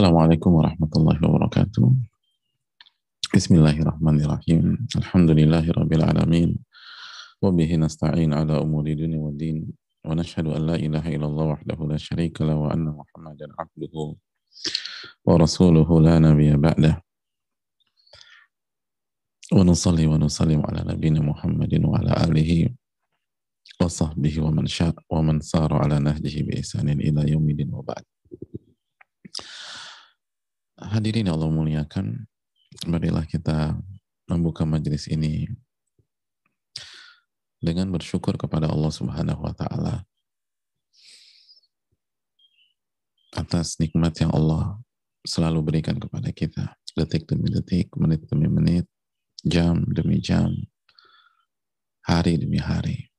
Assalamualaikum 0.00 0.64
warahmatullahi 0.64 1.20
wabarakatuh. 1.20 1.92
Bismillahirrahmanirrahim. 3.36 4.88
Alhamdulillahirabbil 4.96 6.00
alamin. 6.00 6.56
Wa 7.36 7.52
bihi 7.52 7.76
nasta'in 7.76 8.32
ala 8.32 8.64
umuri 8.64 8.96
dunya 8.96 9.20
wa 9.20 9.28
din. 9.28 9.68
Wa 10.00 10.16
nashhadu 10.16 10.56
an 10.56 10.72
la 10.72 10.80
ilaha 10.80 11.04
illallah 11.04 11.52
wahdahu 11.52 11.84
la 11.84 12.00
syarika 12.00 12.48
la 12.48 12.56
wa 12.56 12.72
anna 12.72 12.96
Muhammadan 12.96 13.52
abduhu 13.60 14.16
wa 15.20 15.36
rasuluhu 15.36 16.00
la 16.00 16.16
nabiyya 16.16 16.56
ba'dah. 16.56 16.96
Wa 19.52 19.60
nusalli 19.68 20.08
wa 20.08 20.16
nusallim 20.16 20.64
ala 20.64 20.80
nabiyyina 20.80 21.20
Muhammadin 21.20 21.84
wa 21.84 22.00
ala 22.00 22.24
alihi 22.24 22.72
wa 23.76 23.84
sahbihi 23.84 24.40
wa 24.40 24.48
man 24.48 24.64
sya' 24.64 24.96
wa 25.12 25.20
man 25.20 25.44
sara 25.44 25.76
ala 25.84 26.00
nahjihi 26.00 26.48
bi 26.48 26.56
ihsanin 26.56 27.04
Hadirin 30.80 31.28
yang 31.28 31.36
Allah 31.36 31.52
muliakan, 31.52 32.24
marilah 32.88 33.28
kita 33.28 33.76
membuka 34.24 34.64
majelis 34.64 35.04
ini 35.12 35.44
dengan 37.60 37.92
bersyukur 37.92 38.40
kepada 38.40 38.72
Allah 38.72 38.88
Subhanahu 38.88 39.44
wa 39.44 39.52
taala 39.52 40.08
atas 43.36 43.76
nikmat 43.76 44.16
yang 44.24 44.32
Allah 44.32 44.80
selalu 45.28 45.60
berikan 45.60 46.00
kepada 46.00 46.32
kita 46.32 46.72
detik 46.96 47.28
demi 47.28 47.52
detik, 47.52 47.92
menit 48.00 48.24
demi 48.26 48.48
menit, 48.48 48.86
jam 49.44 49.84
demi 49.92 50.18
jam, 50.18 50.50
hari 52.02 52.40
demi 52.40 52.56
hari. 52.56 53.12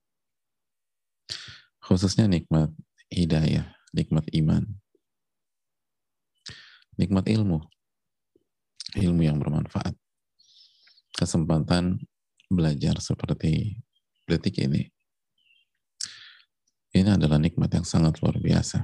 Khususnya 1.81 2.25
nikmat 2.25 2.73
hidayah, 3.13 3.69
nikmat 3.93 4.25
iman, 4.33 4.80
nikmat 6.99 7.27
ilmu, 7.27 7.59
ilmu 8.97 9.21
yang 9.23 9.39
bermanfaat, 9.39 9.95
kesempatan 11.15 12.01
belajar 12.51 12.99
seperti 12.99 13.79
detik 14.27 14.59
ini. 14.63 14.91
Ini 16.91 17.15
adalah 17.15 17.39
nikmat 17.39 17.71
yang 17.71 17.87
sangat 17.87 18.19
luar 18.19 18.35
biasa. 18.35 18.83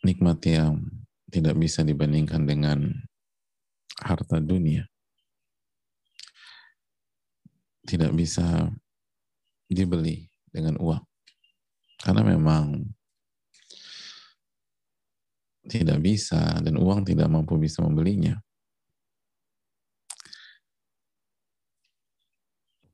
Nikmat 0.00 0.40
yang 0.48 0.80
tidak 1.28 1.60
bisa 1.60 1.84
dibandingkan 1.84 2.48
dengan 2.48 2.88
harta 4.00 4.40
dunia. 4.40 4.88
Tidak 7.84 8.08
bisa 8.16 8.72
dibeli 9.68 10.32
dengan 10.48 10.80
uang. 10.80 11.04
Karena 12.00 12.24
memang 12.24 12.80
tidak 15.68 16.00
bisa 16.00 16.56
dan 16.64 16.80
uang 16.80 17.04
tidak 17.04 17.28
mampu 17.28 17.60
bisa 17.60 17.84
membelinya. 17.84 18.40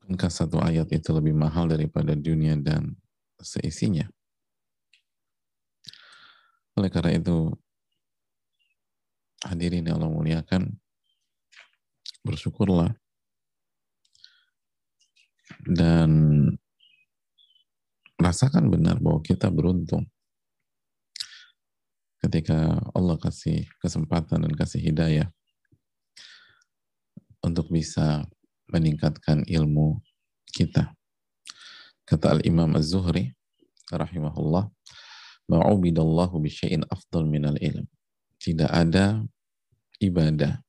Bukankah 0.05 0.29
satu 0.29 0.61
ayat 0.61 0.93
itu 0.93 1.17
lebih 1.17 1.33
mahal 1.33 1.71
daripada 1.71 2.13
dunia 2.13 2.61
dan 2.61 2.93
seisinya? 3.41 4.05
Oleh 6.77 6.91
karena 6.93 7.17
itu, 7.17 7.55
hadirin 9.47 9.87
yang 9.87 10.03
Allah 10.03 10.13
muliakan, 10.13 10.77
bersyukurlah 12.21 12.93
dan 15.65 16.11
rasakan 18.21 18.69
benar 18.69 19.01
bahwa 19.01 19.25
kita 19.25 19.49
beruntung 19.49 20.05
ketika 22.25 22.81
Allah 22.97 23.21
kasih 23.21 23.69
kesempatan 23.85 24.49
dan 24.49 24.53
kasih 24.57 24.81
hidayah 24.81 25.29
untuk 27.45 27.69
bisa 27.69 28.25
meningkatkan 28.73 29.45
ilmu 29.45 30.01
kita. 30.49 30.97
Kata 32.09 32.41
Al-Imam 32.41 32.73
Az-Zuhri 32.81 33.37
rahimahullah, 33.93 34.73
ma'ubidallahu 35.53 36.41
bisyai'in 36.41 36.89
afdal 36.89 37.29
minal 37.29 37.61
ilm. 37.61 37.85
Tidak 38.41 38.73
ada 38.73 39.21
ibadah 40.01 40.65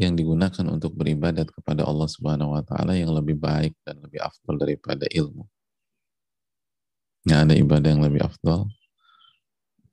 yang 0.00 0.16
digunakan 0.16 0.64
untuk 0.72 0.96
beribadat 0.96 1.52
kepada 1.52 1.84
Allah 1.84 2.08
Subhanahu 2.08 2.56
wa 2.56 2.64
taala 2.64 2.96
yang 2.96 3.12
lebih 3.12 3.36
baik 3.36 3.76
dan 3.84 4.00
lebih 4.00 4.24
afdal 4.24 4.56
daripada 4.56 5.04
ilmu. 5.12 5.44
Nggak 7.28 7.40
ada 7.44 7.54
ibadah 7.60 7.88
yang 7.92 8.00
lebih 8.00 8.24
afdal 8.24 8.64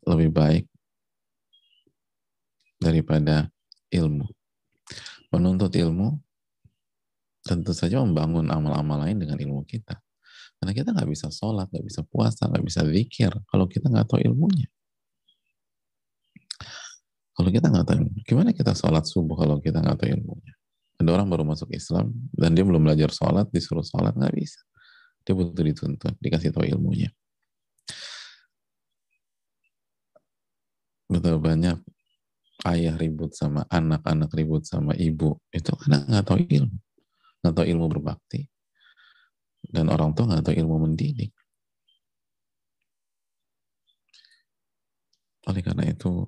lebih 0.07 0.31
baik 0.31 0.65
daripada 2.79 3.51
ilmu. 3.91 4.25
Menuntut 5.33 5.75
ilmu 5.75 6.15
tentu 7.43 7.71
saja 7.75 7.99
membangun 8.03 8.47
amal-amal 8.47 9.07
lain 9.07 9.19
dengan 9.19 9.39
ilmu 9.39 9.67
kita. 9.67 9.99
Karena 10.57 10.73
kita 10.73 10.89
nggak 10.95 11.09
bisa 11.09 11.27
sholat, 11.29 11.69
nggak 11.69 11.85
bisa 11.85 12.01
puasa, 12.07 12.49
nggak 12.49 12.65
bisa 12.65 12.81
zikir 12.87 13.31
kalau 13.47 13.69
kita 13.69 13.91
nggak 13.91 14.07
tahu 14.09 14.19
ilmunya. 14.23 14.67
Kalau 17.37 17.49
kita 17.53 17.69
nggak 17.69 17.85
tahu, 17.85 18.09
gimana 18.25 18.49
kita 18.49 18.73
sholat 18.73 19.05
subuh 19.05 19.37
kalau 19.37 19.61
kita 19.61 19.77
nggak 19.77 20.01
tahu 20.01 20.09
ilmunya? 20.09 20.53
Ada 20.97 21.09
orang 21.13 21.29
baru 21.29 21.45
masuk 21.45 21.69
Islam 21.69 22.09
dan 22.33 22.57
dia 22.57 22.65
belum 22.65 22.81
belajar 22.81 23.13
sholat, 23.13 23.45
disuruh 23.53 23.85
sholat 23.85 24.17
nggak 24.17 24.33
bisa. 24.33 24.57
Dia 25.21 25.37
butuh 25.37 25.61
dituntut, 25.61 26.17
dikasih 26.17 26.49
tahu 26.49 26.65
ilmunya. 26.65 27.13
Betapa 31.07 31.39
banyak 31.39 31.77
ayah 32.67 32.95
ribut 32.99 33.31
sama 33.31 33.63
anak, 33.71 34.03
anak 34.03 34.31
ribut 34.35 34.67
sama 34.67 34.91
ibu, 34.99 35.39
itu 35.55 35.71
karena 35.71 36.03
nggak 36.03 36.25
tahu 36.27 36.37
ilmu, 36.43 36.77
nggak 37.43 37.53
tahu 37.55 37.65
ilmu 37.65 37.85
berbakti, 37.87 38.51
dan 39.71 39.87
orang 39.87 40.11
tua 40.11 40.27
nggak 40.27 40.43
tahu 40.51 40.55
ilmu 40.59 40.75
mendidik. 40.83 41.31
Oleh 45.47 45.63
karena 45.63 45.87
itu, 45.87 46.27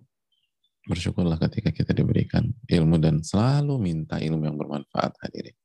bersyukurlah 0.87 1.35
ketika 1.35 1.75
kita 1.75 1.91
diberikan 1.91 2.47
ilmu 2.71 2.95
dan 3.03 3.19
selalu 3.19 3.75
minta 3.75 4.15
ilmu 4.15 4.47
yang 4.47 4.55
bermanfaat 4.55 5.11
hadirin. 5.19 5.57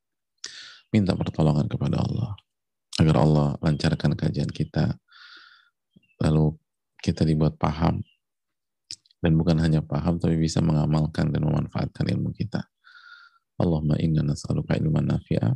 Minta 0.91 1.15
pertolongan 1.15 1.71
kepada 1.71 2.03
Allah. 2.03 2.35
Agar 2.99 3.17
Allah 3.23 3.49
lancarkan 3.63 4.19
kajian 4.19 4.51
kita, 4.51 4.99
lalu 6.23 6.55
kita 6.99 7.23
dibuat 7.27 7.59
paham 7.59 8.03
dan 9.25 9.41
bukan 9.41 9.57
hanya 9.57 9.81
paham 9.81 10.21
tapi 10.21 10.37
bisa 10.37 10.61
mengamalkan 10.61 11.33
dan 11.33 11.49
memanfaatkan 11.49 12.05
ilmu 12.13 12.37
kita. 12.37 12.61
Allahumma 13.57 13.97
inna 13.97 14.21
nas'aluka 14.21 14.77
ilman 14.77 15.09
nafi'a 15.09 15.49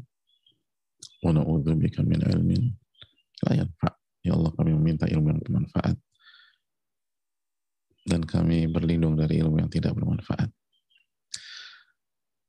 wa 1.21 1.31
na'udzubika 1.37 2.01
min 2.01 2.25
ilmin 2.25 2.65
la 3.45 3.61
yanfa'. 3.61 3.93
Ya 4.25 4.33
Allah 4.33 4.57
kami 4.57 4.73
meminta 4.73 5.05
ilmu 5.05 5.37
yang 5.37 5.41
bermanfaat 5.45 6.01
dan 8.09 8.25
kami 8.25 8.65
berlindung 8.73 9.21
dari 9.21 9.45
ilmu 9.45 9.61
yang 9.61 9.69
tidak 9.69 9.93
bermanfaat. 9.93 10.49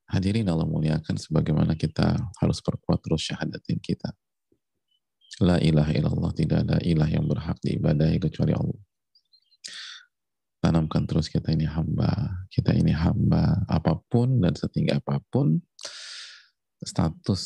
Hadirin 0.07 0.47
Allah 0.47 0.65
muliakan 0.65 1.19
sebagaimana 1.19 1.75
kita 1.75 2.15
harus 2.39 2.63
perkuat 2.63 3.03
terus 3.03 3.27
syahadatin 3.27 3.77
kita. 3.83 4.15
La 5.43 5.59
ilaha 5.61 5.93
illallah, 5.93 6.31
tidak 6.33 6.65
ada 6.65 6.81
ilah 6.81 7.05
yang 7.05 7.27
berhak 7.27 7.59
diibadahi 7.61 8.17
kecuali 8.17 8.55
Allah 8.55 8.88
tanamkan 10.69 11.09
terus 11.09 11.33
kita 11.33 11.49
ini 11.49 11.65
hamba, 11.65 12.45
kita 12.53 12.77
ini 12.77 12.93
hamba, 12.93 13.65
apa 13.65 13.97
pun 14.05 14.37
dan 14.37 14.53
setinggi 14.53 14.93
apa 14.93 15.17
pun 15.33 15.57
status 16.77 17.41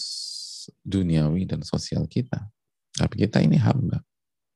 duniawi 0.83 1.47
dan 1.47 1.63
sosial 1.63 2.03
kita. 2.11 2.51
Tapi 2.91 3.23
kita 3.23 3.39
ini 3.39 3.55
hamba. 3.63 4.03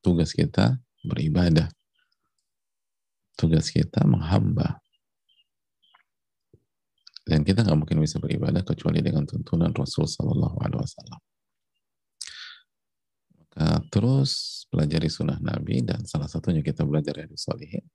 Tugas 0.04 0.36
kita 0.36 0.76
beribadah. 1.08 1.72
Tugas 3.40 3.72
kita 3.72 4.04
menghamba. 4.04 4.84
Dan 7.24 7.48
kita 7.48 7.64
nggak 7.64 7.80
mungkin 7.88 8.04
bisa 8.04 8.20
beribadah 8.20 8.68
kecuali 8.68 9.00
dengan 9.00 9.24
tuntunan 9.24 9.72
Rasul 9.72 10.12
Sallallahu 10.12 10.60
Alaihi 10.60 10.80
Wasallam. 10.84 11.22
Maka 13.32 13.80
terus 13.88 14.64
pelajari 14.68 15.08
sunnah 15.08 15.40
Nabi 15.40 15.88
dan 15.88 16.04
salah 16.04 16.28
satunya 16.28 16.60
kita 16.60 16.84
belajar 16.84 17.16
dari 17.16 17.36
Solihin 17.40 17.88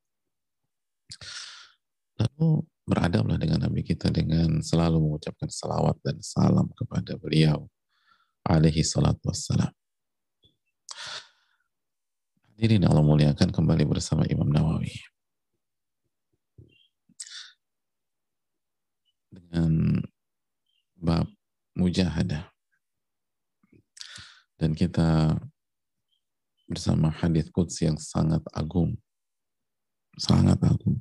Lalu 2.21 2.67
beradablah 2.87 3.39
dengan 3.39 3.63
Nabi 3.63 3.87
kita 3.87 4.11
dengan 4.11 4.61
selalu 4.61 5.01
mengucapkan 5.01 5.49
salawat 5.49 5.97
dan 6.03 6.19
salam 6.21 6.69
kepada 6.75 7.15
beliau 7.17 7.71
alaihi 8.47 8.83
salatu 8.83 9.31
wassalam. 9.31 9.71
Hadirin 12.53 12.87
Allah 12.87 13.03
muliakan 13.03 13.51
kembali 13.51 13.85
bersama 13.89 14.23
Imam 14.31 14.47
Nawawi. 14.47 14.95
Dengan 19.33 19.99
bab 20.95 21.27
mujahadah. 21.75 22.47
Dan 24.61 24.79
kita 24.79 25.35
bersama 26.71 27.11
hadis 27.11 27.51
quds 27.51 27.83
yang 27.83 27.99
sangat 27.99 28.41
agung. 28.55 28.95
Sangat 30.17 30.59
agung. 30.61 31.01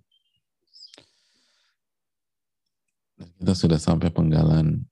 Dan 3.20 3.30
kita 3.38 3.54
sudah 3.54 3.80
sampai 3.80 4.10
penggalan 4.10 4.88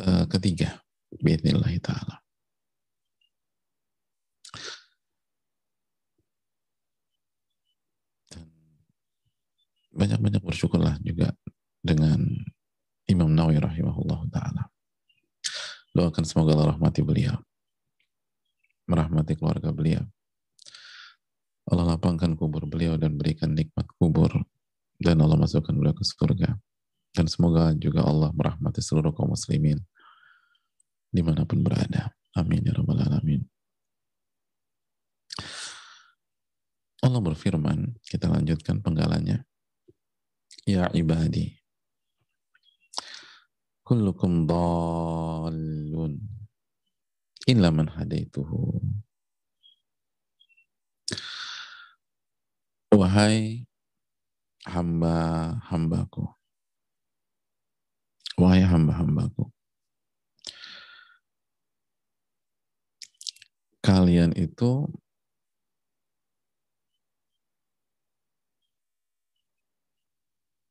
uh, 0.00 0.24
ketiga. 0.30 0.80
Bismillah 1.14 1.70
ta'ala. 1.78 2.24
banyak-banyak 9.94 10.42
bersyukurlah 10.42 10.98
juga 11.00 11.30
dengan 11.78 12.18
Imam 13.06 13.30
Nawawi 13.30 13.62
rahimahullah 13.62 14.26
ta'ala. 14.28 14.62
Doakan 15.94 16.26
semoga 16.26 16.58
Allah 16.58 16.74
rahmati 16.74 17.00
beliau. 17.06 17.38
Merahmati 18.90 19.38
keluarga 19.38 19.70
beliau. 19.70 20.02
Allah 21.74 21.98
lapangkan 21.98 22.38
kubur 22.38 22.70
beliau 22.70 22.94
dan 22.94 23.18
berikan 23.18 23.50
nikmat 23.50 23.90
kubur. 23.98 24.30
Dan 24.94 25.18
Allah 25.18 25.34
masukkan 25.34 25.74
beliau 25.74 25.90
ke 25.90 26.06
surga. 26.06 26.54
Dan 27.10 27.26
semoga 27.26 27.74
juga 27.74 28.06
Allah 28.06 28.30
merahmati 28.30 28.78
seluruh 28.78 29.10
kaum 29.10 29.34
muslimin 29.34 29.82
di 31.10 31.22
mana 31.22 31.42
pun 31.42 31.66
berada. 31.66 32.14
Amin 32.38 32.62
ya 32.62 32.74
rabbal 32.74 33.02
alamin. 33.02 33.42
Allah 37.02 37.20
berfirman, 37.20 37.98
kita 38.06 38.30
lanjutkan 38.30 38.78
penggalannya. 38.78 39.42
Ya 40.64 40.88
ibadi, 40.96 41.52
kullukum 43.84 44.48
dallun 44.48 46.16
illa 47.44 47.68
man 47.68 47.92
hadaituhu 47.92 48.80
wahai 52.94 53.66
hamba-hambaku 54.64 56.24
wahai 58.40 58.62
hamba-hambaku 58.62 59.50
kalian 63.84 64.32
itu 64.38 64.88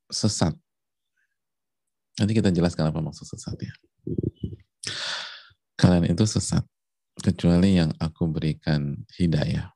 sesat 0.10 0.58
Nanti 2.14 2.38
kita 2.38 2.54
jelaskan 2.54 2.94
apa 2.94 3.02
maksud 3.02 3.26
sesat 3.26 3.58
ya. 3.58 3.74
Kalian 5.74 6.14
itu 6.14 6.24
sesat, 6.30 6.62
kecuali 7.18 7.82
yang 7.82 7.90
aku 7.98 8.30
berikan 8.30 9.02
hidayah. 9.18 9.73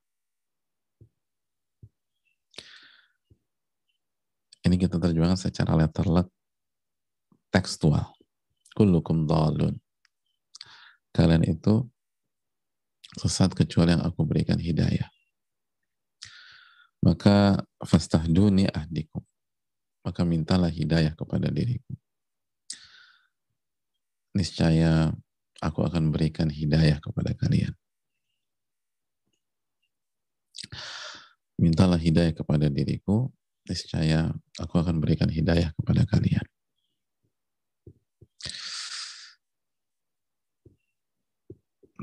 Ini 4.67 4.75
kita 4.75 4.99
terjemahkan 4.99 5.39
secara 5.39 5.79
letterlet 5.79 6.27
tekstual. 7.47 8.11
Kullukum 8.75 9.23
dalun. 9.23 9.79
Kalian 11.15 11.47
itu 11.47 11.87
sesat 13.15 13.55
kecuali 13.55 13.95
yang 13.95 14.03
aku 14.03 14.27
berikan 14.27 14.59
hidayah. 14.59 15.07
Maka 16.99 17.63
fastahduni 17.79 18.67
ahdikum. 18.67 19.23
Maka 20.03 20.27
mintalah 20.27 20.69
hidayah 20.69 21.15
kepada 21.15 21.47
diriku 21.47 21.95
niscaya 24.37 25.09
aku 25.57 25.81
akan 25.81 26.13
berikan 26.13 26.53
hidayah 26.53 27.01
kepada 27.01 27.33
kalian. 27.33 27.73
Mintalah 31.57 31.97
hidayah 31.97 32.37
kepada 32.37 32.69
diriku, 32.69 33.33
niscaya 33.67 34.31
aku 34.57 34.79
akan 34.79 35.03
berikan 35.03 35.27
hidayah 35.27 35.75
kepada 35.75 36.07
kalian. 36.07 36.45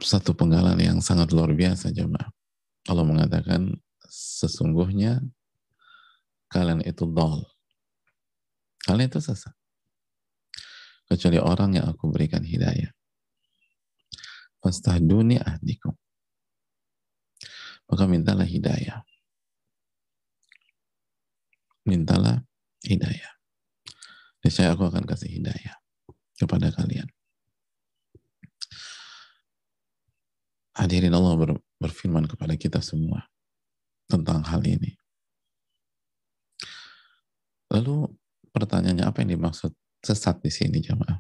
Satu 0.05 0.37
penggalan 0.37 0.77
yang 0.79 0.99
sangat 1.01 1.33
luar 1.33 1.51
biasa 1.57 1.89
jemaah. 1.89 2.29
Allah 2.91 3.07
mengatakan 3.09 3.73
sesungguhnya 4.05 5.25
kalian 6.53 6.85
itu 6.85 7.09
dol. 7.09 7.49
Kalian 8.85 9.09
itu 9.09 9.25
sesat 9.25 9.57
kecuali 11.09 11.39
orang 11.39 11.79
yang 11.81 11.87
aku 11.89 12.11
berikan 12.11 12.43
hidayah. 12.43 12.91
Fastahduni 14.61 15.39
ahdikum. 15.41 15.93
Maka 17.85 18.05
mintalah 18.09 18.49
hidayah. 18.49 19.05
Mintalah 21.85 22.41
hidayah. 22.85 23.33
Saya 24.45 24.77
aku 24.77 24.89
akan 24.89 25.09
kasih 25.09 25.41
hidayah 25.41 25.77
kepada 26.37 26.69
kalian. 26.73 27.09
Hadirin 30.75 31.15
Allah 31.15 31.35
ber, 31.39 31.51
berfirman 31.81 32.29
kepada 32.29 32.53
kita 32.59 32.83
semua 32.85 33.25
tentang 34.11 34.45
hal 34.45 34.61
ini. 34.67 34.99
Lalu 37.73 38.11
pertanyaannya 38.53 39.07
apa 39.07 39.25
yang 39.25 39.41
dimaksud 39.41 39.73
sesat 40.05 40.45
di 40.45 40.51
sini 40.53 40.85
jamaah. 40.85 41.19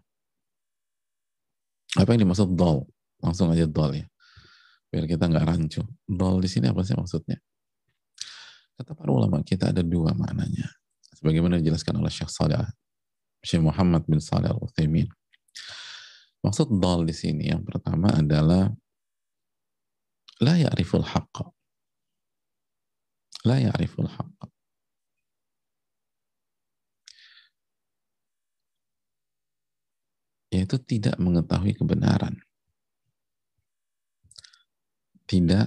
Apa 1.96 2.12
yang 2.12 2.26
dimaksud 2.26 2.52
dol? 2.58 2.84
Langsung 3.22 3.48
aja 3.54 3.64
dol 3.64 3.94
ya. 3.94 4.06
Biar 4.90 5.08
kita 5.08 5.30
nggak 5.30 5.46
rancu. 5.46 5.80
Dol 6.04 6.42
di 6.42 6.50
sini 6.50 6.68
apa 6.68 6.82
sih 6.84 6.92
maksudnya? 6.92 7.38
Kata 8.74 8.92
para 8.92 9.10
ulama 9.14 9.38
kita 9.46 9.70
ada 9.70 9.82
dua 9.86 10.10
maknanya. 10.14 10.66
Sebagaimana 11.14 11.62
dijelaskan 11.62 12.02
oleh 12.02 12.10
Syekh 12.10 12.30
Salih, 12.30 12.58
Syekh 13.40 13.62
Muhammad 13.62 14.02
bin 14.10 14.18
Salih 14.18 14.50
al-Uthaymin. 14.50 15.06
Maksud 16.42 16.74
dol 16.76 17.08
di 17.08 17.14
sini 17.14 17.48
yang 17.48 17.64
pertama 17.64 18.12
adalah 18.12 18.68
la 20.42 20.54
ya'riful 20.58 21.06
haqqa. 21.06 21.46
La 23.46 23.62
ya'riful 23.62 24.10
haqqa. 24.10 24.54
yaitu 30.54 30.78
tidak 30.78 31.18
mengetahui 31.18 31.74
kebenaran. 31.74 32.38
Tidak 35.26 35.66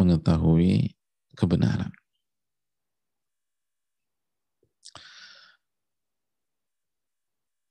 mengetahui 0.00 0.96
kebenaran. 1.36 1.92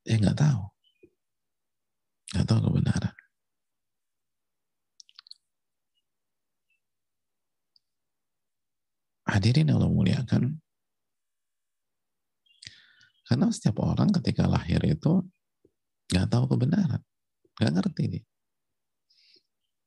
Ya 0.06 0.16
nggak 0.22 0.38
tahu. 0.38 0.62
Nggak 2.34 2.48
tahu 2.48 2.60
kebenaran. 2.70 3.16
Hadirin 9.26 9.74
Allah 9.74 9.90
muliakan. 9.90 10.62
Karena 13.26 13.50
setiap 13.50 13.82
orang 13.82 14.14
ketika 14.14 14.46
lahir 14.46 14.78
itu 14.86 15.26
Nggak 16.12 16.28
tahu 16.30 16.46
kebenaran. 16.54 17.02
Nggak 17.58 17.72
ngerti 17.82 18.04
dia. 18.06 18.24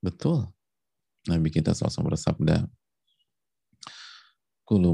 Betul. 0.03 0.51
Nabi 1.31 1.49
kita 1.51 1.75
SAW 1.75 2.15
bersabda, 2.15 2.67
Kulu 4.67 4.93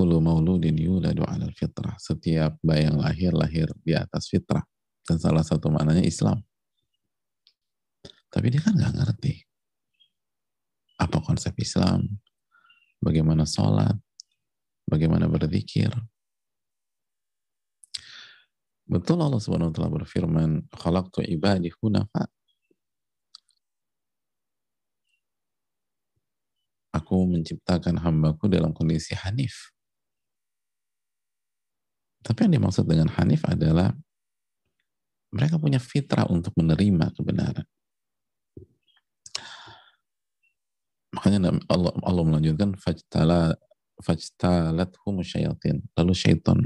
mauludin 0.00 0.76
yuladu 0.78 1.22
ala 1.28 1.46
fitrah. 1.52 1.94
Setiap 2.00 2.56
bayi 2.64 2.88
yang 2.88 2.98
lahir, 2.98 3.32
lahir 3.36 3.68
di 3.84 3.92
atas 3.92 4.28
fitrah. 4.32 4.64
Dan 5.02 5.18
salah 5.18 5.44
satu 5.44 5.68
maknanya 5.68 6.02
Islam. 6.02 6.40
Tapi 8.32 8.46
dia 8.48 8.64
kan 8.64 8.72
nggak 8.72 8.94
ngerti. 8.96 9.44
Apa 10.96 11.20
konsep 11.20 11.52
Islam? 11.60 12.06
Bagaimana 13.02 13.44
sholat? 13.44 13.98
Bagaimana 14.86 15.26
berzikir? 15.28 15.90
Betul 18.86 19.24
Allah 19.24 19.40
Subhanahu 19.40 19.72
wa 19.72 19.74
taala 19.74 19.92
berfirman, 20.04 20.50
"Khalaqtu 20.68 21.24
ibadi 21.24 21.72
hunafa." 21.80 22.28
Aku 26.92 27.24
menciptakan 27.24 28.04
hambaku 28.04 28.52
dalam 28.52 28.76
kondisi 28.76 29.16
hanif. 29.16 29.71
Tapi 32.22 32.46
yang 32.46 32.62
dimaksud 32.62 32.86
dengan 32.86 33.10
hanif 33.18 33.42
adalah 33.44 33.90
mereka 35.34 35.58
punya 35.58 35.82
fitrah 35.82 36.28
untuk 36.30 36.54
menerima 36.54 37.10
kebenaran. 37.18 37.66
Makanya 41.12 41.60
Allah, 41.68 41.92
Allah 42.00 42.24
melanjutkan 42.24 42.72
fajtala 42.78 43.58
fajtalat 44.00 44.90
syayatin. 45.26 45.84
Lalu 45.98 46.12
syaitan 46.16 46.58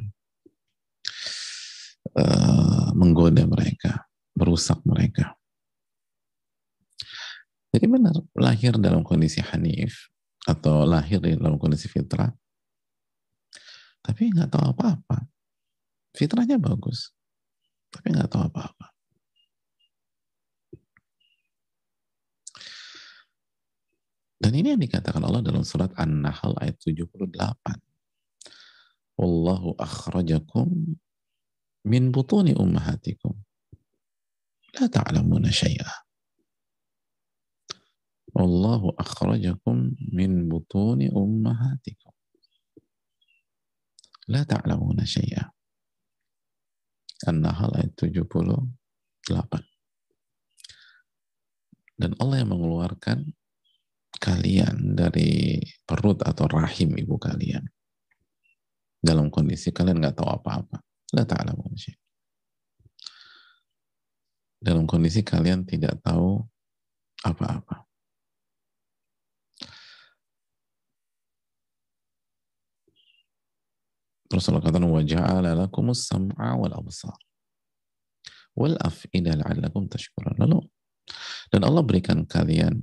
uh, 2.15 2.89
menggoda 2.95 3.43
mereka, 3.49 4.07
merusak 4.39 4.79
mereka. 4.87 5.35
Jadi 7.75 7.87
benar, 7.91 8.17
lahir 8.33 8.79
dalam 8.81 9.05
kondisi 9.05 9.43
hanif, 9.45 10.09
atau 10.47 10.87
lahir 10.87 11.19
dalam 11.19 11.59
kondisi 11.59 11.91
fitrah, 11.91 12.31
tapi 14.01 14.31
nggak 14.31 14.49
tahu 14.49 14.73
apa-apa. 14.73 15.27
Fitrahnya 16.17 16.57
bagus, 16.57 17.13
tapi 17.93 18.17
nggak 18.17 18.33
tahu 18.33 18.49
apa-apa. 18.49 18.97
Dan 24.37 24.53
ini 24.53 24.77
yang 24.77 24.81
dikatakan 24.81 25.25
Allah 25.25 25.41
dalam 25.41 25.65
surat 25.65 25.91
An-Nahl 25.97 26.57
ayat 26.61 26.77
78. 26.79 27.33
Wallahu 29.17 29.75
akhrajakum 29.81 30.97
min 31.89 32.03
butuni 32.13 32.53
ummahatikum. 32.53 33.33
La 34.77 34.93
ta'lamuna 34.93 35.49
syai'a. 35.49 35.89
Wallahu 38.37 38.93
akhrajakum 39.01 39.97
min 40.13 40.53
butuni 40.53 41.09
ummahatikum. 41.09 42.13
La 44.29 44.45
ta'lamuna 44.45 45.09
syai'a. 45.09 45.56
An-Nahl 47.25 47.73
ayat 47.81 47.97
78. 47.97 49.33
Dan 51.97 52.13
Allah 52.21 52.37
yang 52.45 52.53
mengeluarkan 52.53 53.33
kalian 54.21 54.93
dari 54.93 55.57
perut 55.89 56.21
atau 56.21 56.45
rahim 56.53 56.93
ibu 57.01 57.17
kalian. 57.17 57.65
Dalam 59.01 59.33
kondisi 59.33 59.73
kalian 59.73 60.05
nggak 60.05 60.21
tahu 60.21 60.29
apa-apa. 60.29 60.85
La 61.17 61.25
ta'lamun 61.25 61.73
dalam 64.67 64.83
kondisi 64.83 65.23
kalian 65.23 65.63
tidak 65.63 66.03
tahu 66.03 66.43
apa-apa 67.23 67.86
Terus 74.27 74.45
Allah 74.51 74.63
katakan 74.63 74.91
wa 74.91 75.03
ja'ala 75.03 75.55
lakumus 75.55 76.11
sam'a 76.11 76.59
wal 76.59 76.75
absar 76.75 77.15
wal 78.57 78.75
af'ida 78.81 79.37
la'allakum 79.37 79.87
tashkurun. 79.87 80.41
Lalu 80.41 80.65
dan 81.53 81.63
Allah 81.63 81.85
berikan 81.87 82.25
kalian 82.27 82.83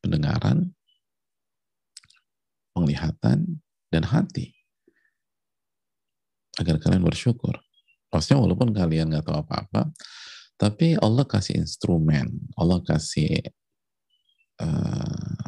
pendengaran, 0.00 0.72
penglihatan, 2.72 3.60
dan 3.92 4.02
hati. 4.08 4.54
Agar 6.56 6.78
kalian 6.80 7.02
bersyukur. 7.02 7.58
Maksudnya 8.14 8.40
walaupun 8.40 8.70
kalian 8.70 9.10
nggak 9.10 9.26
tahu 9.26 9.36
apa-apa, 9.42 9.90
tapi 10.54 10.94
Allah 11.02 11.26
kasih 11.26 11.58
instrumen, 11.58 12.30
Allah 12.54 12.78
kasih 12.80 13.42
uh, 14.62 15.42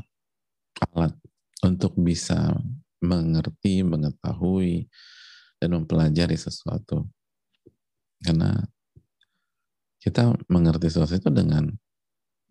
alat 0.93 1.15
untuk 1.63 1.95
bisa 1.95 2.59
mengerti, 3.03 3.85
mengetahui, 3.85 4.89
dan 5.61 5.69
mempelajari 5.77 6.37
sesuatu. 6.37 7.09
Karena 8.21 8.57
kita 10.01 10.33
mengerti 10.49 10.89
sesuatu 10.89 11.17
itu 11.17 11.31
dengan 11.33 11.69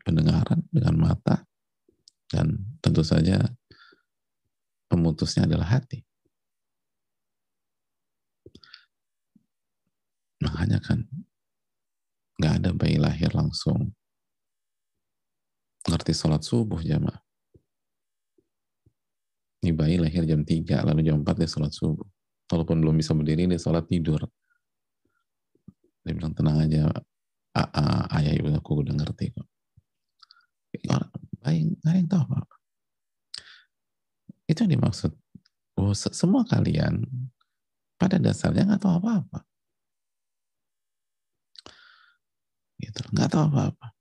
pendengaran, 0.05 0.61
dengan 0.69 0.95
mata, 0.99 1.45
dan 2.29 2.61
tentu 2.81 3.01
saja 3.01 3.41
pemutusnya 4.85 5.49
adalah 5.49 5.81
hati. 5.81 6.05
Makanya 10.45 10.77
kan 10.77 11.09
nggak 12.37 12.53
ada 12.61 12.69
bayi 12.75 12.99
lahir 12.99 13.31
langsung 13.33 13.95
ngerti 15.89 16.13
sholat 16.13 16.45
subuh 16.45 16.81
jamaah. 16.85 17.24
Ini 19.65 19.73
bayi 19.73 19.97
lahir 19.97 20.29
jam 20.29 20.45
3, 20.45 20.85
lalu 20.85 21.01
jam 21.01 21.25
4 21.25 21.41
dia 21.41 21.49
sholat 21.49 21.73
subuh. 21.73 22.05
Walaupun 22.53 22.85
belum 22.85 23.01
bisa 23.01 23.17
berdiri, 23.17 23.49
dia 23.49 23.57
sholat 23.57 23.89
tidur. 23.89 24.21
Dia 26.05 26.13
bilang, 26.13 26.37
tenang 26.37 26.61
aja, 26.61 26.85
ayah 28.13 28.33
ibu 28.37 28.53
aku 28.53 28.85
udah 28.85 28.93
ngerti 28.93 29.33
kok. 29.33 29.49
Baik, 31.41 31.81
nggak 31.81 31.89
ada 31.89 31.97
yang 31.97 32.09
tahu 32.13 32.21
apa-apa. 32.29 32.55
Itu 34.45 34.69
yang 34.69 34.77
dimaksud. 34.77 35.17
Oh, 35.81 35.97
semua 35.97 36.45
kalian 36.45 37.01
pada 37.97 38.21
dasarnya 38.21 38.69
nggak 38.69 38.85
tahu 38.85 39.01
apa-apa. 39.01 39.41
Gitu, 42.77 43.01
nggak 43.17 43.33
tahu 43.33 43.49
apa-apa. 43.49 43.94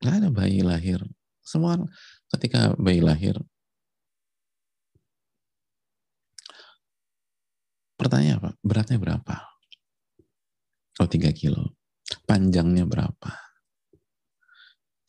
Nggak 0.00 0.14
ada 0.16 0.28
bayi 0.32 0.60
lahir. 0.64 1.00
Semua 1.44 1.76
ketika 2.32 2.72
bayi 2.76 3.00
lahir, 3.04 3.36
pertanyaan 8.00 8.40
apa? 8.40 8.50
Beratnya 8.64 8.96
berapa? 8.96 9.34
Oh, 11.00 11.08
tiga 11.08 11.32
kilo 11.32 11.76
panjangnya 12.28 12.86
berapa? 12.86 13.30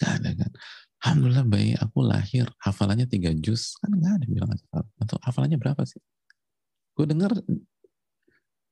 Gak 0.02 0.12
ada 0.18 0.30
kan? 0.34 0.52
Alhamdulillah 1.02 1.46
bayi 1.46 1.74
aku 1.78 2.06
lahir 2.06 2.46
hafalannya 2.62 3.10
tiga 3.10 3.34
juz 3.34 3.74
kan 3.82 3.90
nggak 3.90 4.22
ada 4.22 4.26
bilang 4.30 4.50
atau 5.02 5.18
hafalannya 5.26 5.58
berapa 5.58 5.82
sih? 5.86 5.98
Gue 6.94 7.10
dengar 7.10 7.34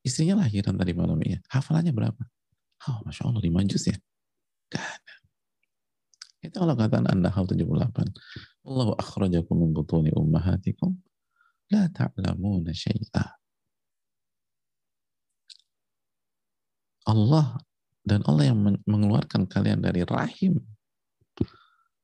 istrinya 0.05 0.45
lahiran 0.45 0.77
tadi 0.77 0.93
malam 0.93 1.17
ya 1.25 1.41
hafalannya 1.49 1.89
berapa? 1.89 2.21
Oh 2.85 3.01
masya 3.05 3.29
Allah 3.29 3.41
lima 3.41 3.65
juz 3.65 3.89
ya? 3.89 3.97
Gak 4.69 4.81
ada. 4.81 5.13
Itu 6.39 6.55
Allah 6.63 6.75
katakan 6.79 7.07
Anda 7.11 7.27
hal 7.31 7.43
78. 7.47 7.67
Allahu 8.63 8.95
akhrajakum 8.95 9.55
min 9.59 9.69
butuni 9.75 10.11
ummahatikum 10.15 10.95
la 11.69 11.85
ta'lamuna 11.91 12.71
syai'ah. 12.71 13.29
Allah 17.09 17.59
dan 18.05 18.23
Allah 18.23 18.53
yang 18.53 18.59
mengeluarkan 18.85 19.49
kalian 19.49 19.83
dari 19.83 20.07
rahim 20.07 20.61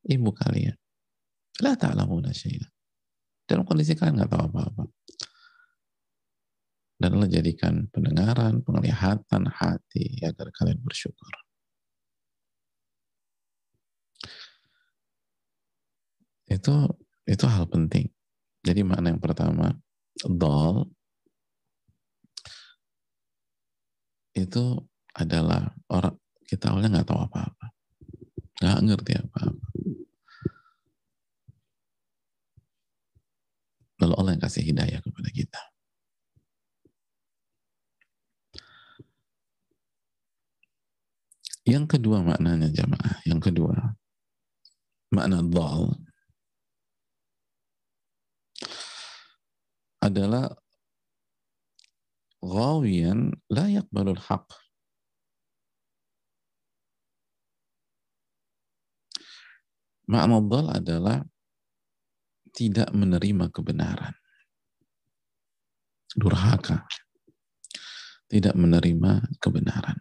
ibu 0.05 0.29
kalian. 0.35 0.75
La 1.63 1.79
ta'lamuna 1.79 2.35
syai'an. 2.35 2.69
Dalam 3.45 3.63
kondisi 3.63 3.93
kalian 3.95 4.19
nggak 4.19 4.31
tahu 4.35 4.43
apa-apa. 4.51 4.83
Dan 6.95 7.19
Allah 7.19 7.27
jadikan 7.27 7.85
pendengaran, 7.91 8.63
penglihatan 8.63 9.51
hati 9.51 10.19
agar 10.23 10.47
kalian 10.55 10.79
bersyukur. 10.79 11.44
Itu 16.45 16.93
itu 17.25 17.45
hal 17.49 17.65
penting. 17.69 18.09
Jadi 18.65 18.81
makna 18.81 19.13
yang 19.13 19.21
pertama, 19.21 19.73
dol 20.25 20.89
itu 24.35 24.63
adalah 25.15 25.71
orang 25.87 26.17
kita 26.45 26.69
awalnya 26.69 26.99
nggak 26.99 27.07
tahu 27.07 27.19
apa-apa, 27.23 27.65
nggak 28.61 28.79
ngerti 28.83 29.13
apa-apa. 29.21 29.67
Lalu 33.95 34.13
Allah 34.19 34.31
yang 34.35 34.43
kasih 34.43 34.63
hidayah 34.65 34.99
kepada 34.99 35.29
kita. 35.31 35.61
Yang 41.65 41.97
kedua 41.97 42.21
maknanya 42.21 42.69
jamaah, 42.69 43.25
yang 43.25 43.41
kedua 43.41 43.97
makna 45.09 45.41
dal 45.41 45.95
adalah 50.05 50.53
ghawiyan 52.45 53.33
la 53.49 53.65
yaqbalul 53.73 54.21
haqq 54.21 54.65
Makna 60.05 60.37
dhal 60.37 60.67
adalah 60.69 61.17
tidak 62.53 62.93
menerima 62.93 63.49
kebenaran. 63.49 64.13
Durhaka. 66.13 66.85
Tidak 68.25 68.53
menerima 68.53 69.37
kebenaran. 69.41 69.97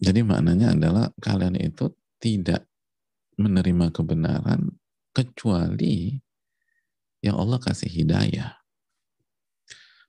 Jadi 0.00 0.20
maknanya 0.24 0.72
adalah 0.72 1.06
kalian 1.20 1.60
itu 1.60 1.92
tidak 2.16 2.69
menerima 3.40 3.88
kebenaran 3.88 4.68
kecuali 5.16 6.20
yang 7.24 7.40
Allah 7.40 7.56
kasih 7.56 7.88
hidayah. 7.88 8.60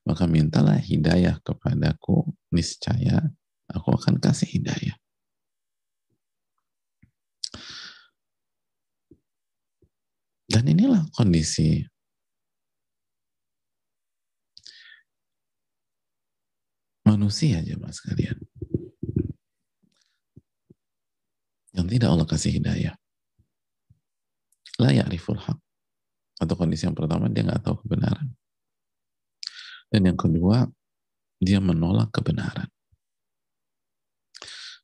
Maka 0.03 0.25
mintalah 0.25 0.81
hidayah 0.81 1.39
kepadaku, 1.45 2.25
niscaya 2.51 3.31
aku 3.69 3.95
akan 3.95 4.17
kasih 4.19 4.50
hidayah. 4.50 4.97
Dan 10.51 10.67
inilah 10.67 11.07
kondisi 11.15 11.79
manusia 17.07 17.63
aja 17.63 17.79
mas 17.79 18.03
kalian 18.03 18.35
Yang 21.71 21.88
tidak 21.95 22.09
Allah 22.11 22.27
kasih 22.27 22.51
hidayah 22.59 23.00
la 24.81 24.89
ya'riful 24.89 25.38
haq. 25.38 25.59
Atau 26.41 26.57
kondisi 26.57 26.89
yang 26.89 26.97
pertama 26.97 27.29
dia 27.29 27.45
nggak 27.45 27.61
tahu 27.61 27.85
kebenaran. 27.85 28.33
Dan 29.93 30.09
yang 30.09 30.17
kedua 30.17 30.65
dia 31.38 31.61
menolak 31.61 32.09
kebenaran. 32.09 32.65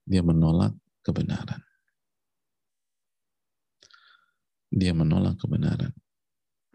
Dia 0.05 0.21
menolak 0.21 0.77
kebenaran. 1.01 1.61
Dia 4.69 4.93
menolak 4.93 5.41
kebenaran. 5.41 5.91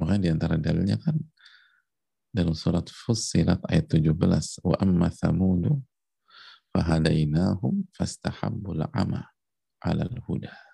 Makanya 0.02 0.20
di 0.20 0.30
antara 0.34 0.54
dalilnya 0.58 0.98
kan 0.98 1.14
dalam 2.32 2.56
surat 2.56 2.88
Fussilat 2.88 3.60
ayat 3.68 3.86
17 3.92 4.16
wa 4.64 4.76
amma 4.80 5.12
thamudu 5.12 5.78
fahadainahum 6.72 7.84
fastahabbul 7.92 8.88
ama 8.96 9.28
alal 9.84 10.16
huda 10.24 10.71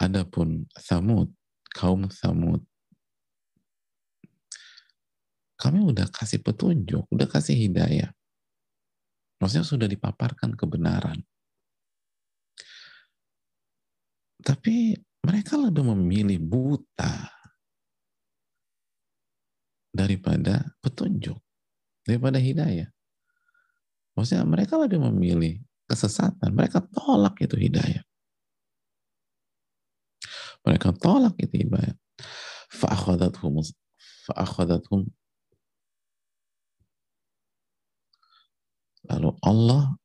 Adapun 0.00 0.64
Thamud, 0.72 1.28
kaum 1.76 2.08
Thamud, 2.08 2.64
kami 5.60 5.84
udah 5.84 6.08
kasih 6.08 6.40
petunjuk, 6.40 7.04
udah 7.12 7.28
kasih 7.28 7.52
hidayah. 7.52 8.08
Maksudnya 9.44 9.68
sudah 9.68 9.84
dipaparkan 9.84 10.56
kebenaran. 10.56 11.20
Tapi 14.40 14.96
mereka 15.20 15.60
lebih 15.60 15.84
memilih 15.92 16.40
buta 16.40 17.28
daripada 19.92 20.64
petunjuk, 20.80 21.36
daripada 22.08 22.40
hidayah. 22.40 22.88
Maksudnya 24.16 24.48
mereka 24.48 24.80
lebih 24.80 25.00
memilih 25.12 25.60
kesesatan, 25.84 26.56
mereka 26.56 26.80
tolak 26.88 27.36
itu 27.44 27.60
hidayah. 27.60 28.00
Mereka 30.66 30.92
tolak 31.00 31.34
itu 31.40 31.64
ibadah. 31.64 31.96
Fa'akhadathum 32.70 33.64
fa'akhadathum 34.28 35.08
Lalu 39.08 39.32
Allah 39.42 39.96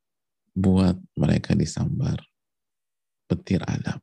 buat 0.56 0.96
mereka 1.20 1.52
disambar 1.52 2.24
petir 3.28 3.60
adab. 3.68 4.00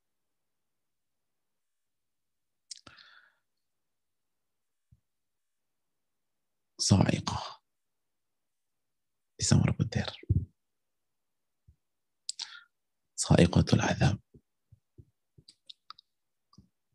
Sa'iqah. 6.77 7.63
Disambar 9.39 9.73
petir. 9.75 10.07
Sa'iqatul 13.17 13.81
adab 13.81 14.19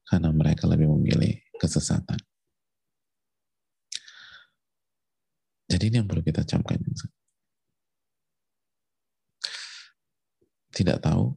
karena 0.07 0.31
mereka 0.31 0.65
lebih 0.65 0.87
memilih 0.87 1.35
kesesatan. 1.59 2.17
Jadi 5.67 5.83
ini 5.91 5.99
yang 5.99 6.07
perlu 6.07 6.23
kita 6.23 6.47
camkan. 6.47 6.79
Tidak 10.71 10.97
tahu. 11.03 11.35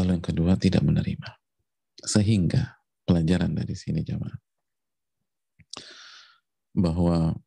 Lalu 0.00 0.10
yang 0.16 0.24
kedua 0.24 0.52
tidak 0.56 0.80
menerima. 0.80 1.30
Sehingga 2.00 2.80
pelajaran 3.04 3.52
dari 3.52 3.76
sini 3.76 4.00
jamaah 4.00 4.40
bahwa 6.74 7.38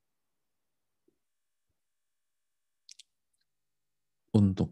untuk 4.32 4.72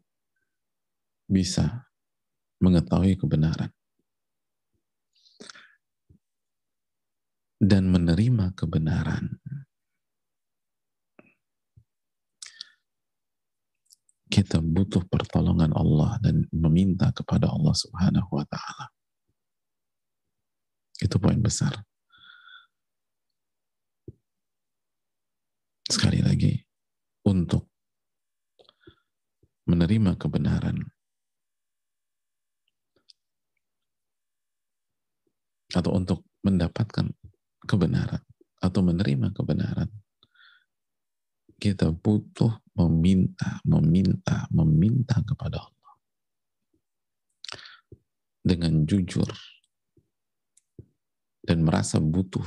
bisa 1.28 1.92
mengetahui 2.60 3.20
kebenaran 3.20 3.72
dan 7.60 7.88
menerima 7.88 8.54
kebenaran. 8.54 9.40
Kita 14.26 14.60
butuh 14.60 15.08
pertolongan 15.08 15.72
Allah 15.72 16.20
dan 16.20 16.44
meminta 16.52 17.08
kepada 17.16 17.48
Allah 17.48 17.72
Subhanahu 17.72 18.36
wa 18.36 18.44
taala. 18.44 18.92
Itu 21.00 21.16
poin 21.22 21.40
besar. 21.40 21.80
Sekali 25.86 26.20
lagi, 26.20 26.52
untuk 27.30 27.70
menerima 29.70 30.18
kebenaran 30.18 30.95
atau 35.76 35.92
untuk 35.92 36.24
mendapatkan 36.40 37.12
kebenaran 37.68 38.24
atau 38.64 38.80
menerima 38.80 39.36
kebenaran. 39.36 39.92
Kita 41.56 41.92
butuh 41.92 42.52
meminta, 42.76 43.60
meminta, 43.68 44.48
meminta 44.52 45.20
kepada 45.24 45.68
Allah. 45.68 45.94
Dengan 48.40 48.84
jujur. 48.88 49.28
Dan 51.46 51.64
merasa 51.64 52.02
butuh. 52.02 52.46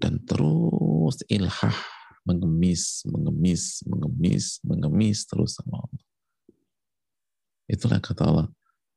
Dan 0.00 0.20
terus 0.26 1.22
ilhah 1.30 1.78
mengemis, 2.26 3.04
mengemis, 3.06 3.84
mengemis, 3.86 4.58
mengemis 4.64 5.18
terus 5.28 5.60
sama 5.60 5.84
Allah. 5.84 6.04
Itulah 7.68 8.00
kata 8.00 8.22
Allah, 8.28 8.48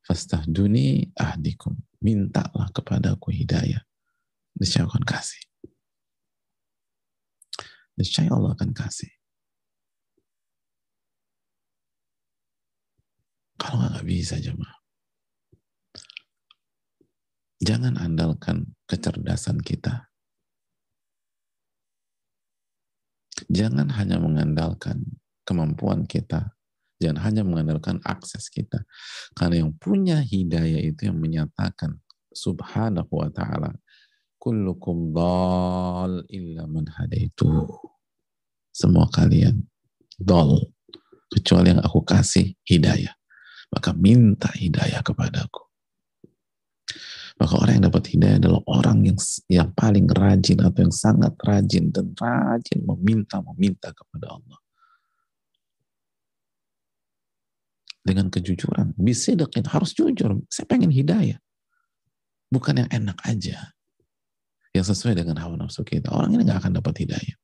fastahduni 0.03 1.12
ahdikum 1.15 1.87
mintalah 2.01 2.69
kepadaku 2.73 3.33
hidayah. 3.33 3.81
Niscaya 4.57 4.89
akan 4.89 5.03
kasih. 5.05 5.43
Niscaya 7.97 8.29
Allah 8.33 8.53
akan 8.57 8.71
kasih. 8.73 9.10
Kalau 13.57 13.81
nggak 13.81 14.05
bisa 14.05 14.38
jemaah. 14.38 14.77
Jangan 17.57 17.97
andalkan 17.97 18.77
kecerdasan 18.86 19.65
kita. 19.65 20.13
Jangan 23.49 23.89
hanya 23.97 24.21
mengandalkan 24.21 25.17
kemampuan 25.41 26.05
kita 26.05 26.57
Jangan 26.97 27.19
hanya 27.21 27.41
mengandalkan 27.45 28.01
akses 28.01 28.49
kita. 28.49 28.81
Karena 29.38 29.65
yang 29.65 29.71
punya 29.77 30.17
hidayah 30.21 30.81
itu 30.81 31.10
yang 31.10 31.17
menyatakan 31.21 32.01
subhanahu 32.33 33.10
wa 33.10 33.29
ta'ala 33.29 33.71
kullukum 34.41 35.13
dal 35.13 36.25
illa 36.29 36.65
man 36.65 36.89
hadaitu. 36.89 37.67
Semua 38.73 39.10
kalian 39.10 39.65
dal 40.17 40.73
kecuali 41.29 41.73
yang 41.73 41.81
aku 41.81 42.01
kasih 42.01 42.53
hidayah. 42.65 43.13
Maka 43.67 43.91
minta 43.93 44.49
hidayah 44.53 45.03
kepadaku. 45.03 45.67
Maka 47.38 47.53
orang 47.62 47.73
yang 47.77 47.86
dapat 47.93 48.03
hidayah 48.10 48.38
adalah 48.41 48.62
orang 48.65 48.97
yang 49.05 49.19
yang 49.45 49.69
paling 49.77 50.10
rajin 50.10 50.57
atau 50.57 50.81
yang 50.81 50.95
sangat 50.95 51.38
rajin 51.38 51.93
dan 51.93 52.10
rajin 52.17 52.81
meminta-meminta 52.81 53.93
kepada 53.93 54.41
Allah. 54.41 54.57
Dengan 58.08 58.32
kejujuran. 58.32 58.96
Bisa 58.96 59.36
dekin 59.36 59.67
harus 59.67 59.91
jujur. 59.91 60.39
Saya 60.48 60.63
pengen 60.63 60.88
hidayah. 60.88 61.36
Bukan 62.48 62.80
yang 62.80 62.88
enak 62.88 63.20
aja. 63.28 63.76
Yang 64.72 64.96
sesuai 64.96 65.20
dengan 65.20 65.36
hawa 65.43 65.60
nafsu 65.60 65.84
kita. 65.84 66.08
Orang 66.15 66.32
ini 66.32 66.48
nggak 66.48 66.63
akan 66.63 66.80
dapat 66.80 67.04
hidayah. 67.04 67.36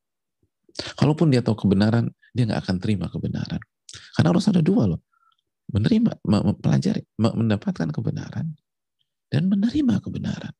Kalaupun 0.96 1.28
dia 1.28 1.44
tahu 1.44 1.68
kebenaran, 1.68 2.08
dia 2.32 2.48
nggak 2.48 2.64
akan 2.64 2.76
terima 2.80 3.12
kebenaran. 3.12 3.60
Karena 4.16 4.32
harus 4.32 4.48
ada 4.48 4.64
dua 4.64 4.96
loh. 4.96 5.04
Menerima, 5.70 6.24
mempelajari, 6.24 7.04
mendapatkan 7.20 7.90
kebenaran, 7.92 8.56
dan 9.28 9.44
menerima 9.48 10.00
kebenaran. 10.00 10.54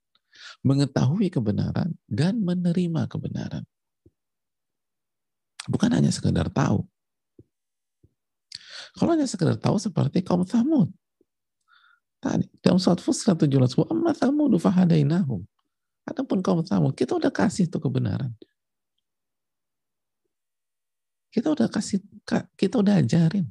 Mengetahui 0.64 1.28
kebenaran, 1.34 1.98
dan 2.08 2.40
menerima 2.40 3.10
kebenaran. 3.10 3.64
Bukan 5.68 5.90
hanya 5.96 6.12
sekedar 6.12 6.52
tahu, 6.52 6.88
kalau 8.94 9.18
hanya 9.18 9.26
sekedar 9.26 9.58
tahu 9.58 9.82
seperti 9.82 10.22
kaum 10.22 10.46
Thamud. 10.46 10.94
Tadi 12.22 12.46
dalam 12.62 12.78
surat 12.78 13.02
Fussilat 13.02 13.42
17, 13.42 13.74
wa 13.82 13.86
amma 13.90 14.12
Thamudu 14.14 14.62
fahadainahum. 14.62 15.42
Adapun 16.06 16.46
kaum 16.46 16.62
Thamud, 16.62 16.94
kita 16.94 17.18
udah 17.18 17.34
kasih 17.34 17.66
itu 17.66 17.82
kebenaran. 17.82 18.32
Kita 21.34 21.50
udah 21.50 21.66
kasih, 21.66 22.06
kita 22.54 22.78
udah 22.78 23.02
ajarin. 23.02 23.50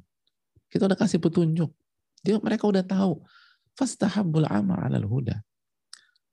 Kita 0.70 0.87
udah 0.87 0.96
kasih 0.96 1.18
petunjuk. 1.18 1.74
Dia, 2.22 2.38
mereka 2.38 2.70
udah 2.70 2.87
tahu. 2.87 3.26
Fastahabbul 3.74 4.46
ama 4.46 4.78
alal 4.78 5.05
huda. 5.11 5.42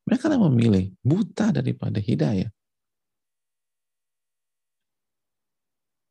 Mereka 0.06 0.30
yang 0.30 0.46
memilih 0.54 0.94
buta 1.02 1.50
daripada 1.50 1.98
hidayah. 1.98 2.54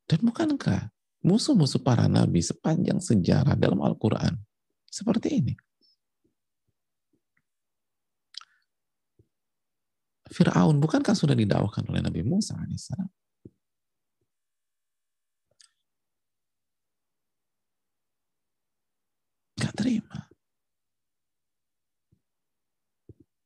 Dan 0.09 0.19
bukankah 0.25 0.91
musuh-musuh 1.29 1.85
para 1.85 2.09
nabi 2.09 2.41
sepanjang 2.41 3.05
sejarah 3.05 3.53
dalam 3.61 3.85
Al-Quran 3.85 4.41
seperti 4.89 5.29
ini? 5.45 5.55
Fir'aun 10.29 10.77
bukankah 10.81 11.17
sudah 11.17 11.33
didakwakan 11.33 11.89
oleh 11.89 12.05
Nabi 12.05 12.21
Musa 12.21 12.53
alaihissalam? 12.53 13.09
Gak 19.59 19.75
terima. 19.75 20.29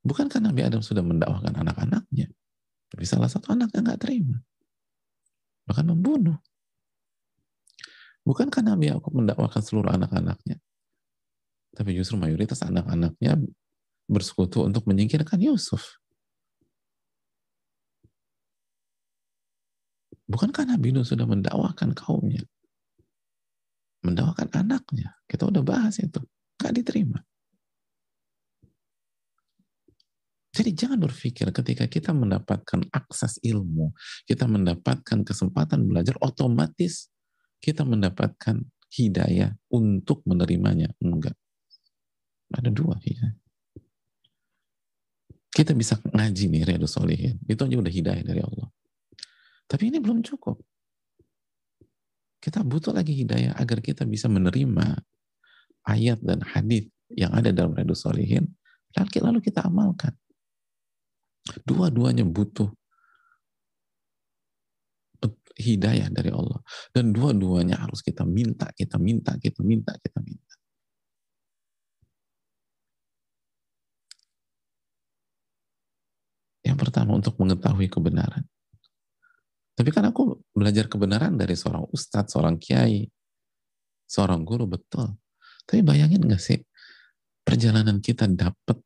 Bukankah 0.03 0.43
Nabi 0.43 0.67
Adam 0.67 0.83
sudah 0.83 1.01
mendakwakan 1.01 1.55
anak-anaknya? 1.63 2.27
Tapi 2.91 3.05
salah 3.07 3.31
satu 3.31 3.55
anaknya 3.55 3.95
gak 3.95 4.03
terima. 4.03 4.43
Bahkan 5.65 5.87
membunuh. 5.87 6.37
Bukankah 8.23 8.63
Nabi 8.63 8.95
Yakub 8.95 9.13
mendakwakan 9.15 9.63
seluruh 9.63 9.91
anak-anaknya? 9.91 10.63
Tapi 11.73 11.91
justru 11.97 12.15
mayoritas 12.21 12.63
anak-anaknya 12.63 13.41
bersekutu 14.07 14.63
untuk 14.63 14.87
menyingkirkan 14.87 15.41
Yusuf. 15.43 15.99
Bukankah 20.29 20.65
Nabi 20.65 20.95
Nuh 20.95 21.05
sudah 21.05 21.29
mendakwakan 21.29 21.93
kaumnya? 21.93 22.41
Mendakwakan 24.07 24.49
anaknya. 24.55 25.19
Kita 25.29 25.51
udah 25.51 25.61
bahas 25.61 25.99
itu. 26.01 26.23
Gak 26.57 26.73
diterima. 26.73 27.21
Jadi 30.53 30.71
jangan 30.77 31.01
berpikir 31.01 31.49
ketika 31.49 31.89
kita 31.89 32.13
mendapatkan 32.13 32.85
akses 32.93 33.41
ilmu, 33.41 33.97
kita 34.29 34.45
mendapatkan 34.45 35.25
kesempatan 35.25 35.89
belajar, 35.89 36.13
otomatis 36.21 37.12
kita 37.63 37.87
mendapatkan 37.87 38.59
hidayah 38.91 39.55
untuk 39.71 40.27
menerimanya. 40.27 40.91
Enggak. 40.99 41.39
Ada 42.53 42.69
dua 42.69 42.99
hidayah. 42.99 43.39
Kita 45.53 45.73
bisa 45.77 46.01
ngaji 46.01 46.45
nih 46.49 46.63
Riyadus 46.65 46.97
Solihin. 46.99 47.39
Itu 47.47 47.65
aja 47.65 47.77
udah 47.79 47.93
hidayah 47.93 48.25
dari 48.25 48.41
Allah. 48.43 48.69
Tapi 49.71 49.95
ini 49.95 50.03
belum 50.03 50.25
cukup. 50.27 50.59
Kita 52.43 52.67
butuh 52.67 52.91
lagi 52.91 53.15
hidayah 53.15 53.55
agar 53.55 53.79
kita 53.79 54.03
bisa 54.03 54.27
menerima 54.27 54.99
ayat 55.87 56.19
dan 56.25 56.43
hadis 56.43 56.91
yang 57.15 57.31
ada 57.31 57.55
dalam 57.55 57.73
Riyadus 57.77 58.03
Solihin. 58.03 58.51
Lalu 58.97 59.41
kita 59.41 59.65
amalkan. 59.65 60.13
Dua-duanya 61.65 62.27
butuh 62.27 62.73
hidayah 65.57 66.09
dari 66.09 66.31
Allah. 66.33 66.61
Dan 66.91 67.13
dua-duanya 67.13 67.81
harus 67.81 68.01
kita 68.01 68.25
minta, 68.25 68.69
kita 68.73 68.97
minta, 68.97 69.37
kita 69.37 69.61
minta, 69.61 69.93
kita 69.99 70.19
minta. 70.21 70.55
Yang 76.63 76.79
pertama 76.79 77.19
untuk 77.19 77.35
mengetahui 77.43 77.91
kebenaran. 77.91 78.47
Tapi 79.73 79.89
kan 79.91 80.07
aku 80.07 80.39
belajar 80.53 80.87
kebenaran 80.87 81.35
dari 81.35 81.57
seorang 81.57 81.89
ustadz, 81.91 82.37
seorang 82.37 82.61
kiai, 82.61 83.09
seorang 84.07 84.45
guru, 84.45 84.69
betul. 84.69 85.17
Tapi 85.65 85.81
bayangin 85.81 86.29
gak 86.29 86.43
sih, 86.43 86.61
perjalanan 87.43 87.99
kita 87.99 88.29
dapat 88.31 88.79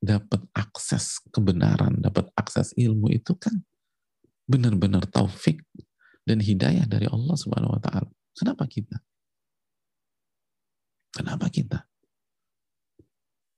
dapat 0.00 0.40
akses 0.56 1.20
kebenaran, 1.28 2.00
dapat 2.00 2.32
akses 2.32 2.72
ilmu 2.72 3.12
itu 3.12 3.36
kan 3.36 3.52
benar-benar 4.48 5.04
taufik 5.06 5.60
dan 6.24 6.38
hidayah 6.40 6.86
dari 6.86 7.08
Allah 7.08 7.36
Subhanahu 7.36 7.76
wa 7.76 7.80
taala. 7.82 8.08
Kenapa 8.36 8.64
kita? 8.68 8.96
Kenapa 11.10 11.46
kita? 11.50 11.78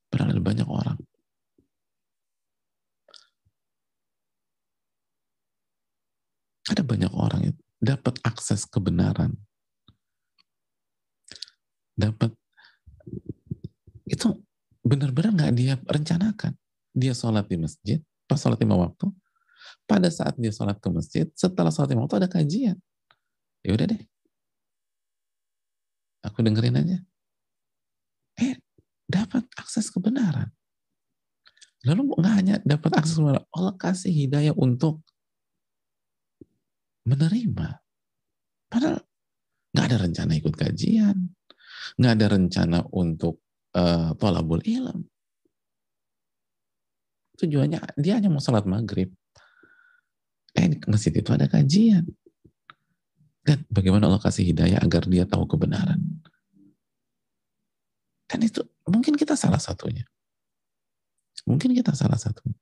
Padahal 0.09 0.37
ada 0.37 0.45
banyak 0.45 0.69
orang. 0.69 0.99
Ada 6.69 6.83
banyak 6.87 7.13
orang 7.13 7.41
yang 7.53 7.57
dapat 7.83 8.23
akses 8.23 8.65
kebenaran. 8.71 9.35
Dapat 11.99 12.33
itu 14.09 14.29
benar-benar 14.81 15.33
nggak 15.35 15.53
dia 15.57 15.75
rencanakan. 15.85 16.55
Dia 16.93 17.13
sholat 17.17 17.49
di 17.49 17.57
masjid, 17.57 17.99
pas 18.29 18.37
sholat 18.37 18.61
lima 18.61 18.77
waktu, 18.77 19.09
pada 19.87 20.09
saat 20.09 20.39
dia 20.39 20.55
sholat 20.55 20.79
ke 20.79 20.89
masjid, 20.89 21.27
setelah 21.37 21.71
sholat 21.75 21.93
lima 21.93 22.07
waktu 22.07 22.23
ada 22.23 22.31
kajian. 22.31 22.79
Ya 23.63 23.71
udah 23.75 23.87
deh. 23.91 24.03
Aku 26.23 26.39
dengerin 26.43 26.79
aja. 26.79 26.99
Eh, 28.39 28.57
dapat 29.11 29.45
akses 29.59 29.91
kebenaran. 29.91 30.51
Lalu 31.83 32.15
nggak 32.15 32.35
hanya 32.39 32.55
dapat 32.63 32.95
akses 32.95 33.19
kebenaran, 33.19 33.47
Allah 33.51 33.75
kasih 33.75 34.15
hidayah 34.15 34.55
untuk 34.55 35.03
menerima. 37.03 37.83
Padahal 38.71 39.03
nggak 39.75 39.87
ada 39.91 39.97
rencana 39.99 40.33
ikut 40.39 40.55
kajian, 40.55 41.17
nggak 41.99 42.13
ada 42.17 42.27
rencana 42.31 42.79
untuk 42.95 43.43
uh, 43.75 44.15
tolabul 44.15 44.63
ilm. 44.63 45.11
Tujuannya 47.43 47.99
dia 47.99 48.23
hanya 48.23 48.31
mau 48.31 48.39
sholat 48.39 48.63
maghrib 48.63 49.11
eh 50.53 50.67
di 50.69 50.77
masjid 50.89 51.13
itu 51.13 51.31
ada 51.33 51.49
kajian. 51.49 52.05
Dan 53.43 53.67
bagaimana 53.67 54.07
Allah 54.07 54.23
kasih 54.23 54.47
hidayah 54.47 54.79
agar 54.79 55.09
dia 55.11 55.27
tahu 55.27 55.49
kebenaran. 55.51 55.99
Dan 58.31 58.41
itu 58.47 58.63
mungkin 58.87 59.19
kita 59.19 59.35
salah 59.35 59.59
satunya. 59.59 60.07
Mungkin 61.43 61.75
kita 61.75 61.91
salah 61.93 62.17
satunya. 62.17 62.55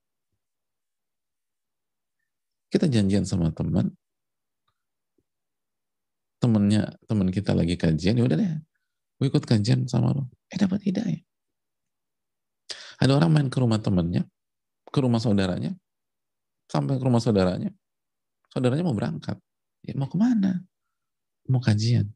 Kita 2.70 2.86
janjian 2.86 3.26
sama 3.26 3.50
teman, 3.50 3.92
temennya 6.40 6.96
teman 7.04 7.28
kita 7.28 7.52
lagi 7.52 7.74
kajian, 7.74 8.16
ya 8.16 8.24
udah 8.24 8.38
deh, 8.38 8.50
gue 9.20 9.26
ikut 9.26 9.44
kajian 9.44 9.90
sama 9.90 10.14
lo. 10.14 10.30
Eh 10.48 10.56
dapat 10.56 10.80
hidayah. 10.86 11.20
Ada 13.02 13.12
orang 13.18 13.30
main 13.30 13.48
ke 13.50 13.58
rumah 13.58 13.82
temannya, 13.82 14.22
ke 14.88 14.98
rumah 15.02 15.18
saudaranya, 15.18 15.74
sampai 16.70 16.94
ke 16.96 17.02
rumah 17.02 17.18
saudaranya, 17.18 17.74
saudaranya 18.54 18.86
mau 18.86 18.94
berangkat. 18.94 19.34
Ya, 19.82 19.98
mau 19.98 20.06
ke 20.06 20.14
mana? 20.14 20.62
Mau 21.50 21.58
kajian. 21.58 22.06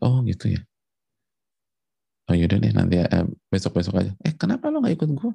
Oh 0.00 0.24
gitu 0.24 0.48
ya. 0.48 0.62
Oh 2.28 2.36
yaudah 2.36 2.56
deh 2.60 2.72
nanti 2.72 3.00
eh, 3.00 3.26
besok-besok 3.52 4.00
aja. 4.00 4.12
Eh 4.24 4.32
kenapa 4.32 4.72
lo 4.72 4.80
gak 4.80 4.96
ikut 4.96 5.10
gue? 5.12 5.32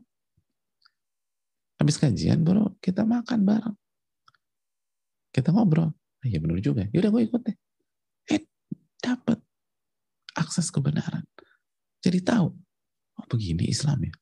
Habis 1.82 1.99
kajian 1.99 2.41
baru 2.41 2.73
kita 2.79 3.03
makan 3.03 3.43
bareng. 3.43 3.77
Kita 5.34 5.49
ngobrol. 5.51 5.89
Ah, 6.21 6.27
iya 6.29 6.39
benar 6.39 6.62
juga. 6.63 6.88
Yaudah 6.93 7.10
gue 7.12 7.21
ikut 7.27 7.41
deh. 7.43 7.58
Eh 8.29 8.41
dapat 9.01 9.41
akses 10.38 10.69
kebenaran. 10.69 11.25
Jadi 11.99 12.23
tahu. 12.23 12.47
Oh 13.19 13.25
begini 13.27 13.67
Islam 13.67 14.08
ya. 14.08 14.13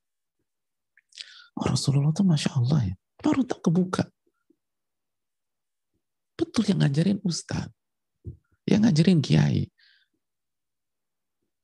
Oh, 1.59 1.67
Rasulullah 1.67 2.15
tuh 2.15 2.23
Masya 2.23 2.55
Allah 2.55 2.81
ya. 2.87 2.95
Baru 3.21 3.45
tak 3.45 3.61
kebuka. 3.61 4.03
Betul 6.33 6.73
yang 6.73 6.81
ngajarin 6.81 7.21
ustadz, 7.21 7.69
yang 8.65 8.81
ngajarin 8.81 9.21
kiai. 9.21 9.69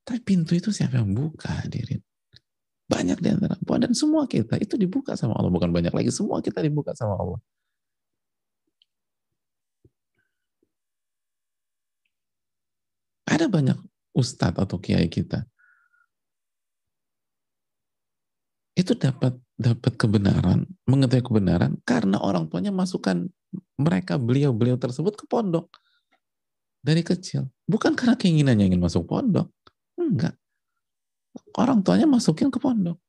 Tapi 0.06 0.20
pintu 0.22 0.54
itu 0.54 0.70
siapa 0.70 1.02
yang 1.02 1.12
buka 1.12 1.66
hadirin? 1.66 2.00
Banyak 2.88 3.20
di 3.20 3.28
antara 3.28 3.60
dan 3.60 3.92
semua 3.92 4.24
kita 4.30 4.56
itu 4.62 4.80
dibuka 4.80 5.18
sama 5.20 5.36
Allah. 5.36 5.52
Bukan 5.52 5.74
banyak 5.74 5.92
lagi, 5.92 6.14
semua 6.14 6.40
kita 6.40 6.64
dibuka 6.64 6.96
sama 6.96 7.20
Allah. 7.20 7.42
Ada 13.28 13.52
banyak 13.52 13.76
ustadz 14.16 14.56
atau 14.56 14.80
kiai 14.80 15.12
kita 15.12 15.44
itu 18.78 18.94
dapat 18.94 19.34
dapat 19.58 19.98
kebenaran, 19.98 20.70
mengetahui 20.86 21.26
kebenaran 21.26 21.82
karena 21.82 22.22
orang 22.22 22.46
tuanya 22.46 22.70
masukkan 22.70 23.26
mereka 23.74 24.22
beliau-beliau 24.22 24.78
tersebut 24.78 25.18
ke 25.18 25.26
pondok 25.26 25.74
dari 26.86 27.02
kecil. 27.02 27.50
Bukan 27.66 27.98
karena 27.98 28.14
keinginannya 28.14 28.70
ingin 28.70 28.80
masuk 28.80 29.10
pondok. 29.10 29.50
Enggak. 29.98 30.38
Orang 31.58 31.82
tuanya 31.82 32.06
masukin 32.06 32.54
ke 32.54 32.62
pondok. 32.62 33.02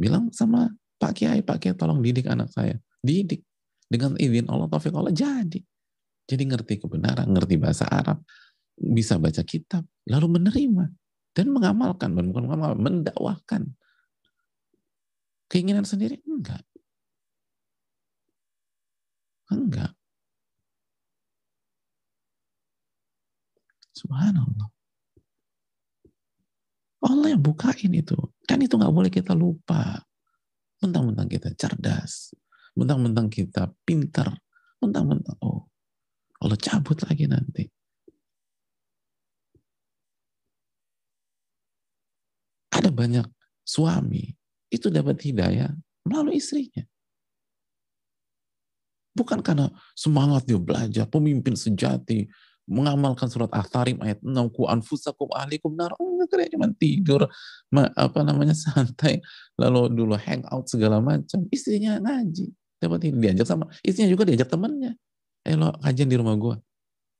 Bilang 0.00 0.32
sama 0.32 0.72
Pak 0.96 1.12
Kiai, 1.20 1.44
Pak 1.44 1.60
Kiai 1.60 1.76
tolong 1.76 2.00
didik 2.00 2.24
anak 2.26 2.48
saya. 2.48 2.80
Didik. 3.04 3.44
Dengan 3.90 4.16
izin 4.16 4.48
Allah, 4.48 4.70
taufik 4.72 4.94
Allah, 4.96 5.12
jadi. 5.12 5.60
Jadi 6.30 6.42
ngerti 6.46 6.78
kebenaran, 6.80 7.26
ngerti 7.26 7.58
bahasa 7.58 7.90
Arab, 7.90 8.22
bisa 8.78 9.18
baca 9.18 9.42
kitab, 9.42 9.82
lalu 10.06 10.38
menerima 10.38 10.86
dan 11.34 11.46
mengamalkan, 11.50 12.14
bukan 12.14 12.44
mengamalkan, 12.46 12.78
mendakwahkan 12.80 13.62
Keinginan 15.50 15.82
sendiri? 15.82 16.22
Enggak. 16.30 16.62
Enggak. 19.50 19.90
Subhanallah. 23.90 24.70
Allah 27.02 27.28
yang 27.34 27.42
bukain 27.42 27.90
itu. 27.90 28.14
Dan 28.46 28.62
itu 28.62 28.78
nggak 28.78 28.94
boleh 28.94 29.10
kita 29.10 29.34
lupa. 29.34 29.98
Mentang-mentang 30.78 31.26
kita 31.26 31.50
cerdas. 31.58 32.30
Mentang-mentang 32.78 33.26
kita 33.26 33.74
pintar. 33.82 34.38
Mentang-mentang, 34.78 35.34
oh, 35.42 35.66
Allah 36.40 36.56
cabut 36.56 36.96
lagi 37.04 37.26
nanti. 37.26 37.66
Ada 42.70 42.88
banyak 42.88 43.26
suami 43.60 44.39
itu 44.70 44.86
dapat 44.88 45.18
hidayah 45.20 45.74
melalui 46.06 46.38
istrinya. 46.38 46.86
Bukan 49.10 49.42
karena 49.42 49.68
semangat 49.98 50.46
dia 50.46 50.56
belajar, 50.56 51.04
pemimpin 51.10 51.58
sejati, 51.58 52.30
mengamalkan 52.70 53.26
surat 53.26 53.50
Al-Tarim 53.50 53.98
ayat 53.98 54.22
6 54.22 54.30
ku 54.54 54.70
anfusakum 54.70 55.26
ahlikum 55.34 55.74
nar. 55.74 55.90
Oh 55.98 56.14
enggak 56.14 56.46
cuma 56.54 56.70
tidur 56.78 57.26
apa 57.74 58.20
namanya 58.22 58.54
santai 58.64 59.18
lalu 59.58 59.90
dulu 59.90 60.14
hangout 60.14 60.70
segala 60.70 61.02
macam. 61.02 61.42
Istrinya 61.50 61.98
ngaji 61.98 62.54
dapat 62.80 63.12
ini 63.12 63.28
diajak 63.28 63.44
sama 63.44 63.68
istrinya 63.82 64.14
juga 64.14 64.30
diajak 64.30 64.46
temannya. 64.46 64.94
Eh 65.42 65.58
lo 65.58 65.74
kajian 65.82 66.06
di 66.06 66.16
rumah 66.16 66.38
gua. 66.38 66.56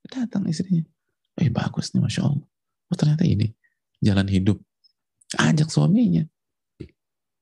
Datang 0.06 0.46
istrinya. 0.46 0.86
Eh 1.34 1.50
bagus 1.50 1.90
nih 1.90 2.00
masya 2.00 2.30
Allah. 2.30 2.46
Oh 2.86 2.96
ternyata 2.96 3.26
ini 3.26 3.50
jalan 3.98 4.30
hidup. 4.30 4.62
Ajak 5.34 5.66
suaminya 5.66 6.22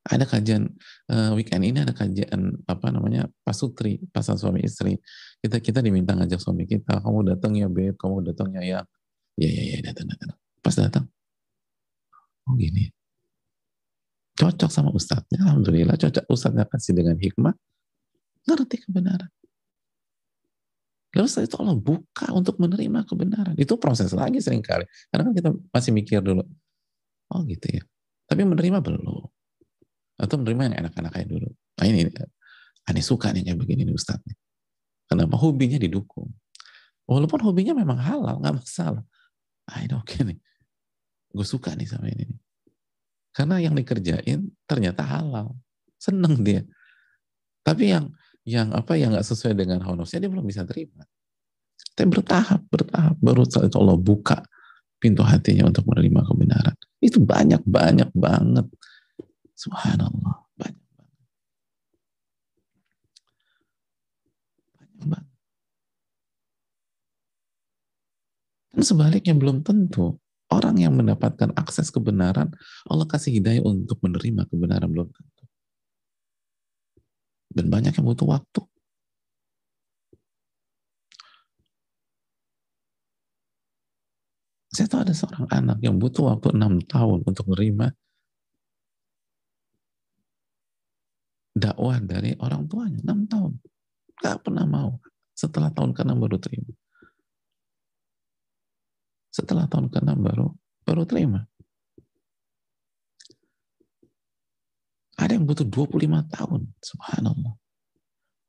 ada 0.07 0.25
kajian 0.25 0.71
uh, 1.11 1.35
weekend 1.35 1.65
ini 1.67 1.83
ada 1.83 1.93
kajian 1.93 2.55
apa 2.65 2.89
namanya 2.95 3.27
pasutri 3.43 3.99
pasal 4.15 4.39
suami 4.39 4.63
istri 4.65 4.97
kita 5.43 5.59
kita 5.59 5.79
diminta 5.83 6.15
ngajak 6.15 6.39
suami 6.39 6.65
kita 6.65 7.03
kamu 7.03 7.35
datang 7.35 7.53
ya 7.59 7.67
beb 7.67 7.99
kamu 7.99 8.25
datang 8.25 8.55
ya 8.55 8.63
ya 8.63 8.81
ya 9.37 9.51
ya, 9.51 9.63
ya 9.75 9.79
datang 9.91 10.07
datang 10.09 10.31
pas 10.63 10.75
datang 10.75 11.05
oh 12.49 12.55
gini 12.57 12.89
cocok 14.39 14.71
sama 14.71 14.95
ustadznya 14.95 15.45
alhamdulillah 15.45 15.99
cocok 15.99 16.25
ustadznya 16.31 16.65
kasih 16.71 16.95
dengan 16.95 17.19
hikmah 17.19 17.55
ngerti 18.49 18.87
kebenaran 18.87 19.29
Lalu 21.17 21.25
setelah 21.25 21.47
itu 21.49 21.57
Allah 21.57 21.79
buka 21.81 22.27
untuk 22.37 22.61
menerima 22.61 23.01
kebenaran. 23.09 23.55
Itu 23.57 23.81
proses 23.81 24.13
lagi 24.13 24.45
sering 24.45 24.61
kali. 24.61 24.85
Karena 25.09 25.23
kan 25.25 25.35
kita 25.35 25.51
masih 25.73 25.91
mikir 25.97 26.21
dulu. 26.21 26.45
Oh 27.33 27.41
gitu 27.49 27.81
ya. 27.81 27.83
Tapi 28.29 28.45
menerima 28.45 28.85
belum 28.85 29.01
atau 30.19 30.35
menerima 30.43 30.63
yang 30.69 30.77
enak-enak 30.85 31.13
kayak 31.15 31.29
dulu. 31.31 31.49
Nah 31.49 31.87
ini 31.87 32.11
aneh 32.91 33.05
suka 33.05 33.31
nih 33.31 33.47
kayak 33.47 33.59
begini 33.63 33.87
nih 33.87 33.95
Ustadz. 33.95 34.35
Kenapa 35.09 35.39
hobinya 35.39 35.79
didukung? 35.81 36.29
Walaupun 37.09 37.41
hobinya 37.41 37.73
memang 37.73 37.97
halal, 37.97 38.37
nggak 38.43 38.61
masalah. 38.61 39.01
Ah 39.65 39.81
ini 39.81 39.95
oke 39.97 40.19
nih. 40.27 40.37
Gue 41.33 41.47
suka 41.47 41.73
nih 41.73 41.89
sama 41.89 42.13
ini. 42.13 42.29
Karena 43.33 43.63
yang 43.63 43.73
dikerjain 43.73 44.51
ternyata 44.69 45.07
halal. 45.07 45.57
Seneng 45.97 46.43
dia. 46.45 46.67
Tapi 47.65 47.95
yang 47.95 48.13
yang 48.49 48.73
apa 48.73 48.97
yang 48.97 49.13
nggak 49.13 49.25
sesuai 49.25 49.57
dengan 49.57 49.81
hawa 49.85 50.05
dia 50.05 50.29
belum 50.29 50.45
bisa 50.45 50.65
terima. 50.65 51.05
Tapi 51.97 52.09
bertahap, 52.11 52.65
bertahap. 52.69 53.17
Baru 53.21 53.45
saat 53.49 53.73
Allah 53.77 53.97
buka 53.97 54.43
pintu 54.99 55.23
hatinya 55.23 55.69
untuk 55.69 55.87
menerima 55.89 56.21
kebenaran. 56.27 56.77
Itu 56.99 57.23
banyak, 57.23 57.63
banyak 57.65 58.11
banget 58.13 58.67
Subhanallah. 59.59 60.47
Banyak 60.55 60.87
banget. 60.94 61.18
Banyak 64.79 65.03
banget. 65.11 65.25
Dan 68.71 68.83
sebaliknya 68.87 69.35
belum 69.35 69.66
tentu. 69.66 70.23
Orang 70.49 70.79
yang 70.81 70.94
mendapatkan 70.94 71.53
akses 71.59 71.90
kebenaran, 71.90 72.55
Allah 72.87 73.05
kasih 73.05 73.35
hidayah 73.37 73.61
untuk 73.66 73.99
menerima 74.01 74.47
kebenaran 74.49 74.88
belum 74.88 75.11
tentu. 75.11 75.44
Dan 77.51 77.66
banyak 77.68 77.92
yang 77.99 78.07
butuh 78.07 78.31
waktu. 78.31 78.62
Saya 84.71 84.87
tahu 84.87 85.01
ada 85.03 85.14
seorang 85.16 85.51
anak 85.51 85.79
yang 85.83 85.99
butuh 85.99 86.31
waktu 86.31 86.55
enam 86.55 86.79
tahun 86.87 87.27
untuk 87.27 87.51
menerima 87.51 87.90
dakwah 91.59 91.99
dari 92.03 92.35
orang 92.38 92.66
tuanya 92.71 92.99
enam 93.05 93.27
tahun. 93.29 93.53
Gak 94.18 94.47
pernah 94.47 94.66
mau. 94.66 94.99
Setelah 95.35 95.71
tahun 95.71 95.94
ke-6 95.94 96.12
baru 96.18 96.38
terima. 96.42 96.73
Setelah 99.31 99.71
tahun 99.71 99.87
ke-6 99.92 100.11
baru 100.18 100.47
baru 100.83 101.03
terima. 101.07 101.47
Ada 105.18 105.35
yang 105.38 105.47
butuh 105.47 105.66
25 105.66 106.35
tahun. 106.35 106.61
Subhanallah. 106.83 107.55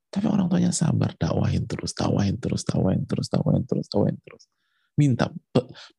Tapi 0.09 0.25
orang 0.25 0.49
tuanya 0.49 0.73
sabar 0.73 1.13
dakwahin 1.13 1.69
terus 1.69 1.93
dakwahin 1.93 2.41
terus 2.41 2.65
dakwahin 2.65 3.05
terus 3.05 3.29
dakwahin 3.29 3.63
terus 3.69 3.85
dakwahin 3.89 4.17
terus. 4.25 4.43
Minta 4.97 5.29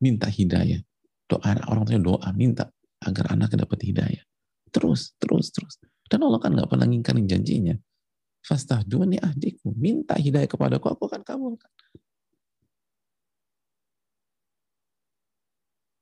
minta 0.03 0.27
hidayah. 0.27 0.83
Doa 1.31 1.55
orang 1.71 1.87
tuanya 1.87 2.03
doa 2.03 2.29
minta 2.35 2.67
agar 2.99 3.35
anaknya 3.39 3.63
dapat 3.63 3.79
hidayah. 3.87 4.25
Terus 4.75 5.15
terus 5.23 5.55
terus 5.55 5.79
dan 6.11 6.27
Allah 6.27 6.43
kan 6.43 6.51
nggak 6.51 6.67
pernah 6.67 6.91
ngingkarin 6.91 7.31
janjinya. 7.31 7.79
Fastah 8.43 8.83
dunia 8.83 9.23
ahdiku. 9.23 9.71
Minta 9.79 10.19
hidayah 10.19 10.51
kepada 10.51 10.83
aku, 10.83 10.91
aku 10.91 11.07
akan 11.07 11.23
kabulkan. 11.23 11.71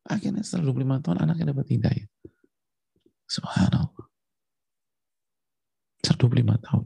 Akhirnya 0.08 0.40
setelah 0.40 0.72
25 0.72 1.04
tahun 1.04 1.18
anaknya 1.28 1.52
dapat 1.52 1.66
hidayah. 1.68 2.08
Subhanallah. 3.28 4.06
Setelah 6.00 6.56
25 6.56 6.64
tahun. 6.64 6.84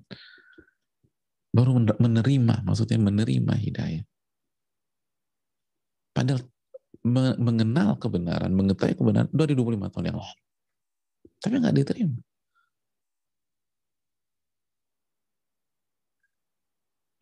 Baru 1.52 1.70
menerima, 1.78 2.54
maksudnya 2.66 2.98
menerima 2.98 3.54
hidayah. 3.54 4.04
Padahal 6.11 6.42
mengenal 7.38 7.94
kebenaran, 8.02 8.50
mengetahui 8.50 8.98
kebenaran 8.98 9.30
dari 9.30 9.54
25 9.54 9.92
tahun 9.94 10.04
yang 10.11 10.18
lalu. 10.18 10.42
Tapi 11.38 11.54
nggak 11.62 11.76
diterima. 11.78 12.18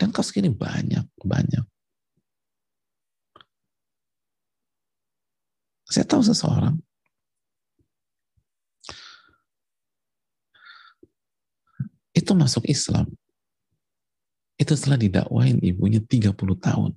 Dan 0.00 0.16
kasus 0.16 0.32
ini 0.40 0.48
banyak, 0.48 1.04
banyak. 1.20 1.64
Saya 5.84 6.08
tahu 6.08 6.24
seseorang 6.24 6.80
itu 12.16 12.32
masuk 12.32 12.64
Islam. 12.64 13.12
Itu 14.56 14.72
setelah 14.72 14.96
didakwain 14.96 15.60
ibunya 15.60 16.00
30 16.00 16.32
tahun. 16.56 16.96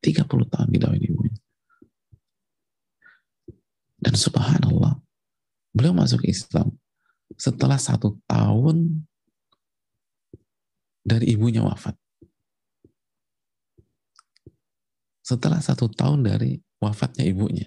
30 0.00 0.24
tahun 0.24 0.68
didakwain 0.72 1.04
ibunya. 1.04 1.40
Dan 4.00 4.16
subhanallah, 4.16 4.96
beliau 5.76 5.92
masuk 5.92 6.24
Islam 6.24 6.72
setelah 7.36 7.76
satu 7.80 8.16
tahun 8.28 9.04
dari 11.04 11.36
ibunya 11.36 11.60
wafat. 11.60 12.03
Setelah 15.24 15.58
satu 15.64 15.88
tahun 15.88 16.28
dari 16.28 16.60
wafatnya 16.84 17.24
ibunya. 17.24 17.64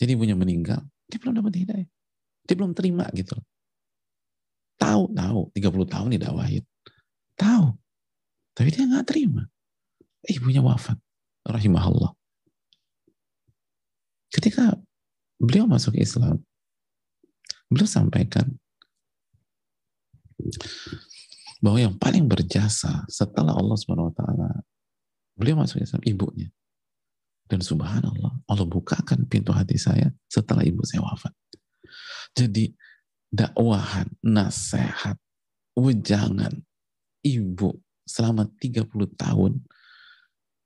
Jadi 0.00 0.16
ibunya 0.16 0.32
meninggal, 0.32 0.80
dia 1.12 1.20
belum 1.20 1.36
dapat 1.36 1.52
hidayah. 1.60 1.88
Dia 2.48 2.54
belum 2.56 2.72
terima 2.72 3.04
gitu. 3.12 3.36
Tahu, 4.80 5.12
tahu, 5.12 5.40
30 5.52 5.92
tahun 5.92 6.08
didakwahin. 6.16 6.64
Tahu. 7.36 7.76
Tapi 8.56 8.68
dia 8.72 8.88
nggak 8.88 9.06
terima. 9.12 9.44
Ibunya 10.24 10.64
wafat. 10.64 10.96
Rahimahullah. 11.44 12.16
Ketika 14.32 14.72
beliau 15.36 15.68
masuk 15.68 15.92
Islam, 16.00 16.40
beliau 17.68 17.88
sampaikan 17.88 18.56
bahwa 21.60 21.76
yang 21.76 21.92
paling 22.00 22.24
berjasa 22.24 23.04
setelah 23.04 23.52
Allah 23.52 23.76
Subhanahu 23.76 24.08
wa 24.08 24.16
taala 24.16 24.50
beliau 25.36 25.60
masuk 25.60 25.80
Islam 25.84 26.00
ibunya. 26.08 26.48
Dan 27.50 27.66
subhanallah, 27.66 28.46
Allah 28.46 28.66
bukakan 28.70 29.26
pintu 29.26 29.50
hati 29.50 29.74
saya 29.74 30.06
setelah 30.30 30.62
ibu 30.62 30.86
saya 30.86 31.02
wafat. 31.02 31.34
Jadi 32.38 32.70
dakwahan, 33.26 34.06
nasihat, 34.22 35.18
wejangan 35.74 36.54
ibu 37.26 37.74
selama 38.06 38.46
30 38.62 38.86
tahun 39.18 39.58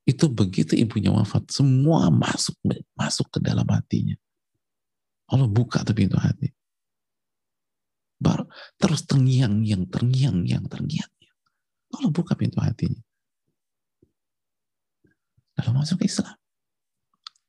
itu 0.05 0.29
begitu 0.29 0.77
ibunya 0.77 1.09
wafat 1.09 1.49
semua 1.49 2.13
masuk 2.13 2.53
masuk 2.93 3.25
ke 3.33 3.39
dalam 3.41 3.65
hatinya 3.69 4.17
Allah 5.33 5.49
buka 5.49 5.81
tuh 5.81 5.97
pintu 5.97 6.21
hati 6.21 6.53
Baru 8.25 8.49
terus 8.81 9.05
terngiang-ngiang, 9.05 9.91
terngiang-ngiang, 9.91 10.65
terngiang-ngiang. 10.65 11.39
Allah 11.95 12.11
buka 12.11 12.33
pintu 12.33 12.59
hatinya. 12.63 13.03
Lalu 15.61 15.71
masuk 15.77 16.01
Islam. 16.03 16.35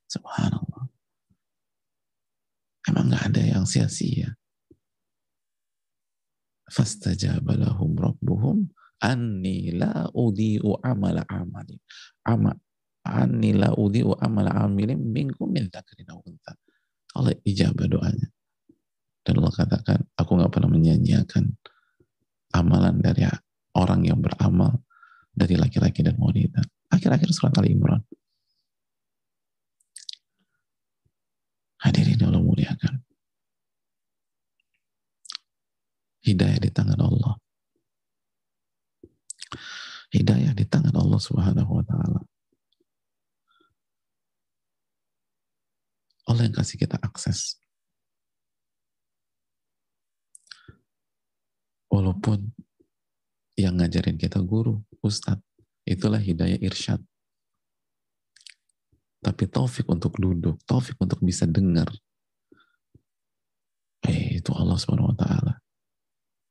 Subhanallah. 0.06 0.86
Emang 2.86 3.10
nggak 3.10 3.24
ada 3.34 3.42
yang 3.42 3.64
sia-sia. 3.66 4.30
Fastajaba 6.66 7.58
lahum 7.58 7.94
rabbuhum 7.98 8.70
anni 9.02 9.74
la 9.74 10.06
udi'u 10.14 10.78
amala 10.82 11.26
amali. 11.26 11.78
Ama 12.26 12.54
anni 13.06 13.54
la 13.54 13.74
udi'u 13.74 14.14
amala 14.18 14.54
amilin 14.66 15.02
minkum 15.02 15.50
min 15.50 15.66
dzakarin 15.70 16.10
aw 16.10 16.22
Allah 17.16 17.34
ijabah 17.42 17.86
doanya. 17.88 18.28
Dan 19.26 19.42
Allah 19.42 19.54
katakan, 19.58 19.98
aku 20.14 20.38
nggak 20.38 20.52
pernah 20.54 20.70
menyanyiakan 20.70 21.50
amalan 22.54 23.02
dari 23.02 23.26
orang 23.74 24.06
yang 24.06 24.22
beramal 24.22 24.86
dari 25.34 25.58
laki-laki 25.58 26.06
dan 26.06 26.14
wanita. 26.14 26.62
Akhir-akhir 26.94 27.34
surat 27.34 27.56
Al-Imran. 27.58 28.06
Hadirin 31.86 32.18
Allah 32.26 32.42
muliakan. 32.42 32.98
Hidayah 36.26 36.58
di 36.58 36.70
tangan 36.74 36.98
Allah. 36.98 37.38
Hidayah 40.10 40.50
di 40.58 40.66
tangan 40.66 40.98
Allah 40.98 41.20
Subhanahu 41.22 41.70
wa 41.70 41.84
taala. 41.86 42.20
Allah 46.26 46.42
yang 46.50 46.58
kasih 46.58 46.82
kita 46.82 46.98
akses 46.98 47.62
Walaupun 51.86 52.50
yang 53.56 53.78
ngajarin 53.78 54.18
kita 54.20 54.42
guru, 54.42 54.84
ustadz, 55.00 55.40
itulah 55.88 56.20
hidayah 56.20 56.60
irsyad. 56.60 57.00
Tapi 59.26 59.50
taufik 59.50 59.90
untuk 59.90 60.14
duduk, 60.22 60.62
taufik 60.62 60.94
untuk 61.02 61.18
bisa 61.18 61.50
dengar. 61.50 61.90
Eh, 64.06 64.38
itu 64.38 64.54
Allah 64.54 64.78
Subhanahu 64.78 65.10
wa 65.10 65.18
taala. 65.18 65.58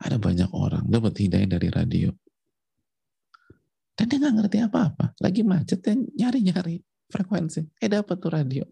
Ada 0.04 0.20
banyak 0.20 0.52
orang 0.52 0.84
dapat 0.92 1.16
hidayah 1.24 1.56
dari 1.56 1.72
radio. 1.72 2.12
Dan 3.96 4.12
dia 4.12 4.20
nggak 4.20 4.36
ngerti 4.44 4.58
apa-apa. 4.60 5.16
Lagi 5.24 5.48
macet 5.48 5.80
nyari-nyari 6.20 6.84
frekuensi. 7.08 7.64
Eh 7.80 7.88
dapat 7.88 8.20
tuh 8.20 8.36
radio. 8.36 8.68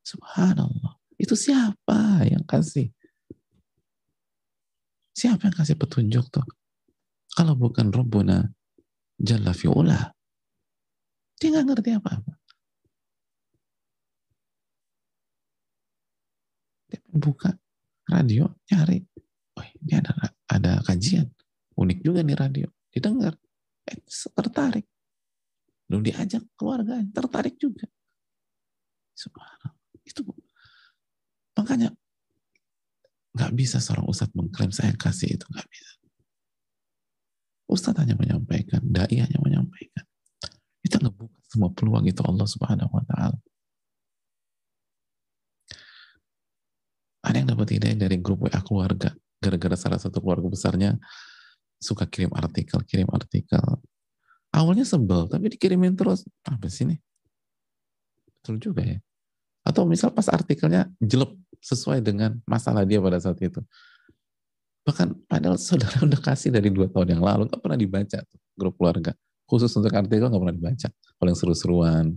Subhanallah. 0.00 0.96
Itu 1.20 1.36
siapa 1.36 2.24
yang 2.24 2.48
kasih? 2.48 2.88
Siapa 5.12 5.52
yang 5.52 5.56
kasih 5.60 5.76
petunjuk 5.76 6.32
tuh? 6.32 6.48
Kalau 7.36 7.52
bukan 7.60 7.92
Rabbuna 7.92 8.40
Jalla 9.20 9.52
fi'ula. 9.52 10.16
Dia 11.36 11.48
nggak 11.52 11.66
ngerti 11.68 11.90
apa-apa. 11.92 12.39
Buka 17.14 17.54
radio, 18.06 18.50
cari. 18.66 19.02
Oh, 19.58 19.66
ini 19.82 19.92
ada 19.98 20.12
ada 20.46 20.72
kajian. 20.86 21.30
Unik 21.74 21.98
juga 22.04 22.20
nih 22.22 22.36
radio. 22.38 22.68
Didengar. 22.90 23.34
Eh, 23.86 23.98
tertarik. 24.34 24.86
Lalu 25.90 26.10
diajak 26.10 26.42
keluarga, 26.54 27.02
tertarik 27.10 27.58
juga. 27.58 27.86
Subhanallah. 29.14 29.74
Itu 30.06 30.22
makanya 31.58 31.92
Nggak 33.30 33.52
bisa 33.54 33.78
seorang 33.78 34.10
ustadz 34.10 34.34
mengklaim 34.34 34.74
saya 34.74 34.90
kasih 34.98 35.38
itu, 35.38 35.46
nggak 35.46 35.68
bisa. 35.70 35.90
Ustadz 37.70 38.02
hanya 38.02 38.18
menyampaikan, 38.18 38.82
dai 38.82 39.22
hanya 39.22 39.38
menyampaikan. 39.38 40.02
Kita 40.82 40.98
ngebuka 40.98 41.38
semua 41.46 41.70
peluang 41.70 42.02
itu 42.10 42.18
Allah 42.26 42.46
Subhanahu 42.50 42.90
wa 42.90 43.04
taala. 43.06 43.38
Ada 47.20 47.36
yang 47.44 47.48
dapat 47.52 47.68
ide 47.76 47.92
dari 47.96 48.16
grup 48.16 48.48
WA 48.48 48.60
keluarga, 48.64 49.12
gara-gara 49.40 49.76
salah 49.76 50.00
satu 50.00 50.24
keluarga 50.24 50.48
besarnya 50.48 50.96
suka 51.80 52.04
kirim 52.08 52.32
artikel, 52.36 52.80
kirim 52.84 53.08
artikel. 53.12 53.60
Awalnya 54.50 54.84
sebel, 54.84 55.28
tapi 55.30 55.52
dikirimin 55.52 55.94
terus. 55.94 56.26
Apa 56.44 56.68
sih 56.68 56.88
ini? 56.88 56.96
Betul 58.40 58.60
juga 58.60 58.82
ya. 58.84 58.98
Atau 59.64 59.84
misal 59.84 60.10
pas 60.10 60.26
artikelnya 60.32 60.88
jelek 61.00 61.36
sesuai 61.60 62.00
dengan 62.00 62.40
masalah 62.48 62.88
dia 62.88 62.98
pada 62.98 63.20
saat 63.20 63.36
itu. 63.40 63.60
Bahkan 64.84 65.28
padahal 65.28 65.60
saudara 65.60 66.00
udah 66.08 66.20
kasih 66.20 66.50
dari 66.52 66.72
dua 66.72 66.88
tahun 66.88 67.20
yang 67.20 67.22
lalu, 67.22 67.52
nggak 67.52 67.60
pernah 67.60 67.78
dibaca 67.78 68.18
tuh, 68.24 68.40
grup 68.56 68.74
keluarga. 68.80 69.12
Khusus 69.44 69.70
untuk 69.76 69.92
artikel 69.92 70.28
nggak 70.28 70.40
pernah 70.40 70.56
dibaca. 70.56 70.88
Yang 71.20 71.36
seru-seruan, 71.36 72.16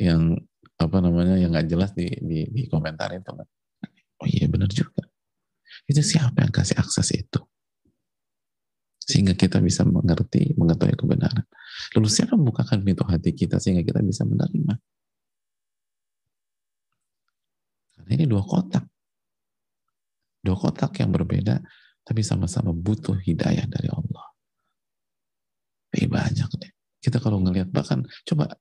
yang 0.00 0.40
apa 0.74 0.98
namanya 0.98 1.38
yang 1.38 1.54
nggak 1.54 1.68
jelas 1.70 1.94
di, 1.94 2.10
di, 2.18 2.48
di 2.50 2.62
komentar 2.66 3.12
itu. 3.14 3.30
Oh 4.24 4.28
iya 4.28 4.48
benar 4.48 4.72
juga. 4.72 5.04
Itu 5.84 6.00
siapa 6.00 6.40
yang 6.40 6.48
kasih 6.48 6.80
akses 6.80 7.12
itu? 7.12 7.44
Sehingga 9.04 9.36
kita 9.36 9.60
bisa 9.60 9.84
mengerti, 9.84 10.56
mengetahui 10.56 10.96
kebenaran. 10.96 11.44
Lalu 11.92 12.08
siapa 12.08 12.40
membukakan 12.40 12.80
pintu 12.80 13.04
hati 13.04 13.36
kita 13.36 13.60
sehingga 13.60 13.84
kita 13.84 14.00
bisa 14.00 14.24
menerima? 14.24 14.80
Karena 18.00 18.10
ini 18.16 18.24
dua 18.24 18.40
kotak. 18.40 18.88
Dua 20.40 20.56
kotak 20.56 20.96
yang 21.04 21.12
berbeda, 21.12 21.60
tapi 22.00 22.24
sama-sama 22.24 22.72
butuh 22.72 23.20
hidayah 23.20 23.68
dari 23.68 23.92
Allah. 23.92 24.24
Tapi 25.92 26.08
banyak 26.08 26.50
deh. 26.64 26.72
Kita 27.04 27.20
kalau 27.20 27.44
ngelihat, 27.44 27.68
bahkan 27.68 28.08
coba 28.24 28.56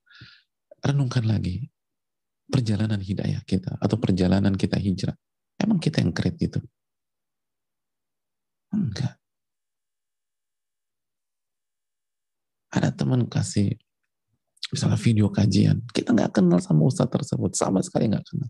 renungkan 0.84 1.24
lagi 1.24 1.72
perjalanan 2.52 3.00
hidayah 3.00 3.40
kita 3.48 3.80
atau 3.80 3.96
perjalanan 3.96 4.60
kita 4.60 4.76
hijrah. 4.76 5.16
Emang 5.64 5.80
kita 5.80 6.04
yang 6.04 6.12
kredit 6.12 6.60
gitu? 6.60 6.60
Enggak. 8.76 9.16
Ada 12.74 12.90
teman 12.92 13.30
kasih 13.30 13.78
misalnya 14.74 14.98
video 14.98 15.30
kajian, 15.30 15.86
kita 15.94 16.10
nggak 16.18 16.34
kenal 16.34 16.58
sama 16.58 16.90
ustadz 16.90 17.14
tersebut, 17.14 17.54
sama 17.54 17.80
sekali 17.86 18.10
nggak 18.10 18.26
kenal. 18.26 18.50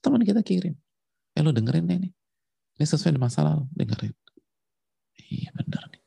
Teman 0.00 0.24
kita 0.24 0.40
kirim. 0.40 0.72
Eh 1.36 1.44
lo 1.44 1.52
dengerin 1.52 1.84
deh 1.84 1.98
nih. 2.08 2.12
Ini 2.80 2.84
sesuai 2.88 3.12
dengan 3.12 3.28
masa 3.28 3.44
lalu. 3.44 3.68
Dengerin. 3.76 4.14
Iya 5.28 5.52
benar 5.52 5.92
nih. 5.92 6.02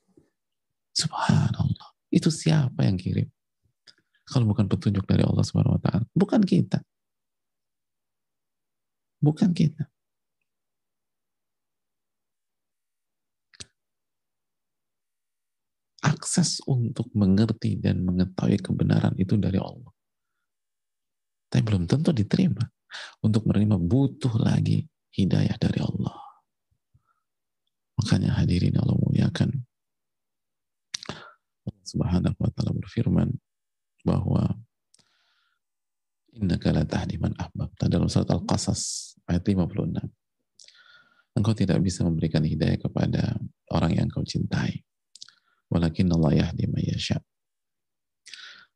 Subhanallah. 0.98 1.90
Itu 2.10 2.34
siapa 2.34 2.82
yang 2.84 2.98
kirim? 2.98 3.30
Kalau 4.26 4.50
bukan 4.50 4.66
petunjuk 4.66 5.06
dari 5.06 5.22
Allah 5.22 5.46
Subhanahu 5.46 5.78
wa 5.78 5.82
taala, 5.86 6.06
bukan 6.18 6.42
kita. 6.42 6.82
Bukan 9.22 9.54
kita. 9.54 9.93
Akses 16.24 16.64
untuk 16.64 17.12
mengerti 17.12 17.76
dan 17.76 18.00
mengetahui 18.00 18.64
kebenaran 18.64 19.12
itu 19.20 19.36
dari 19.36 19.60
Allah. 19.60 19.92
Tapi 21.52 21.60
belum 21.68 21.84
tentu 21.84 22.16
diterima 22.16 22.64
untuk 23.20 23.44
menerima 23.44 23.76
butuh 23.76 24.32
lagi 24.40 24.88
hidayah 25.20 25.60
dari 25.60 25.84
Allah. 25.84 26.16
Makanya 28.00 28.40
hadirin 28.40 28.80
Allah 28.80 28.96
muliakan. 28.96 29.52
Allah 31.68 31.86
Subhanahu 31.92 32.40
wa 32.40 32.50
taala 32.56 32.72
berfirman 32.72 33.28
bahwa 34.08 34.48
Innaka 36.34 36.74
la 36.74 36.82
tahdi 36.82 37.22
man 37.22 37.38
dalam 37.78 38.10
surat 38.10 38.26
Al-Qasas 38.32 39.14
ayat 39.30 39.46
56. 39.46 40.02
Engkau 41.38 41.54
tidak 41.54 41.78
bisa 41.86 42.02
memberikan 42.02 42.42
hidayah 42.42 42.82
kepada 42.82 43.38
orang 43.70 43.92
yang 44.02 44.08
kau 44.10 44.26
cintai. 44.26 44.82
Walakin 45.74 46.14
Allah 46.14 46.46
yahdi 46.46 46.70
man 46.70 46.86
yasha. 46.86 47.18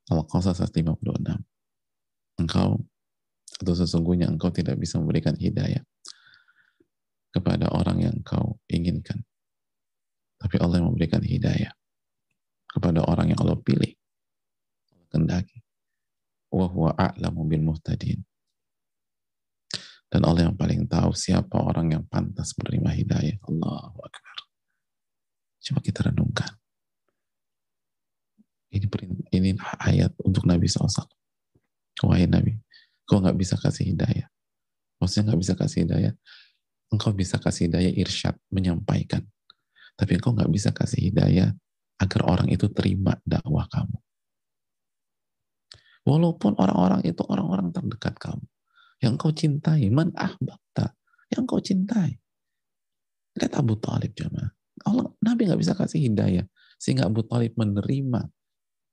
Al-Qasas 0.09 0.57
ayat 0.65 0.73
56. 0.73 2.41
Engkau 2.41 2.81
atau 3.57 3.73
sesungguhnya 3.73 4.29
engkau 4.29 4.53
tidak 4.53 4.77
bisa 4.77 5.01
memberikan 5.01 5.33
hidayah 5.37 5.81
kepada 7.33 7.69
orang 7.69 8.01
yang 8.01 8.17
kau 8.25 8.57
inginkan. 8.69 9.21
Tapi 10.37 10.57
Allah 10.61 10.81
yang 10.81 10.89
memberikan 10.93 11.21
hidayah 11.21 11.73
kepada 12.69 13.05
orang 13.05 13.33
yang 13.33 13.39
Allah 13.41 13.57
pilih. 13.61 13.93
Allah 14.93 15.07
kendaki. 15.09 15.61
Wa 16.53 16.65
huwa 16.69 16.93
a'lamu 16.97 17.45
bil 17.45 17.65
muhtadin. 17.65 18.21
Dan 20.07 20.23
Allah 20.23 20.47
yang 20.47 20.55
paling 20.55 20.87
tahu 20.87 21.11
siapa 21.11 21.59
orang 21.59 21.93
yang 21.93 22.03
pantas 22.07 22.55
menerima 22.55 22.89
hidayah. 22.95 23.37
Allahu 23.43 23.97
Akbar. 24.01 24.37
Coba 25.59 25.79
kita 25.83 26.07
renungkan. 26.07 26.55
Ini 28.67 28.87
ini 29.31 29.49
ayat 29.79 30.11
untuk 30.23 30.43
Nabi 30.43 30.67
SAW. 30.67 31.07
Wahai 32.03 32.27
Nabi, 32.29 32.53
Kau 33.07 33.23
nggak 33.23 33.39
bisa 33.39 33.55
kasih 33.55 33.95
hidayah. 33.95 34.27
Maksudnya 34.99 35.31
nggak 35.31 35.41
bisa 35.41 35.53
kasih 35.55 35.79
hidayah. 35.87 36.13
Engkau 36.91 37.11
bisa 37.15 37.39
kasih 37.39 37.71
hidayah 37.71 37.91
irsyad, 37.95 38.35
menyampaikan. 38.51 39.23
Tapi 39.95 40.19
engkau 40.19 40.35
nggak 40.35 40.51
bisa 40.51 40.75
kasih 40.75 41.11
hidayah 41.11 41.55
agar 42.03 42.21
orang 42.27 42.51
itu 42.51 42.67
terima 42.75 43.15
dakwah 43.23 43.63
kamu. 43.71 43.97
Walaupun 46.07 46.55
orang-orang 46.59 47.03
itu 47.07 47.23
orang-orang 47.27 47.71
terdekat 47.71 48.15
kamu. 48.19 48.45
Yang 49.03 49.13
kau 49.19 49.31
cintai. 49.31 49.87
Man 49.91 50.11
ahbabta. 50.15 50.95
Yang 51.31 51.43
kau 51.47 51.59
cintai. 51.63 52.19
Lihat 53.39 53.53
Abu 53.55 53.75
Talib 53.79 54.15
jemaah. 54.15 54.51
Allah, 54.87 55.11
Nabi 55.19 55.51
nggak 55.51 55.59
bisa 55.59 55.75
kasih 55.75 55.99
hidayah. 56.07 56.47
Sehingga 56.79 57.07
Abu 57.07 57.27
Talib 57.27 57.55
menerima 57.59 58.23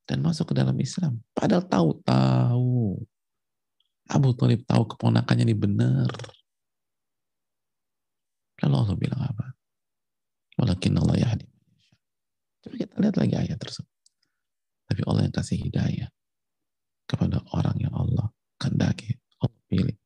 dan 0.05 0.21
masuk 0.21 0.53
ke 0.53 0.55
dalam 0.57 0.77
Islam. 0.81 1.21
Padahal 1.33 1.65
tahu-tahu. 1.65 3.01
Abu 4.05 4.37
Talib 4.37 4.69
tahu 4.69 4.85
keponakannya 4.85 5.49
ini 5.49 5.57
benar. 5.57 6.13
Lalu 8.61 8.75
Allah 8.77 8.97
bilang 9.01 9.23
apa? 9.25 9.57
Walakin 10.61 11.01
Allah 11.01 11.17
yahdi. 11.19 11.49
Coba 12.65 12.75
kita 12.77 12.95
lihat 13.01 13.17
lagi 13.17 13.35
ayat 13.37 13.59
tersebut. 13.59 13.93
Tapi 14.85 15.01
Allah 15.09 15.23
yang 15.25 15.35
kasih 15.35 15.57
hidayah 15.57 16.09
kepada 17.09 17.41
orang 17.57 17.77
yang 17.81 17.93
Allah 17.97 18.29
kehendaki, 18.61 19.17
Allah 19.41 19.61
pilih. 19.69 19.97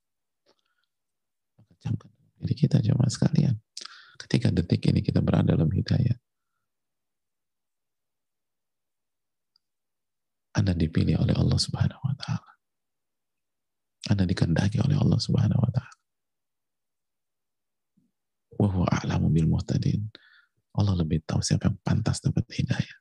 Diri 2.38 2.54
kita 2.54 2.78
jemaah 2.78 3.10
sekalian. 3.10 3.58
Ketika 4.18 4.54
detik 4.54 4.82
ini 4.86 5.02
kita 5.02 5.18
berada 5.18 5.58
dalam 5.58 5.70
hidayah, 5.70 6.14
Anda 10.58 10.74
dipilih 10.74 11.22
oleh 11.22 11.38
Allah 11.38 11.54
Subhanahu 11.54 12.02
wa 12.02 12.14
taala. 12.18 12.52
Anda 14.10 14.26
dikehendaki 14.26 14.82
oleh 14.82 14.98
Allah 14.98 15.18
Subhanahu 15.22 15.62
wa 15.62 15.70
taala. 15.70 15.96
Wa 18.58 18.66
huwa 18.66 18.86
a'lamu 18.90 19.30
bil 19.30 19.46
muhtadin. 19.46 20.10
Allah 20.74 20.98
lebih 20.98 21.22
tahu 21.22 21.38
siapa 21.38 21.70
yang 21.70 21.78
pantas 21.86 22.18
dapat 22.18 22.42
hidayah. 22.50 22.98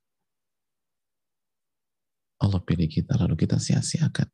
Allah 2.38 2.62
pilih 2.62 2.86
kita 2.86 3.18
lalu 3.18 3.34
kita 3.34 3.58
sia-siakan. 3.58 4.30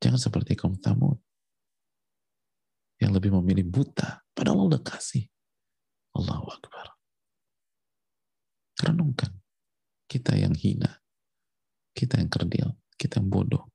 Jangan 0.00 0.20
seperti 0.20 0.56
kaum 0.56 0.80
tamu 0.80 1.20
yang 2.96 3.12
lebih 3.12 3.36
memilih 3.36 3.68
buta 3.68 4.24
padahal 4.32 4.64
Allah 4.64 4.78
udah 4.78 4.82
kasih. 4.82 5.28
Allahu 6.16 6.46
Akbar. 6.48 6.86
Renungkan. 8.80 9.36
Kita 10.08 10.36
yang 10.36 10.56
hina. 10.56 11.01
Kita 11.92 12.18
yang 12.18 12.32
kerdil. 12.32 12.68
Kita 12.96 13.20
yang 13.20 13.28
bodoh. 13.28 13.68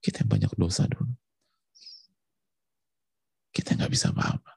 Kita 0.00 0.24
yang 0.24 0.30
banyak 0.30 0.52
dosa 0.56 0.84
dulu. 0.88 1.12
Kita 3.50 3.74
nggak 3.74 3.90
bisa 3.90 4.14
apa-apa. 4.14 4.52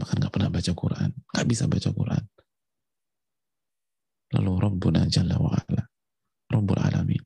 Bahkan 0.00 0.16
nggak 0.16 0.32
pernah 0.32 0.50
baca 0.50 0.72
Quran. 0.72 1.10
Nggak 1.12 1.46
bisa 1.46 1.64
baca 1.68 1.90
Quran. 1.92 2.24
Lalu 4.30 4.52
Rabbuna 4.62 5.04
Jalla 5.10 5.36
wa'ala. 5.36 5.84
Rabbul 6.50 6.80
Alamin. 6.80 7.24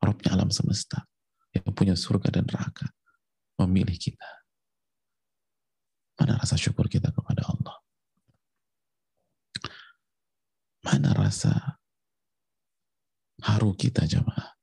Rabbnya 0.00 0.30
alam 0.34 0.50
semesta. 0.50 1.04
Yang 1.52 1.70
punya 1.74 1.94
surga 1.94 2.30
dan 2.30 2.46
neraka. 2.46 2.86
Memilih 3.60 3.98
kita. 3.98 4.30
Mana 6.20 6.36
rasa 6.36 6.56
syukur 6.60 6.88
kita 6.88 7.12
kepada 7.12 7.48
Allah? 7.48 7.76
Mana 10.84 11.16
rasa 11.16 11.79
haru 13.44 13.72
kita 13.76 14.06
jamaah? 14.06 14.56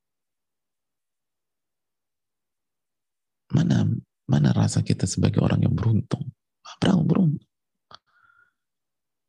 Mana 3.53 3.87
mana 4.27 4.49
rasa 4.51 4.83
kita 4.83 5.07
sebagai 5.07 5.39
orang 5.39 5.63
yang 5.63 5.73
beruntung? 5.73 6.27
Berapa 6.83 6.99
beruntung? 7.01 7.47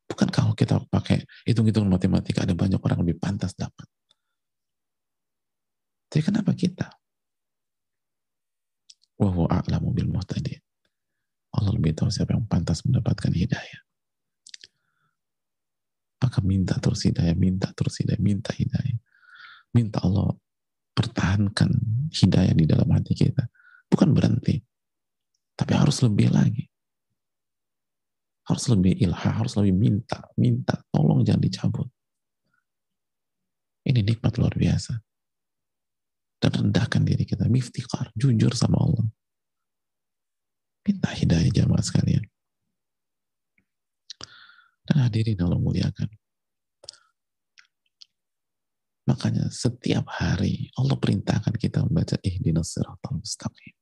Bukan 0.08 0.28
kalau 0.34 0.52
kita 0.58 0.82
pakai 0.90 1.22
hitung-hitung 1.46 1.86
matematika 1.86 2.42
ada 2.42 2.56
banyak 2.56 2.80
orang 2.82 3.06
lebih 3.06 3.22
pantas 3.22 3.54
dapat. 3.54 3.86
Tapi 6.08 6.22
kenapa 6.24 6.56
kita? 6.56 6.88
Wahu 9.20 9.46
a'lamu 9.46 9.92
bil 9.92 10.08
muhtadin. 10.08 10.58
Allah 11.52 11.72
lebih 11.76 11.94
tahu 11.94 12.08
siapa 12.08 12.34
yang 12.34 12.48
pantas 12.48 12.82
mendapatkan 12.82 13.30
hidayah. 13.30 13.82
Maka 16.18 16.38
minta 16.42 16.74
terus 16.82 17.06
hidayah, 17.06 17.36
minta 17.38 17.70
terus 17.76 18.02
hidayah, 18.02 18.20
minta 18.20 18.50
hidayah. 18.50 18.98
Minta 19.76 20.00
Allah 20.00 20.32
pertahankan 20.96 21.70
hidayah 22.10 22.54
di 22.56 22.64
dalam 22.66 22.88
hati 22.90 23.14
kita. 23.14 23.46
Bukan 23.88 24.12
berhenti. 24.16 24.58
Tapi 25.58 25.72
harus 25.74 26.02
lebih 26.02 26.30
lagi. 26.30 26.66
Harus 28.48 28.64
lebih 28.72 28.96
ilha, 28.96 29.30
harus 29.34 29.54
lebih 29.60 29.76
minta, 29.76 30.24
minta, 30.40 30.80
tolong 30.88 31.20
jangan 31.20 31.42
dicabut. 31.44 31.88
Ini 33.84 34.00
nikmat 34.04 34.40
luar 34.40 34.56
biasa. 34.56 34.96
Dan 36.38 36.50
rendahkan 36.54 37.02
diri 37.04 37.28
kita, 37.28 37.44
miftikar, 37.50 38.08
jujur 38.16 38.54
sama 38.56 38.80
Allah. 38.80 39.04
Minta 40.86 41.12
hidayah 41.12 41.52
jamaah 41.52 41.84
sekalian. 41.84 42.24
Dan 44.88 44.96
hadirin 45.04 45.36
Allah 45.44 45.60
muliakan. 45.60 46.08
Makanya 49.08 49.48
setiap 49.48 50.04
hari 50.20 50.68
Allah 50.76 51.00
perintahkan 51.00 51.56
kita 51.56 51.80
membaca 51.80 52.20
ihdinas 52.20 52.76
siratal 52.76 53.16
mustaqim. 53.16 53.72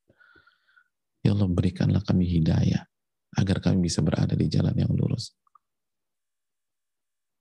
Ya 1.27 1.35
Allah 1.35 1.51
berikanlah 1.51 1.99
kami 2.07 2.31
hidayah 2.31 2.87
agar 3.35 3.59
kami 3.59 3.91
bisa 3.91 4.07
berada 4.07 4.39
di 4.39 4.47
jalan 4.47 4.71
yang 4.79 4.95
lurus. 4.95 5.35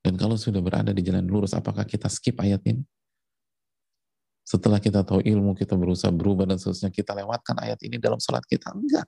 Dan 0.02 0.18
kalau 0.18 0.34
sudah 0.34 0.66
berada 0.66 0.90
di 0.90 1.06
jalan 1.06 1.30
lurus, 1.30 1.54
apakah 1.54 1.86
kita 1.86 2.10
skip 2.10 2.42
ayat 2.42 2.66
ini? 2.66 2.82
Setelah 4.42 4.82
kita 4.82 5.06
tahu 5.06 5.22
ilmu, 5.22 5.54
kita 5.54 5.78
berusaha 5.78 6.10
berubah 6.10 6.50
dan 6.50 6.58
seterusnya, 6.58 6.90
kita 6.90 7.14
lewatkan 7.14 7.58
ayat 7.62 7.78
ini 7.86 8.02
dalam 8.02 8.18
sholat 8.18 8.46
kita? 8.50 8.74
Enggak. 8.74 9.06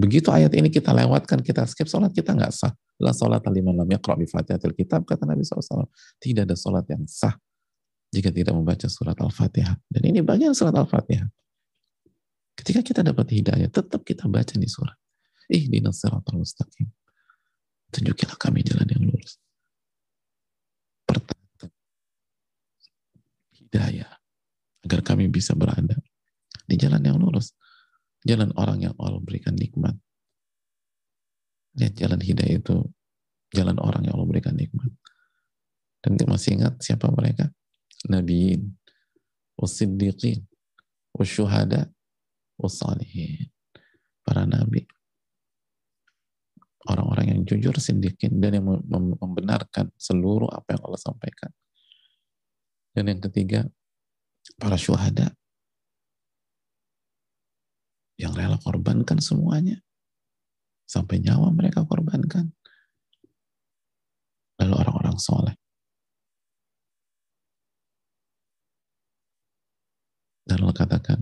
Begitu 0.00 0.32
ayat 0.32 0.52
ini 0.56 0.72
kita 0.72 0.96
lewatkan, 0.96 1.44
kita 1.44 1.68
skip 1.68 1.88
sholat 1.88 2.12
kita 2.12 2.32
nggak 2.32 2.52
sah. 2.52 2.72
La 3.00 3.12
sholat 3.12 3.44
aliman 3.44 3.84
lam 3.84 3.88
yaqra' 3.88 4.16
bi 4.16 4.28
fatihatil 4.28 4.76
kitab, 4.76 5.04
kata 5.04 5.28
Nabi 5.28 5.44
SAW. 5.44 5.88
Tidak 6.20 6.44
ada 6.44 6.56
sholat 6.56 6.84
yang 6.88 7.04
sah 7.08 7.36
jika 8.10 8.34
tidak 8.34 8.54
membaca 8.54 8.90
surat 8.90 9.14
Al-Fatihah. 9.18 9.78
Dan 9.86 10.02
ini 10.10 10.20
bagian 10.20 10.54
surat 10.54 10.74
Al-Fatihah. 10.74 11.30
Ketika 12.58 12.84
kita 12.84 13.00
dapat 13.00 13.30
hidayah, 13.32 13.70
tetap 13.72 14.04
kita 14.04 14.28
baca 14.28 14.52
di 14.52 14.68
surat. 14.68 14.98
Ih, 15.50 15.66
di 15.66 15.82
siratal 15.82 16.38
mustaqim. 16.38 16.86
Tunjukilah 17.90 18.38
kami 18.38 18.62
jalan 18.62 18.86
yang 18.86 19.02
lurus. 19.02 19.40
Pertama, 21.02 21.66
hidayah. 23.58 24.12
Agar 24.86 25.00
kami 25.02 25.26
bisa 25.26 25.58
berada 25.58 25.98
di 26.68 26.76
jalan 26.78 27.02
yang 27.02 27.18
lurus. 27.18 27.58
Jalan 28.22 28.54
orang 28.54 28.84
yang 28.86 28.94
Allah 29.00 29.18
berikan 29.18 29.58
nikmat. 29.58 29.98
Lihat 31.74 31.98
jalan 31.98 32.20
hidayah 32.22 32.62
itu 32.62 32.76
jalan 33.50 33.80
orang 33.82 34.06
yang 34.06 34.14
Allah 34.14 34.30
berikan 34.30 34.54
nikmat. 34.54 34.92
Dan 35.98 36.14
dia 36.14 36.28
masih 36.30 36.60
ingat 36.62 36.78
siapa 36.78 37.10
mereka? 37.10 37.50
Nabiin, 38.08 38.72
wasiddiqin, 39.60 40.40
wasyuhada, 41.12 41.90
wasalihin. 42.56 43.52
Para 44.24 44.48
nabi. 44.48 44.86
Orang-orang 46.88 47.36
yang 47.36 47.40
jujur, 47.44 47.76
sindikin, 47.76 48.40
dan 48.40 48.56
yang 48.56 48.64
membenarkan 49.20 49.92
seluruh 50.00 50.48
apa 50.48 50.78
yang 50.78 50.82
Allah 50.88 51.02
sampaikan. 51.02 51.52
Dan 52.96 53.12
yang 53.12 53.20
ketiga, 53.20 53.68
para 54.56 54.80
syuhada, 54.80 55.36
yang 58.20 58.36
rela 58.36 58.60
korbankan 58.60 59.16
semuanya 59.20 59.80
sampai 60.84 61.24
nyawa 61.24 61.48
mereka 61.56 61.88
korbankan 61.88 62.52
lalu 64.60 64.74
orang-orang 64.76 65.16
soleh 65.16 65.56
Allah 70.60 70.76
katakan 70.76 71.20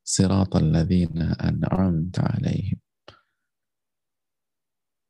siratal 0.00 0.68
ladzina 0.72 1.36
an'amta 1.36 2.24
alaihim 2.24 2.80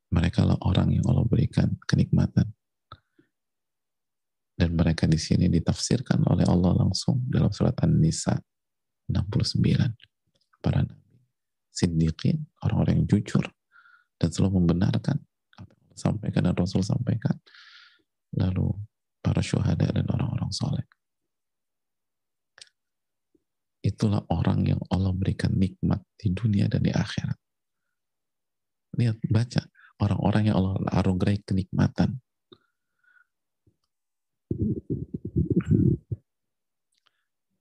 mereka 0.08 0.42
lah 0.42 0.58
orang 0.64 0.96
yang 0.96 1.04
Allah 1.06 1.24
berikan 1.28 1.76
kenikmatan 1.84 2.48
dan 4.58 4.74
mereka 4.74 5.06
di 5.06 5.20
sini 5.20 5.46
ditafsirkan 5.46 6.26
oleh 6.26 6.42
Allah 6.42 6.82
langsung 6.82 7.22
dalam 7.30 7.54
surat 7.54 7.78
An-Nisa 7.78 8.34
69 9.06 9.62
para 10.58 10.82
nabi, 10.82 11.14
siddiqin, 11.70 12.42
orang-orang 12.66 13.02
yang 13.02 13.06
jujur 13.06 13.46
dan 14.18 14.28
selalu 14.34 14.66
membenarkan 14.66 15.16
apa 15.62 15.72
yang 15.86 15.94
sampaikan 15.94 16.42
dan 16.50 16.54
Rasul 16.58 16.82
sampaikan. 16.82 17.38
Lalu 18.34 18.66
para 19.22 19.40
syuhada 19.40 19.88
dan 19.88 20.04
orang-orang 20.10 20.50
soleh. 20.50 20.84
Itulah 23.88 24.20
orang 24.28 24.68
yang 24.68 24.80
Allah 24.92 25.16
berikan 25.16 25.56
nikmat 25.56 26.04
di 26.20 26.36
dunia 26.36 26.68
dan 26.68 26.84
di 26.84 26.92
akhirat. 26.92 27.38
Lihat, 29.00 29.16
baca. 29.32 29.62
Orang-orang 29.98 30.52
yang 30.52 30.56
Allah 30.60 30.78
arungerai 30.92 31.42
kenikmatan. 31.42 32.20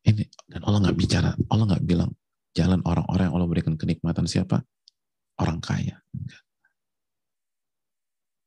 Ini, 0.08 0.24
dan 0.48 0.62
Allah 0.64 0.80
nggak 0.88 0.98
bicara, 1.00 1.32
Allah 1.52 1.66
nggak 1.74 1.84
bilang, 1.84 2.12
jalan 2.56 2.80
orang-orang 2.86 3.26
yang 3.28 3.36
Allah 3.36 3.50
berikan 3.50 3.76
kenikmatan 3.76 4.30
siapa? 4.30 4.64
Orang 5.38 5.60
kaya. 5.60 6.00
Enggak. 6.14 6.44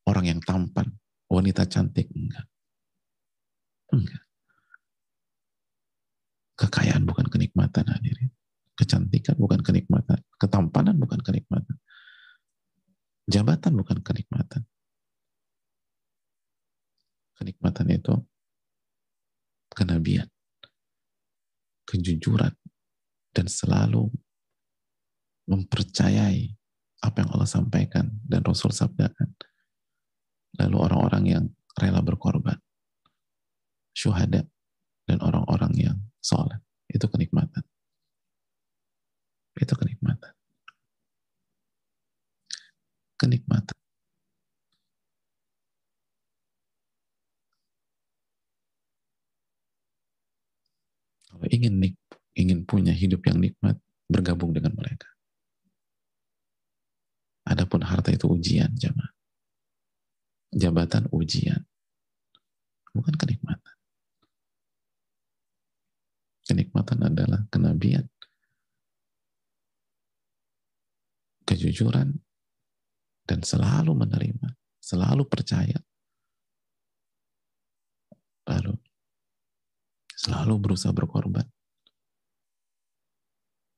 Orang 0.08 0.24
yang 0.26 0.40
tampan, 0.42 0.88
wanita 1.30 1.66
cantik. 1.66 2.10
Enggak. 2.10 2.46
Enggak. 3.94 4.22
Kekayaan 6.60 7.08
bukan 7.08 7.24
kenikmatan 7.24 7.39
bukan 9.40 9.64
kenikmatan. 9.64 10.20
Ketampanan 10.36 11.00
bukan 11.00 11.24
kenikmatan. 11.24 11.76
Jabatan 13.24 13.72
bukan 13.80 14.04
kenikmatan. 14.04 14.68
Kenikmatan 17.40 17.88
itu 17.88 18.14
kenabian, 19.72 20.28
kejujuran, 21.88 22.52
dan 23.32 23.46
selalu 23.48 24.12
mempercayai 25.48 26.52
apa 27.00 27.16
yang 27.24 27.30
Allah 27.32 27.48
sampaikan 27.48 28.12
dan 28.28 28.44
Rasul 28.44 28.76
sabdakan. 28.76 29.32
Lalu 30.60 30.76
orang-orang 30.76 31.24
yang 31.24 31.44
rela 31.78 32.04
berkorban, 32.04 32.60
syuhada, 33.96 34.44
dan 35.08 35.18
orang-orang 35.24 35.72
yang 35.78 35.96
sholat. 36.20 36.60
Itu 36.90 37.06
kenikmatan. 37.08 37.69
Itu 39.58 39.74
kenikmatan. 39.74 40.32
Kenikmatan. 43.18 43.78
Kalau 51.30 51.46
ingin 51.46 51.74
nik, 51.78 51.94
ingin 52.36 52.66
punya 52.68 52.92
hidup 52.92 53.22
yang 53.26 53.38
nikmat, 53.38 53.78
bergabung 54.10 54.50
dengan 54.50 54.74
mereka. 54.74 55.06
Adapun 57.46 57.82
harta 57.82 58.12
itu 58.12 58.28
ujian, 58.28 58.70
jamaah. 58.76 59.14
Jabatan 60.50 61.06
ujian. 61.14 61.62
Bukan 62.90 63.14
kenikmatan. 63.14 63.74
Kenikmatan 66.44 66.98
adalah 67.06 67.46
kenabian, 67.46 68.10
kejujuran, 71.50 72.14
dan 73.26 73.42
selalu 73.42 73.94
menerima, 73.94 74.54
selalu 74.78 75.26
percaya, 75.26 75.78
lalu 78.46 78.74
selalu 80.14 80.54
berusaha 80.62 80.94
berkorban 80.94 81.46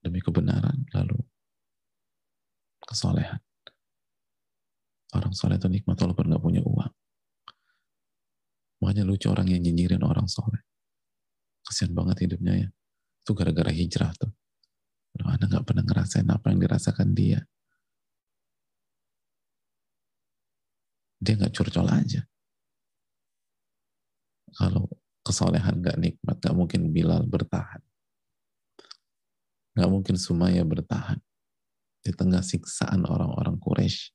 demi 0.04 0.20
kebenaran, 0.20 0.84
lalu 0.92 1.16
kesolehan. 2.84 3.40
Orang 5.12 5.36
soleh 5.36 5.60
itu 5.60 5.68
nikmat 5.68 6.00
walaupun 6.00 6.32
nggak 6.32 6.40
punya 6.40 6.64
uang. 6.64 6.92
Makanya 8.80 9.04
lucu 9.04 9.28
orang 9.28 9.46
yang 9.52 9.60
nyinyirin 9.60 10.00
orang 10.00 10.24
soleh. 10.24 10.64
Kasihan 11.62 11.92
banget 11.92 12.24
hidupnya 12.24 12.66
ya. 12.66 12.68
Itu 13.20 13.36
gara-gara 13.36 13.68
hijrah 13.68 14.10
tuh. 14.16 14.32
Aduh, 15.14 15.28
anda 15.28 15.44
nggak 15.46 15.68
pernah 15.68 15.84
ngerasain 15.84 16.26
apa 16.32 16.48
yang 16.50 16.64
dirasakan 16.64 17.12
dia 17.12 17.44
dia 21.22 21.38
nggak 21.38 21.54
curcol 21.54 21.86
aja 21.86 22.26
kalau 24.58 24.90
kesolehan 25.22 25.78
nggak 25.78 25.96
nikmat 26.02 26.36
nggak 26.42 26.56
mungkin 26.58 26.90
Bilal 26.90 27.22
bertahan 27.30 27.78
nggak 29.78 29.90
mungkin 29.90 30.18
Sumaya 30.18 30.66
bertahan 30.66 31.22
di 32.02 32.10
tengah 32.10 32.42
siksaan 32.42 33.06
orang-orang 33.06 33.54
Quraisy 33.62 34.10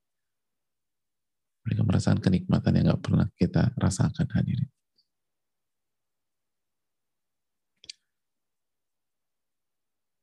mereka 1.64 1.82
merasakan 1.88 2.20
kenikmatan 2.20 2.76
yang 2.76 2.91
nggak 2.91 3.01
pernah 3.01 3.28
kita 3.39 3.72
rasakan 3.80 4.28
hadirin 4.36 4.68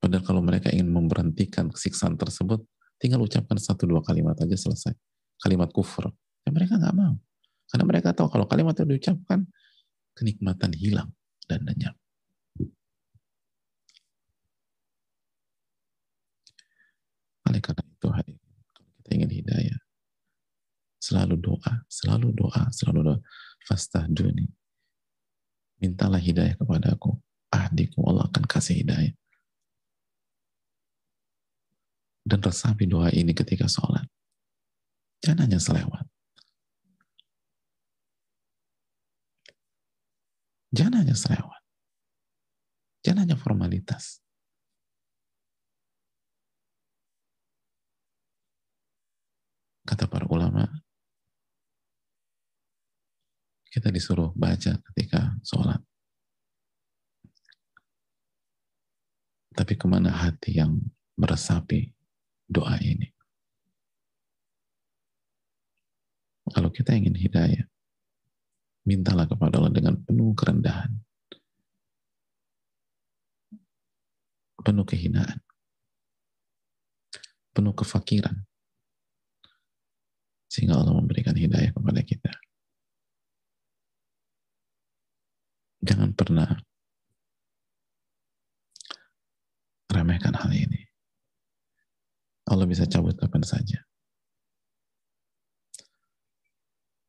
Padahal 0.05 0.20
kalau 0.20 0.45
mereka 0.45 0.68
ingin 0.68 0.93
memberhentikan 0.93 1.72
siksaan 1.72 2.20
tersebut, 2.20 2.61
tinggal 3.01 3.24
ucapkan 3.24 3.57
satu 3.57 3.89
dua 3.89 4.05
kalimat 4.05 4.37
aja 4.37 4.53
selesai. 4.53 4.93
Kalimat 5.41 5.72
kufur. 5.72 6.12
Dan 6.45 6.53
mereka 6.53 6.76
nggak 6.76 6.97
mau. 6.97 7.16
Karena 7.68 7.84
mereka 7.88 8.12
tahu 8.12 8.28
kalau 8.28 8.47
kalimat 8.47 8.76
itu 8.76 8.84
diucapkan, 8.84 9.49
kenikmatan 10.14 10.70
hilang 10.76 11.11
dan 11.49 11.64
lenyap. 11.64 11.97
Oleh 17.45 17.61
karena 17.61 17.84
itu, 17.84 18.09
hari 18.09 18.32
kalau 18.72 18.90
kita 19.01 19.11
ingin 19.16 19.30
hidayah, 19.32 19.80
selalu 21.01 21.34
doa, 21.40 21.72
selalu 21.88 22.28
doa, 22.32 22.62
selalu 22.72 23.01
doa. 23.12 23.18
Fastah 23.64 24.05
duni. 24.12 24.45
Mintalah 25.80 26.20
hidayah 26.20 26.53
kepada 26.57 26.92
aku. 26.92 27.16
Ahdiku 27.49 28.05
Allah 28.05 28.28
akan 28.28 28.45
kasih 28.45 28.84
hidayah 28.84 29.16
dan 32.24 32.40
resapi 32.40 32.88
doa 32.88 33.12
ini 33.12 33.36
ketika 33.36 33.68
sholat. 33.68 34.09
Jangan 35.20 35.49
hanya 35.49 35.61
selewat. 35.61 36.05
Jangan 40.75 41.07
hanya 41.07 41.14
selewat. 41.14 41.62
Jangan 43.07 43.31
hanya 43.31 43.39
formalitas. 43.39 44.18
Kata 49.87 50.11
para 50.11 50.27
ulama, 50.27 50.66
kita 53.70 53.95
disuruh 53.95 54.35
baca 54.35 54.81
ketika 54.91 55.39
sholat. 55.47 55.79
Tapi 59.55 59.79
ke 59.79 59.87
mana 59.87 60.11
hati 60.11 60.59
yang 60.59 60.83
meresapi 61.14 61.95
doa 62.51 62.75
ini. 62.83 63.14
Kalau 66.51 66.75
kita 66.75 66.99
ingin 66.99 67.14
hidayah, 67.14 67.66
mintalah 68.85 69.24
kepada 69.24 69.59
Allah 69.61 69.72
dengan 69.72 69.97
penuh 69.97 70.37
kerendahan, 70.37 70.93
penuh 74.61 74.85
kehinaan, 74.85 75.41
penuh 77.57 77.72
kefakiran, 77.72 78.45
sehingga 80.53 80.76
Allah 80.76 80.95
memberikan 80.95 81.35
hidayah 81.35 81.72
kepada 81.72 82.01
kita. 82.05 82.32
Jangan 85.85 86.16
pernah 86.16 86.49
remehkan 89.93 90.32
hal 90.32 90.53
ini. 90.53 90.80
Allah 92.49 92.68
bisa 92.68 92.85
cabut 92.85 93.16
kapan 93.16 93.45
saja. 93.45 93.85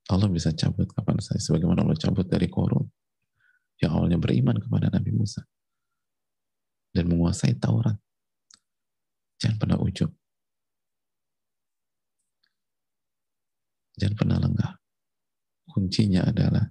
Allah 0.06 0.30
bisa 0.30 0.54
cabut 0.54 0.86
kapan 0.92 1.18
saja. 1.22 1.42
Sebagaimana 1.42 1.82
Allah 1.82 1.98
cabut 1.98 2.26
dari 2.30 2.46
korun. 2.50 2.86
Yang 3.82 3.92
awalnya 3.92 4.20
beriman 4.22 4.58
kepada 4.62 4.94
Nabi 4.94 5.12
Musa. 5.14 5.42
Dan 6.94 7.10
menguasai 7.12 7.58
Taurat. 7.58 7.98
Jangan 9.42 9.58
pernah 9.60 9.78
ujub. 9.82 10.12
Jangan 14.00 14.16
pernah 14.16 14.38
lengah. 14.40 14.72
Kuncinya 15.66 16.28
adalah 16.30 16.64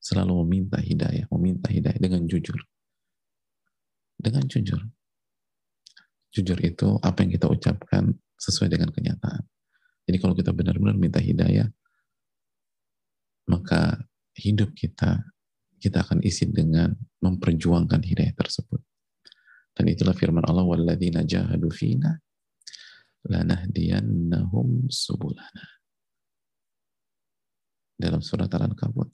selalu 0.00 0.42
meminta 0.42 0.80
hidayah. 0.80 1.28
Meminta 1.30 1.70
hidayah 1.70 2.00
dengan 2.00 2.24
jujur. 2.26 2.58
Dengan 4.18 4.44
jujur 4.48 4.80
jujur 6.30 6.58
itu 6.62 6.88
apa 7.02 7.26
yang 7.26 7.30
kita 7.34 7.46
ucapkan 7.50 8.14
sesuai 8.38 8.70
dengan 8.70 8.88
kenyataan. 8.94 9.42
Jadi 10.06 10.16
kalau 10.18 10.34
kita 10.34 10.54
benar-benar 10.54 10.96
minta 10.96 11.18
hidayah, 11.18 11.68
maka 13.48 14.00
hidup 14.36 14.74
kita 14.74 15.20
kita 15.80 16.04
akan 16.04 16.20
isi 16.20 16.44
dengan 16.52 16.92
memperjuangkan 17.24 18.04
hidayah 18.04 18.36
tersebut. 18.36 18.84
Dan 19.72 19.88
itulah 19.88 20.12
firman 20.12 20.44
Allah 20.44 20.68
walladzina 20.68 21.24
jahadu 21.24 21.72
fina 21.72 22.20
lanahdiyannahum 23.24 24.92
subulana. 24.92 25.80
Dalam 27.96 28.20
surat 28.20 28.48
Al-Ankabut. 28.52 29.12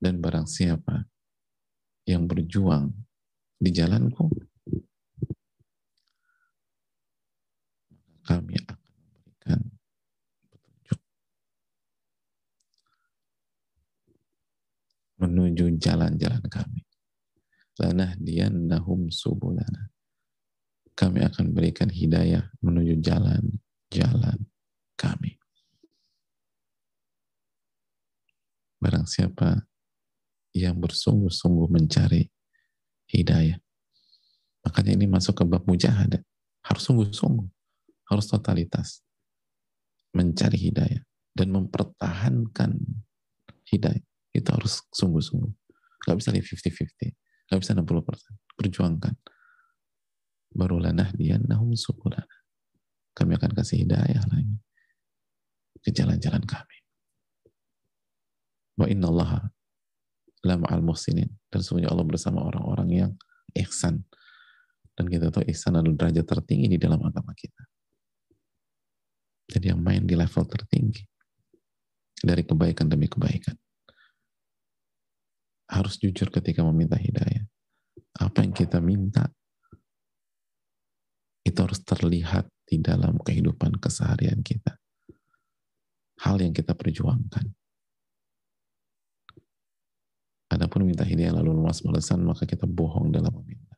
Dan 0.00 0.20
barang 0.20 0.44
siapa 0.44 1.08
yang 2.04 2.28
berjuang 2.28 2.92
di 3.56 3.72
jalanku, 3.72 4.28
kami 8.28 8.60
akan 8.60 8.78
memberikan 8.84 9.60
petunjuk 10.52 11.00
menuju 15.24 15.80
jalan-jalan 15.80 16.44
kami. 16.52 16.84
Lanah 17.80 18.14
nahum 18.52 19.08
subulana. 19.08 19.90
Kami 20.94 21.26
akan 21.26 21.50
berikan 21.50 21.90
hidayah 21.90 22.54
menuju 22.62 23.02
jalan-jalan 23.02 24.38
kami. 24.94 25.42
Barang 28.78 29.08
siapa 29.08 29.66
yang 30.54 30.78
bersungguh-sungguh 30.78 31.66
mencari 31.66 32.30
hidayah. 33.10 33.58
Makanya 34.62 34.92
ini 34.94 35.10
masuk 35.10 35.42
ke 35.42 35.44
bab 35.48 35.66
mujahadah. 35.66 36.22
Harus 36.62 36.82
sungguh-sungguh. 36.86 37.48
Harus 38.06 38.30
totalitas. 38.30 39.02
Mencari 40.14 40.70
hidayah. 40.70 41.02
Dan 41.34 41.50
mempertahankan 41.50 42.78
hidayah. 43.66 44.13
Itu 44.34 44.50
harus 44.50 44.82
sungguh-sungguh. 44.90 45.52
Gak 46.10 46.16
bisa 46.18 46.34
di 46.34 46.42
50-50. 46.42 47.14
Gak 47.54 47.58
bisa 47.62 47.72
60%. 47.72 48.58
Perjuangkan. 48.58 49.14
Barulah 50.54 50.90
nahdiyan 50.90 51.46
nahum 51.46 51.72
sukulana. 51.78 52.26
Kami 53.14 53.38
akan 53.38 53.50
kasih 53.54 53.86
hidayah 53.86 54.26
lagi. 54.26 54.58
Ke 55.78 55.94
jalan-jalan 55.94 56.42
kami. 56.42 56.78
Wa 58.74 58.90
inna 58.90 59.06
Allah 59.06 59.54
lama 60.42 60.66
al 60.66 60.82
muhsinin. 60.82 61.30
Dan 61.46 61.62
semuanya 61.62 61.94
Allah 61.94 62.06
bersama 62.06 62.42
orang-orang 62.42 62.88
yang 62.90 63.12
ihsan. 63.54 64.02
Dan 64.94 65.10
kita 65.10 65.30
tahu 65.30 65.46
ihsan 65.50 65.78
adalah 65.78 66.06
derajat 66.06 66.26
tertinggi 66.26 66.74
di 66.74 66.78
dalam 66.78 67.02
agama 67.02 67.34
kita. 67.34 67.62
Jadi 69.50 69.70
yang 69.70 69.82
main 69.82 70.02
di 70.02 70.14
level 70.18 70.44
tertinggi. 70.46 71.02
Dari 72.24 72.42
kebaikan 72.42 72.90
demi 72.90 73.06
kebaikan. 73.10 73.54
Harus 75.68 75.96
jujur 75.96 76.28
ketika 76.28 76.60
meminta 76.62 76.98
hidayah. 76.98 77.44
Apa 78.20 78.46
yang 78.46 78.54
kita 78.54 78.78
minta 78.78 79.26
itu 81.44 81.58
harus 81.60 81.82
terlihat 81.82 82.48
di 82.64 82.80
dalam 82.80 83.20
kehidupan 83.20 83.76
keseharian 83.82 84.40
kita. 84.40 84.78
Hal 86.22 86.40
yang 86.40 86.54
kita 86.54 86.72
perjuangkan 86.72 87.52
Adapun 90.54 90.86
minta 90.86 91.02
hidayah 91.02 91.34
lalu 91.34 91.50
luas 91.50 91.82
malesan, 91.82 92.22
maka 92.22 92.46
kita 92.46 92.62
bohong 92.62 93.10
dalam 93.10 93.34
meminta. 93.42 93.74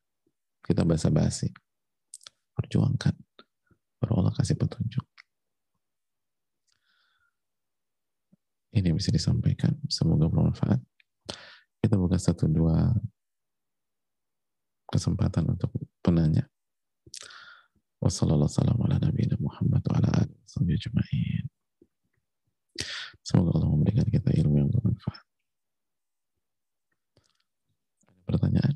Kita 0.60 0.84
basa-basi. 0.84 1.48
Perjuangkan. 2.52 3.16
Baru 3.96 4.20
Allah 4.20 4.36
kasih 4.36 4.60
petunjuk. 4.60 5.04
Ini 8.76 8.92
bisa 8.92 9.08
disampaikan. 9.08 9.72
Semoga 9.88 10.28
bermanfaat. 10.28 10.84
Kita 11.86 12.02
buka 12.02 12.18
satu 12.18 12.50
dua 12.50 12.90
kesempatan 14.90 15.54
untuk 15.54 15.70
penanya. 16.02 16.42
Wassalamualaikum 18.02 18.74
warahmatullahi 19.46 20.26
wabarakatuh. 20.26 20.34
Semoga 23.22 23.50
Allah 23.54 23.70
memberikan 23.70 24.02
kita 24.10 24.34
ilmu 24.34 24.66
yang 24.66 24.70
bermanfaat. 24.74 25.22
pertanyaan 28.26 28.74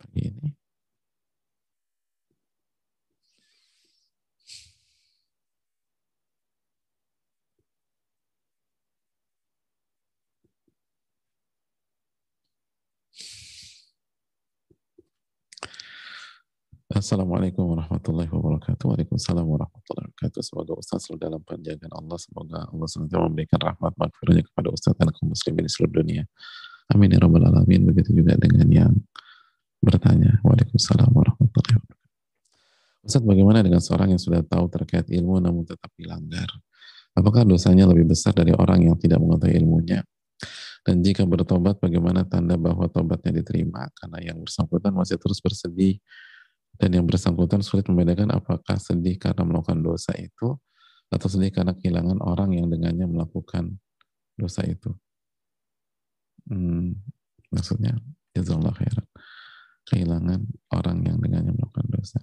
pagi 0.00 0.32
ini? 0.32 0.61
Assalamualaikum 17.02 17.66
warahmatullahi 17.66 18.30
wabarakatuh. 18.30 18.94
Waalaikumsalam 18.94 19.42
warahmatullahi 19.42 20.06
wabarakatuh. 20.06 20.38
Semoga 20.38 20.78
Ustaz 20.78 21.10
selalu 21.10 21.18
dalam 21.18 21.42
penjagaan 21.42 21.90
Allah. 21.98 22.14
Semoga 22.14 22.62
Allah 22.70 22.86
SWT 22.86 23.10
memberikan 23.26 23.58
rahmat 23.58 23.92
makfirnya 23.98 24.46
kepada 24.46 24.70
Ustaz 24.70 24.94
dan 24.94 25.10
kaum 25.10 25.34
muslimin 25.34 25.66
di 25.66 25.70
seluruh 25.74 25.98
dunia. 25.98 26.22
Amin 26.94 27.10
ya 27.10 27.18
rabbal 27.18 27.42
alamin. 27.42 27.90
Begitu 27.90 28.14
juga 28.22 28.38
dengan 28.38 28.70
yang 28.70 28.94
bertanya. 29.82 30.38
Waalaikumsalam 30.46 31.10
warahmatullahi 31.10 31.74
wabarakatuh. 31.82 32.10
Ustaz, 33.02 33.22
bagaimana 33.26 33.66
dengan 33.66 33.82
seorang 33.82 34.14
yang 34.14 34.22
sudah 34.22 34.46
tahu 34.46 34.70
terkait 34.70 35.10
ilmu 35.10 35.42
namun 35.42 35.66
tetap 35.66 35.90
dilanggar? 35.98 36.46
Apakah 37.18 37.42
dosanya 37.42 37.90
lebih 37.90 38.14
besar 38.14 38.30
dari 38.30 38.54
orang 38.54 38.78
yang 38.78 38.94
tidak 38.94 39.18
mengetahui 39.18 39.58
ilmunya? 39.58 40.06
Dan 40.86 41.02
jika 41.02 41.26
bertobat, 41.26 41.82
bagaimana 41.82 42.22
tanda 42.22 42.54
bahwa 42.54 42.86
tobatnya 42.86 43.42
diterima? 43.42 43.90
Karena 43.90 44.22
yang 44.22 44.38
bersangkutan 44.38 44.94
masih 44.94 45.18
terus 45.18 45.42
bersedih 45.42 45.98
dan 46.80 46.90
yang 46.92 47.04
bersangkutan 47.04 47.60
sulit 47.60 47.86
membedakan 47.86 48.32
apakah 48.32 48.76
sedih 48.80 49.20
karena 49.20 49.44
melakukan 49.44 49.80
dosa 49.84 50.12
itu 50.16 50.56
atau 51.12 51.28
sedih 51.28 51.52
karena 51.52 51.76
kehilangan 51.76 52.18
orang 52.24 52.56
yang 52.56 52.66
dengannya 52.72 53.04
melakukan 53.04 53.76
dosa 54.36 54.64
itu. 54.64 54.90
Hmm, 56.48 56.96
maksudnya 57.52 57.94
jazakallah 58.32 58.72
khairan. 58.74 59.06
Kehilangan 59.82 60.40
orang 60.72 60.98
yang 61.04 61.18
dengannya 61.20 61.52
melakukan 61.52 61.86
dosa. 61.92 62.18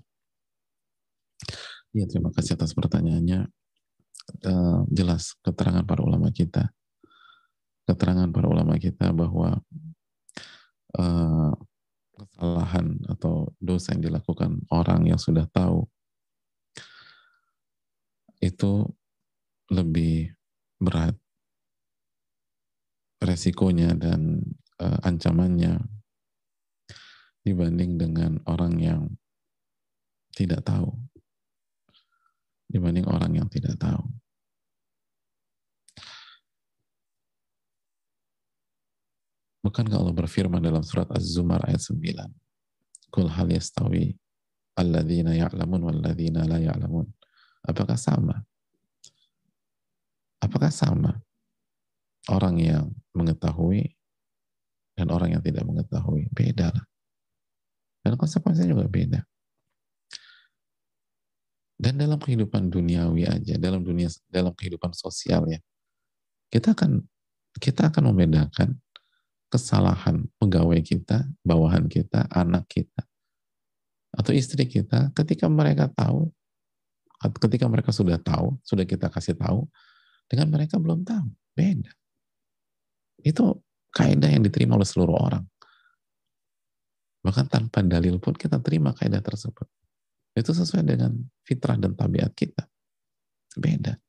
Ya, 1.93 2.06
terima 2.10 2.34
kasih 2.34 2.58
atas 2.58 2.74
pertanyaannya. 2.74 3.50
Uh, 4.45 4.86
jelas 4.93 5.34
keterangan 5.41 5.86
para 5.86 6.06
ulama 6.06 6.30
kita. 6.30 6.70
Keterangan 7.89 8.30
para 8.30 8.45
ulama 8.45 8.78
kita 8.78 9.10
bahwa 9.10 9.58
uh, 10.97 11.54
kesalahan 12.28 12.99
atau 13.07 13.51
dosa 13.61 13.95
yang 13.95 14.11
dilakukan 14.11 14.63
orang 14.74 15.07
yang 15.07 15.20
sudah 15.20 15.47
tahu 15.51 15.88
itu 18.39 18.88
lebih 19.70 20.34
berat 20.80 21.15
resikonya 23.20 23.93
dan 23.99 24.39
uh, 24.80 24.99
ancamannya 25.03 25.80
dibanding 27.43 27.99
dengan 27.99 28.39
orang 28.47 28.80
yang 28.80 29.01
tidak 30.32 30.63
tahu 30.63 30.95
dibanding 32.72 33.03
orang 33.11 33.36
yang 33.36 33.47
tidak 33.51 33.76
tahu 33.76 34.07
Bukankah 39.60 39.99
Allah 39.99 40.16
berfirman 40.16 40.64
dalam 40.64 40.82
surat 40.82 41.12
Az-Zumar 41.12 41.60
ayat 41.68 41.84
9 41.84 41.99
Kul 43.10 43.28
hal 43.28 43.49
yastawi 43.51 44.16
alladzina 44.78 45.36
ya'lamun 45.36 45.82
walladzina 45.84 46.45
la 46.47 46.62
ya'lamun. 46.62 47.10
Apakah 47.66 47.99
sama? 47.99 48.39
Apakah 50.39 50.72
sama 50.72 51.20
orang 52.32 52.55
yang 52.64 52.86
mengetahui 53.12 53.91
dan 54.95 55.12
orang 55.12 55.36
yang 55.36 55.43
tidak 55.43 55.68
mengetahui? 55.68 56.32
Beda 56.32 56.72
lah. 56.72 56.86
Dan 57.99 58.16
konsekuensinya 58.16 58.72
juga 58.72 58.88
beda. 58.88 59.20
Dan 61.80 61.99
dalam 61.99 62.20
kehidupan 62.20 62.72
duniawi 62.72 63.28
aja 63.28 63.55
dalam 63.55 63.84
dunia 63.84 64.12
dalam 64.28 64.51
kehidupan 64.51 64.91
sosial 64.91 65.47
ya 65.47 65.64
kita 66.51 66.76
akan 66.76 67.07
kita 67.55 67.88
akan 67.88 68.12
membedakan 68.12 68.76
kesalahan 69.50 70.26
pegawai 70.38 70.80
kita 70.86 71.26
bawahan 71.41 71.89
kita 71.89 72.30
anak 72.30 72.70
kita 72.70 73.04
atau 74.14 74.32
istri 74.34 74.66
kita 74.66 75.14
ketika 75.14 75.50
mereka 75.50 75.89
tahu 75.89 76.30
ketika 77.41 77.66
mereka 77.68 77.91
sudah 77.91 78.18
tahu 78.22 78.58
sudah 78.64 78.86
kita 78.86 79.10
kasih 79.10 79.36
tahu 79.36 79.68
dengan 80.30 80.54
mereka 80.54 80.78
belum 80.78 81.04
tahu 81.04 81.28
beda 81.58 81.91
itu 83.24 83.43
kaidah 83.91 84.30
yang 84.30 84.43
diterima 84.45 84.78
oleh 84.78 84.88
seluruh 84.88 85.18
orang. 85.18 85.45
Bahkan 87.20 87.45
tanpa 87.52 87.84
dalil 87.84 88.16
pun 88.22 88.32
kita 88.32 88.62
terima 88.64 88.95
kaidah 88.95 89.20
tersebut. 89.20 89.68
Itu 90.38 90.56
sesuai 90.56 90.88
dengan 90.88 91.12
fitrah 91.43 91.76
dan 91.76 91.97
tabiat 91.97 92.32
kita. 92.32 92.64
Beda. 93.60 94.00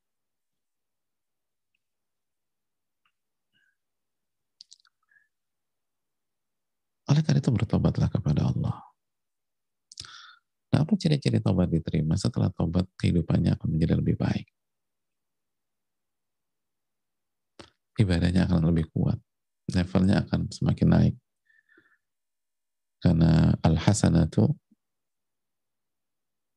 Oleh 7.21 7.29
karena 7.29 7.45
itu 7.45 7.53
bertobatlah 7.53 8.09
kepada 8.09 8.49
Allah. 8.49 8.81
Nah, 10.73 10.89
apa 10.89 10.93
ciri-ciri 10.97 11.45
tobat 11.45 11.69
diterima? 11.69 12.17
Setelah 12.17 12.49
tobat, 12.49 12.89
kehidupannya 12.97 13.53
akan 13.61 13.69
menjadi 13.77 14.01
lebih 14.01 14.17
baik. 14.17 14.49
ibadahnya 18.01 18.49
akan 18.49 18.73
lebih 18.73 18.89
kuat. 18.97 19.21
Levelnya 19.69 20.25
akan 20.25 20.49
semakin 20.49 20.89
naik. 20.89 21.15
Karena 23.01 23.53
al-hasanatu 23.61 24.57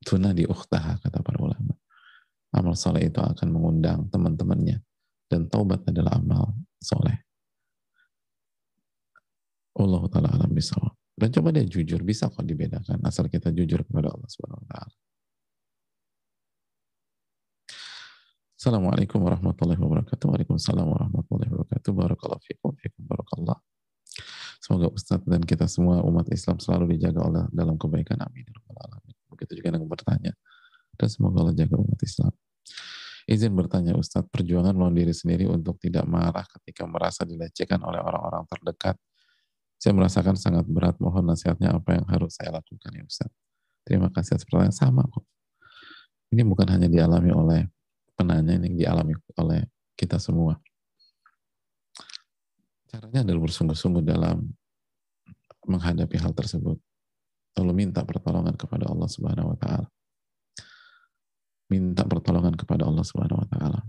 tunadi 0.03 0.47
ukhtaha 0.47 0.99
kata 1.03 1.19
para 1.19 1.39
ulama. 1.39 1.75
Amal 2.55 2.75
soleh 2.79 3.11
itu 3.11 3.19
akan 3.19 3.47
mengundang 3.49 4.07
teman-temannya 4.07 4.79
dan 5.27 5.51
taubat 5.51 5.83
adalah 5.87 6.19
amal 6.19 6.55
soleh. 6.79 7.22
Allah 9.73 10.01
taala 10.09 10.29
alam 10.29 10.51
bisawab. 10.53 10.93
Dan 11.13 11.29
coba 11.29 11.53
dia 11.53 11.65
jujur, 11.65 12.01
bisa 12.01 12.29
kok 12.29 12.41
dibedakan 12.41 12.97
asal 13.05 13.29
kita 13.29 13.53
jujur 13.53 13.85
kepada 13.85 14.09
Allah 14.09 14.29
Subhanahu 14.29 14.61
wa 14.65 14.69
taala. 14.69 14.95
Assalamualaikum 18.57 19.19
warahmatullahi 19.19 19.75
wabarakatuh. 19.75 20.23
Waalaikumsalam 20.23 20.87
warahmatullahi 20.87 21.51
wabarakatuh. 21.51 21.91
Barakallahu 21.91 22.41
fikum, 22.47 22.71
fikum 22.79 23.03
barakallah. 23.03 23.59
Semoga 24.63 24.87
Ustadz 24.87 25.27
dan 25.27 25.43
kita 25.43 25.67
semua 25.67 25.99
umat 26.07 26.31
Islam 26.31 26.55
selalu 26.63 26.95
dijaga 26.95 27.27
oleh 27.27 27.43
dalam 27.51 27.75
kebaikan. 27.75 28.23
Amin. 28.23 28.47
Ya 28.47 28.55
Begitu 29.27 29.59
juga 29.59 29.75
yang 29.75 29.83
bertanya. 29.83 30.31
Dan 30.95 31.07
semoga 31.11 31.43
Allah 31.43 31.55
jaga 31.59 31.75
umat 31.75 31.99
Islam. 31.99 32.31
Izin 33.27 33.51
bertanya 33.51 33.99
Ustadz, 33.99 34.31
perjuangan 34.31 34.71
melawan 34.71 34.95
diri 34.95 35.11
sendiri 35.11 35.43
untuk 35.51 35.75
tidak 35.83 36.07
marah 36.07 36.47
ketika 36.47 36.87
merasa 36.87 37.27
dilecehkan 37.27 37.83
oleh 37.83 37.99
orang-orang 37.99 38.47
terdekat. 38.47 38.95
Saya 39.83 39.99
merasakan 39.99 40.39
sangat 40.39 40.63
berat. 40.63 40.95
Mohon 41.03 41.35
nasihatnya 41.35 41.75
apa 41.75 41.99
yang 41.99 42.07
harus 42.07 42.39
saya 42.39 42.55
lakukan 42.55 42.87
ya 42.95 43.03
Ustadz. 43.03 43.35
Terima 43.83 44.07
kasih 44.07 44.39
atas 44.39 44.47
pertanyaan. 44.47 44.71
Sama 44.71 45.03
kok. 45.03 45.27
Ini 46.31 46.47
bukan 46.47 46.71
hanya 46.71 46.87
dialami 46.87 47.35
oleh 47.35 47.67
penanya 48.15 48.55
yang 48.63 48.79
dialami 48.79 49.11
oleh 49.35 49.67
kita 49.99 50.23
semua. 50.23 50.55
Caranya 52.87 53.27
adalah 53.27 53.43
bersungguh-sungguh 53.43 54.07
dalam 54.07 54.55
menghadapi 55.67 56.15
hal 56.15 56.31
tersebut. 56.31 56.79
Lalu 57.59 57.71
minta 57.75 58.07
pertolongan 58.07 58.55
kepada 58.55 58.87
Allah 58.87 59.11
Subhanahu 59.11 59.51
wa 59.51 59.57
taala. 59.59 59.87
Minta 61.67 62.07
pertolongan 62.07 62.55
kepada 62.55 62.87
Allah 62.87 63.03
Subhanahu 63.03 63.43
wa 63.43 63.47
taala. 63.51 63.83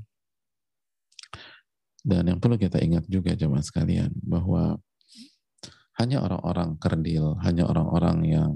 Dan 2.03 2.35
yang 2.35 2.43
perlu 2.43 2.59
kita 2.59 2.83
ingat 2.83 3.07
juga 3.07 3.39
jemaah 3.39 3.63
sekalian 3.63 4.11
bahwa 4.27 4.75
hanya 5.95 6.19
orang-orang 6.23 6.75
kerdil, 6.83 7.39
hanya 7.47 7.71
orang-orang 7.71 8.19
yang 8.27 8.51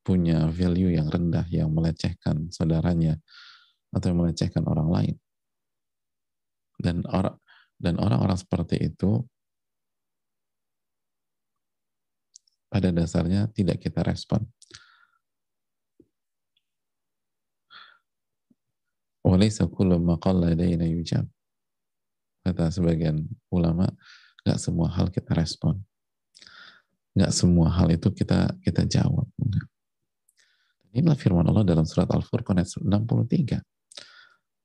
punya 0.00 0.48
value 0.48 0.96
yang 0.96 1.12
rendah 1.12 1.44
yang 1.52 1.68
melecehkan 1.70 2.48
saudaranya 2.48 3.20
atau 3.92 4.10
yang 4.10 4.18
melecehkan 4.24 4.64
orang 4.64 4.88
lain. 4.88 5.16
Dan 6.80 7.04
orang 7.04 7.36
dan 7.76 8.00
orang-orang 8.00 8.36
seperti 8.40 8.80
itu 8.80 9.20
pada 12.72 12.88
dasarnya 12.94 13.52
tidak 13.52 13.82
kita 13.84 14.00
respon. 14.00 14.48
Walaysa 19.20 19.68
kullu 19.68 20.00
yujab. 20.00 21.28
Kata 22.40 22.72
sebagian 22.72 23.28
ulama, 23.52 23.84
nggak 24.48 24.56
semua 24.56 24.88
hal 24.88 25.12
kita 25.12 25.36
respon. 25.36 25.76
Nggak 27.16 27.32
semua 27.34 27.68
hal 27.74 27.90
itu 27.90 28.08
kita 28.14 28.54
kita 28.62 28.86
jawab. 28.86 29.26
Inilah 30.90 31.14
firman 31.14 31.46
Allah 31.46 31.62
dalam 31.62 31.86
surat 31.86 32.10
Al-Furqan 32.10 32.58
ayat 32.58 32.70
63 32.82 33.62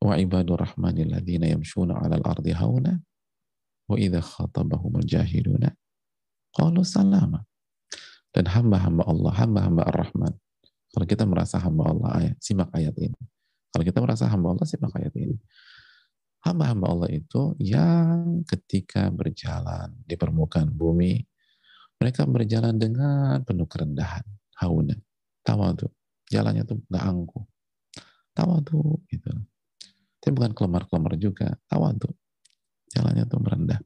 wa 0.01 0.13
ibadur 0.17 0.61
rahmanil 0.61 1.13
ladzina 1.13 1.49
yamshuna 1.49 1.97
'alal 1.97 2.25
ardi 2.25 2.53
hauna 2.53 2.93
wa 3.89 3.95
idza 3.97 4.21
khatabahumul 4.21 5.05
jahiluna 5.05 5.73
qalu 6.53 6.81
salama 6.81 7.45
dan 8.35 8.51
hamba-hamba 8.51 9.07
Allah, 9.07 9.31
hamba-hamba 9.31 9.87
Ar-Rahman. 9.87 10.33
Kalau 10.91 11.07
kita 11.07 11.23
merasa 11.23 11.55
hamba 11.55 11.87
Allah, 11.87 12.09
ayat, 12.19 12.35
simak 12.43 12.67
ayat 12.75 12.91
ini. 12.99 13.15
Kalau 13.71 13.83
kita 13.87 14.03
merasa 14.03 14.27
hamba 14.27 14.51
Allah, 14.51 14.67
simak 14.67 14.91
ayat 14.91 15.15
ini. 15.15 15.39
Hamba-hamba 16.43 16.85
Allah 16.91 17.09
itu 17.15 17.55
yang 17.63 18.43
ketika 18.43 19.07
berjalan 19.07 19.95
di 20.03 20.19
permukaan 20.19 20.67
bumi, 20.67 21.23
mereka 22.01 22.27
berjalan 22.27 22.75
dengan 22.75 23.39
penuh 23.41 23.67
kerendahan, 23.67 24.23
hauna, 24.59 24.95
tawadu. 25.41 25.87
Jalannya 26.27 26.65
tuh 26.65 26.81
nggak 26.89 27.05
angkuh. 27.05 27.45
Tawadu 28.35 28.99
gitu. 29.07 29.31
Tapi 30.19 30.31
bukan 30.33 30.51
kelemar-kelemar 30.57 31.15
juga. 31.15 31.53
Tawadu. 31.69 32.09
Jalannya 32.91 33.23
tuh 33.29 33.39
merendah. 33.39 33.79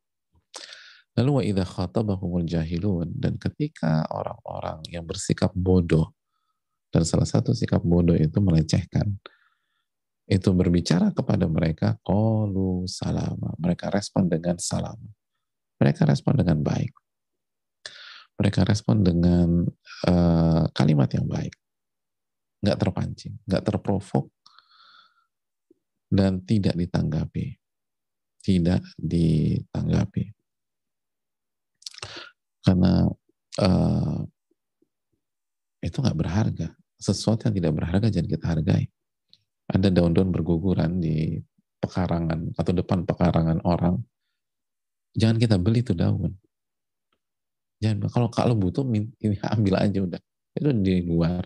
Lalu 1.19 1.29
wa 1.35 1.43
idha 1.43 1.65
khatabahumul 1.67 2.47
jahilun 2.47 3.11
dan 3.11 3.35
ketika 3.35 4.07
orang-orang 4.07 4.79
yang 4.87 5.03
bersikap 5.03 5.51
bodoh 5.51 6.15
dan 6.95 7.03
salah 7.03 7.27
satu 7.27 7.51
sikap 7.51 7.83
bodoh 7.83 8.15
itu 8.15 8.39
melecehkan 8.39 9.19
itu 10.29 10.53
berbicara 10.53 11.09
kepada 11.09 11.49
mereka 11.49 11.97
qalu 12.05 12.85
salama. 12.85 13.49
Mereka 13.57 13.89
respon 13.89 14.29
dengan 14.29 14.61
salam. 14.61 14.95
Mereka 15.81 16.05
respon 16.05 16.37
dengan 16.37 16.61
baik. 16.61 16.93
Mereka 18.39 18.63
respon 18.63 19.03
dengan 19.03 19.67
uh, 20.07 20.63
kalimat 20.71 21.11
yang 21.11 21.27
baik. 21.27 21.51
Nggak 22.63 22.77
terpancing, 22.79 23.35
nggak 23.43 23.63
terprovok, 23.67 24.31
dan 26.07 26.41
tidak 26.43 26.75
ditanggapi. 26.75 27.59
Tidak 28.39 28.81
ditanggapi. 28.95 30.23
Karena 32.63 33.07
uh, 33.59 34.19
itu 35.79 35.97
nggak 35.99 36.17
berharga. 36.17 36.67
Sesuatu 36.99 37.47
yang 37.47 37.55
tidak 37.55 37.73
berharga 37.75 38.07
jangan 38.11 38.29
kita 38.31 38.45
hargai. 38.51 38.83
Ada 39.69 39.87
daun-daun 39.93 40.33
berguguran 40.33 40.99
di 40.99 41.39
pekarangan 41.79 42.57
atau 42.59 42.71
depan 42.75 43.07
pekarangan 43.07 43.63
orang. 43.63 44.03
Jangan 45.15 45.37
kita 45.39 45.55
beli 45.55 45.79
itu 45.79 45.95
daun. 45.95 46.35
Jangan 47.79 48.11
kalau 48.11 48.27
kalau 48.27 48.53
butuh 48.59 48.83
ini 48.87 49.35
ambil 49.55 49.79
aja 49.79 49.99
udah. 50.03 50.21
Itu 50.55 50.69
di 50.75 51.03
luar, 51.07 51.43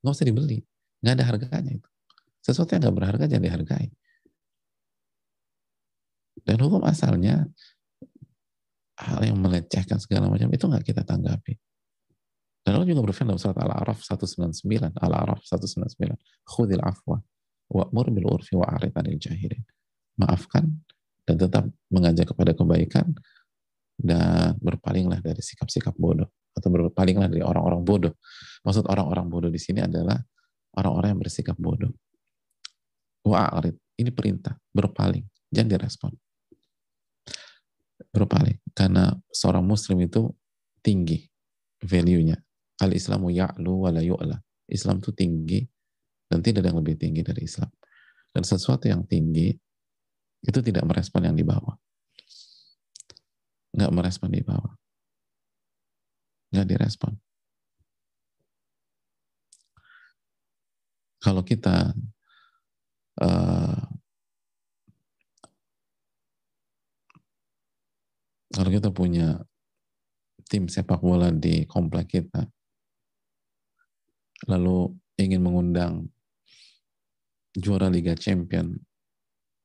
nggak 0.00 0.12
usah 0.12 0.26
dibeli. 0.26 0.64
Nggak 1.04 1.14
ada 1.20 1.24
harganya 1.28 1.72
itu. 1.76 1.88
Sesuatu 2.40 2.76
yang 2.76 2.88
nggak 2.88 2.96
berharga 2.96 3.24
jangan 3.28 3.44
dihargai. 3.44 3.88
Dan 6.44 6.56
hukum 6.60 6.84
asalnya 6.84 7.48
hal 9.00 9.20
yang 9.24 9.40
melecehkan 9.40 9.96
segala 10.00 10.28
macam 10.28 10.48
itu 10.52 10.64
nggak 10.64 10.84
kita 10.84 11.02
tanggapi. 11.04 11.56
Dan 12.64 12.80
Allah 12.80 12.88
juga 12.88 13.04
berfirman 13.04 13.36
dalam 13.36 13.40
surat 13.40 13.60
Al-A'raf 13.60 14.00
199, 14.00 14.96
Al-A'raf 14.96 15.44
199, 15.44 16.16
khudil 16.48 16.80
afwa 16.80 17.20
wa'mur 17.68 18.08
bil 18.08 18.28
urfi 18.32 18.56
anil 18.56 19.20
jahilin. 19.20 19.60
Maafkan 20.16 20.64
dan 21.28 21.36
tetap 21.36 21.64
mengajak 21.92 22.32
kepada 22.32 22.56
kebaikan 22.56 23.12
dan 23.94 24.58
berpalinglah 24.58 25.22
dari 25.22 25.38
sikap-sikap 25.38 25.94
bodoh 25.94 26.26
atau 26.54 26.68
berpalinglah 26.70 27.30
dari 27.30 27.42
orang-orang 27.42 27.82
bodoh. 27.82 28.14
Maksud 28.62 28.86
orang-orang 28.86 29.26
bodoh 29.26 29.50
di 29.50 29.58
sini 29.58 29.82
adalah 29.82 30.18
orang-orang 30.78 31.14
yang 31.14 31.20
bersikap 31.22 31.56
bodoh. 31.58 31.90
Wa'arid, 33.24 33.74
ini 33.98 34.10
perintah, 34.12 34.54
berpaling, 34.70 35.24
jangan 35.50 35.68
direspon. 35.78 36.12
Berpaling 38.14 38.58
karena 38.74 39.14
seorang 39.30 39.64
muslim 39.64 40.02
itu 40.02 40.30
tinggi 40.84 41.26
value-nya. 41.82 42.38
Al 42.82 42.94
islamu 42.94 43.30
ya'lu 43.30 43.86
wa 43.86 43.90
la 43.90 44.02
yu'la. 44.02 44.38
Islam 44.70 44.98
itu 44.98 45.10
tinggi 45.14 45.60
dan 46.26 46.42
tidak 46.42 46.66
ada 46.66 46.74
yang 46.74 46.80
lebih 46.82 46.98
tinggi 46.98 47.22
dari 47.22 47.46
Islam. 47.46 47.70
Dan 48.34 48.42
sesuatu 48.42 48.90
yang 48.90 49.06
tinggi 49.06 49.54
itu 50.44 50.58
tidak 50.60 50.84
merespon 50.84 51.30
yang 51.30 51.36
di 51.38 51.46
bawah 51.46 51.74
nggak 53.74 53.92
merespon 53.92 54.30
di 54.30 54.40
bawah 54.40 54.74
nggak 56.54 56.66
direspon 56.70 57.12
kalau 61.18 61.42
kita 61.42 61.90
uh, 63.18 63.82
kalau 68.54 68.70
kita 68.70 68.94
punya 68.94 69.42
tim 70.46 70.70
sepak 70.70 71.02
bola 71.02 71.34
di 71.34 71.66
komplek 71.66 72.22
kita, 72.22 72.46
lalu 74.46 74.94
ingin 75.18 75.42
mengundang 75.42 76.06
juara 77.58 77.90
Liga 77.90 78.14
Champion 78.14 78.70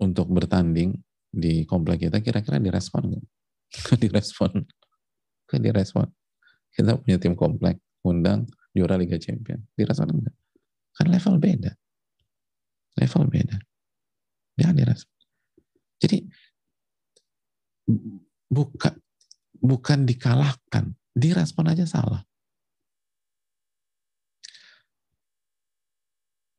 untuk 0.02 0.32
bertanding 0.34 0.98
di 1.30 1.68
komplek 1.70 2.10
kita, 2.10 2.18
kira-kira 2.26 2.58
direspon 2.58 3.14
nggak? 3.14 3.26
Gak 3.70 4.02
direspon. 4.02 4.66
Gak 5.46 5.62
direspon. 5.62 6.10
Kita 6.74 6.98
punya 6.98 7.18
tim 7.22 7.34
komplek, 7.38 7.82
undang 8.06 8.50
juara 8.74 8.98
Liga 8.98 9.18
Champion. 9.22 9.62
Direspon 9.78 10.10
enggak? 10.10 10.36
Kan 10.96 11.08
level 11.10 11.36
beda. 11.38 11.72
Level 12.98 13.24
beda. 13.30 13.58
Dia 14.58 14.70
direspon. 14.74 15.18
Jadi 16.00 16.18
bukan 18.48 18.94
bukan 19.60 20.00
dikalahkan, 20.08 20.96
direspon 21.12 21.68
aja 21.68 21.86
salah. 21.86 22.24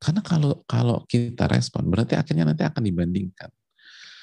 Karena 0.01 0.25
kalau 0.25 0.65
kalau 0.65 1.05
kita 1.05 1.45
respon, 1.45 1.93
berarti 1.93 2.17
akhirnya 2.17 2.49
nanti 2.49 2.65
akan 2.65 2.81
dibandingkan. 2.81 3.53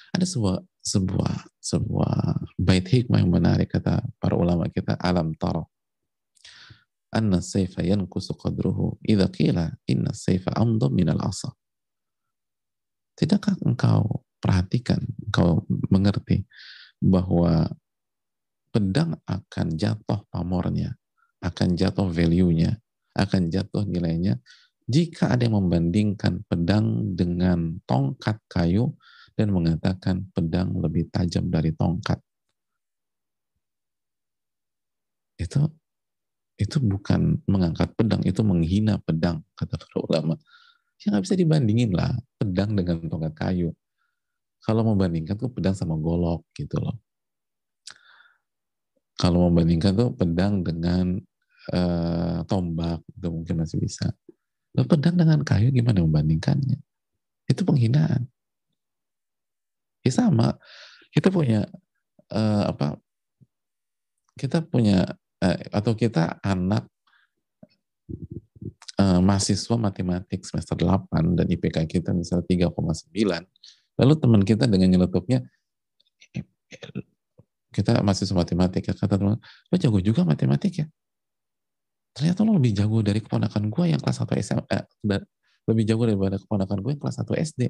Ada 0.10 0.26
sebuah 0.26 0.58
sebuah 0.88 1.36
sebuah 1.60 2.48
bait 2.56 2.88
hikmah 2.88 3.20
yang 3.20 3.32
menarik 3.32 3.76
kata 3.76 4.00
para 4.24 4.40
ulama 4.40 4.72
kita 4.72 4.96
alam 4.96 5.36
taro 5.36 5.68
anna 7.12 7.40
sayfa 7.44 7.84
yankusu 7.84 8.36
qadruhu 8.36 9.00
idza 9.04 9.28
qila 9.32 9.72
inna 9.88 10.12
sayfa 10.12 10.52
amdam 10.56 10.92
minal 10.92 11.20
asa. 11.24 11.52
Tidakkah 13.18 13.58
engkau 13.66 14.24
perhatikan 14.38 15.02
engkau 15.26 15.66
mengerti 15.90 16.46
bahwa 17.02 17.66
pedang 18.70 19.18
akan 19.26 19.68
jatuh 19.74 20.22
pamornya 20.30 20.94
akan 21.42 21.74
jatuh 21.74 22.10
value-nya 22.10 22.78
akan 23.18 23.50
jatuh 23.50 23.86
nilainya 23.90 24.38
jika 24.86 25.34
ada 25.34 25.50
yang 25.50 25.58
membandingkan 25.58 26.46
pedang 26.46 27.18
dengan 27.18 27.82
tongkat 27.90 28.38
kayu 28.46 28.94
dan 29.38 29.54
mengatakan 29.54 30.26
pedang 30.34 30.74
lebih 30.82 31.14
tajam 31.14 31.46
dari 31.48 31.70
tongkat. 31.78 32.18
Itu 35.38 35.70
itu 36.58 36.82
bukan 36.82 37.38
mengangkat 37.46 37.94
pedang, 37.94 38.26
itu 38.26 38.42
menghina 38.42 38.98
pedang, 39.06 39.46
kata 39.54 39.78
para 39.78 39.98
ulama. 40.02 40.34
Ya 40.98 41.14
nggak 41.14 41.30
bisa 41.30 41.38
dibandingin 41.38 41.94
lah, 41.94 42.18
pedang 42.42 42.74
dengan 42.74 43.06
tongkat 43.06 43.38
kayu. 43.38 43.70
Kalau 44.66 44.82
membandingkan 44.82 45.38
tuh 45.38 45.54
pedang 45.54 45.78
sama 45.78 45.94
golok 46.02 46.42
gitu 46.58 46.82
loh. 46.82 46.98
Kalau 49.22 49.46
membandingkan 49.50 49.94
tuh 49.94 50.10
pedang 50.18 50.66
dengan 50.66 51.22
uh, 51.74 52.42
tombak, 52.50 53.06
itu 53.14 53.28
mungkin 53.30 53.62
masih 53.62 53.78
bisa. 53.78 54.10
Lo 54.74 54.82
pedang 54.90 55.14
dengan 55.14 55.46
kayu 55.46 55.70
gimana 55.70 56.02
membandingkannya? 56.02 56.82
Itu 57.46 57.66
penghinaan. 57.70 58.26
Ya 60.08 60.14
sama, 60.16 60.56
kita 61.12 61.28
punya 61.28 61.68
uh, 62.32 62.64
apa? 62.72 62.96
Kita 64.40 64.64
punya 64.64 65.04
uh, 65.44 65.58
atau 65.76 65.94
kita 65.94 66.40
anak 66.40 66.88
uh, 69.02 69.20
mahasiswa 69.20 69.76
matematik 69.76 70.48
semester 70.48 70.80
8 70.80 71.38
dan 71.38 71.46
IPK 71.52 71.84
kita 71.90 72.16
misalnya 72.16 72.48
3,9 72.72 73.12
lalu 73.98 74.14
teman 74.14 74.42
kita 74.46 74.70
dengan 74.70 74.94
nyelutupnya 74.94 75.42
kita 77.78 78.02
mahasiswa 78.02 78.34
matematik 78.34 78.90
ya 78.90 78.94
kata 78.98 79.22
teman. 79.22 79.38
Lo 79.70 79.76
jago 79.78 80.02
juga 80.02 80.26
matematik 80.26 80.82
ya? 80.82 80.86
Ternyata 82.18 82.42
lo 82.42 82.58
lebih 82.58 82.74
jago 82.74 83.06
dari 83.06 83.22
keponakan 83.22 83.70
gue 83.70 83.86
yang 83.94 84.02
kelas 84.02 84.26
1 84.26 84.34
SMA 84.42 84.66
eh, 84.66 85.22
lebih 85.70 85.84
jago 85.86 86.10
daripada 86.10 86.42
keponakan 86.42 86.78
gue 86.82 86.92
yang 86.98 87.02
kelas 87.06 87.22
1 87.22 87.38
SD 87.38 87.62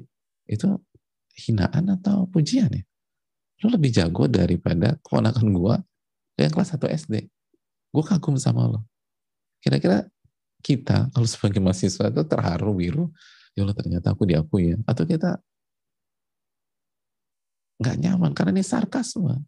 itu 0.48 0.68
hinaan 1.38 1.94
atau 1.94 2.26
pujian 2.26 2.70
ya 2.70 2.84
lo 3.62 3.74
lebih 3.74 3.90
jago 3.90 4.26
daripada 4.26 4.98
keponakan 5.02 5.46
gue 5.50 5.74
yang 6.38 6.52
kelas 6.52 6.74
1 6.74 6.82
SD 7.06 7.14
gue 7.94 8.04
kagum 8.04 8.34
sama 8.38 8.66
lo 8.66 8.80
kira-kira 9.62 10.06
kita 10.62 11.10
kalau 11.14 11.26
sebagai 11.26 11.62
mahasiswa 11.62 12.10
itu 12.10 12.22
terharu 12.26 12.74
biru 12.74 13.04
ya 13.54 13.62
Allah 13.62 13.74
ternyata 13.78 14.14
aku 14.14 14.26
diakui 14.26 14.74
ya 14.74 14.78
atau 14.86 15.06
kita 15.06 15.38
nggak 17.78 17.96
nyaman 18.02 18.34
karena 18.34 18.58
ini 18.58 18.66
sarkasme 18.66 19.38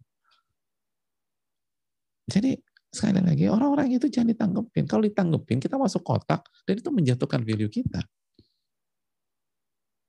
jadi 2.30 2.54
sekali 2.90 3.22
lagi 3.22 3.46
orang-orang 3.46 3.94
itu 3.94 4.06
jangan 4.10 4.34
ditanggepin. 4.34 4.84
Kalau 4.86 5.02
ditanggepin 5.06 5.58
kita 5.62 5.78
masuk 5.78 6.02
kotak 6.02 6.46
dan 6.66 6.74
itu 6.78 6.90
menjatuhkan 6.90 7.42
value 7.42 7.70
kita. 7.70 8.02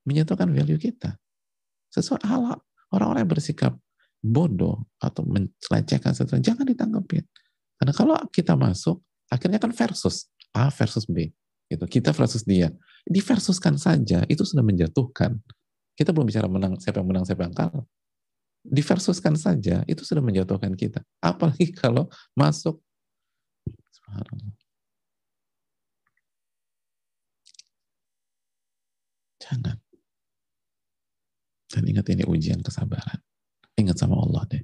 Menjatuhkan 0.05 0.49
value 0.49 0.81
kita. 0.81 1.17
Sesuatu 1.91 2.25
hal 2.25 2.57
orang-orang 2.95 3.27
yang 3.27 3.31
bersikap 3.31 3.73
bodoh 4.23 4.87
atau 5.01 5.27
melecehkan 5.27 6.15
sesuatu 6.15 6.39
jangan 6.39 6.63
ditanggepin. 6.63 7.27
Karena 7.77 7.93
kalau 7.93 8.15
kita 8.31 8.55
masuk 8.55 9.03
akhirnya 9.27 9.59
kan 9.59 9.75
versus 9.75 10.31
A 10.55 10.71
versus 10.71 11.03
B. 11.05 11.29
Gitu. 11.67 11.83
Kita 11.87 12.15
versus 12.15 12.47
dia. 12.47 12.71
Diversuskan 13.03 13.75
saja 13.75 14.23
itu 14.31 14.43
sudah 14.47 14.63
menjatuhkan. 14.63 15.35
Kita 15.95 16.15
belum 16.15 16.27
bicara 16.27 16.47
menang 16.47 16.79
siapa 16.79 17.03
yang 17.03 17.09
menang 17.11 17.25
siapa 17.27 17.43
yang 17.43 17.55
kalah 17.55 17.85
diversuskan 18.65 19.33
saja 19.33 19.81
itu 19.89 20.05
sudah 20.05 20.21
menjatuhkan 20.21 20.73
kita. 20.77 21.01
Apalagi 21.21 21.73
kalau 21.81 22.07
masuk 22.37 22.81
Jangan. 29.41 29.90
Dan 31.71 31.87
ingat 31.87 32.11
ini 32.11 32.27
ujian 32.27 32.59
kesabaran. 32.59 33.23
Ingat 33.79 33.95
sama 33.95 34.19
Allah 34.19 34.43
deh. 34.51 34.63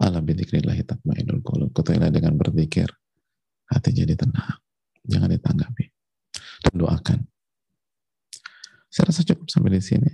Allah 0.00 0.24
bidzikrillahi 0.24 0.82
tatmainul 0.88 1.44
qulub. 1.44 1.76
Ketahuilah 1.76 2.08
dengan 2.08 2.40
berzikir 2.40 2.88
hati 3.68 3.92
jadi 3.92 4.16
tenang. 4.16 4.60
Jangan 5.04 5.28
ditanggapi. 5.36 5.84
Dan 6.64 6.74
doakan. 6.80 7.20
Saya 8.88 9.12
rasa 9.12 9.28
cukup 9.28 9.48
sampai 9.52 9.76
di 9.76 9.82
sini. 9.84 10.12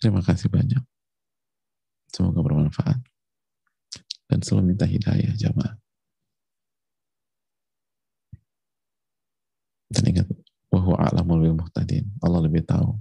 Terima 0.00 0.24
kasih 0.24 0.48
banyak. 0.48 0.80
Semoga 2.08 2.40
bermanfaat. 2.40 2.96
Dan 4.28 4.40
selalu 4.40 4.72
minta 4.72 4.88
hidayah 4.88 5.36
jamaah. 5.36 5.76
Dan 9.88 10.04
ingat, 10.04 10.28
wahyu 10.68 10.92
a'lamul 10.96 11.48
bil 11.48 11.56
muhtadin. 11.56 12.04
Allah 12.20 12.44
lebih 12.44 12.60
tahu 12.68 12.92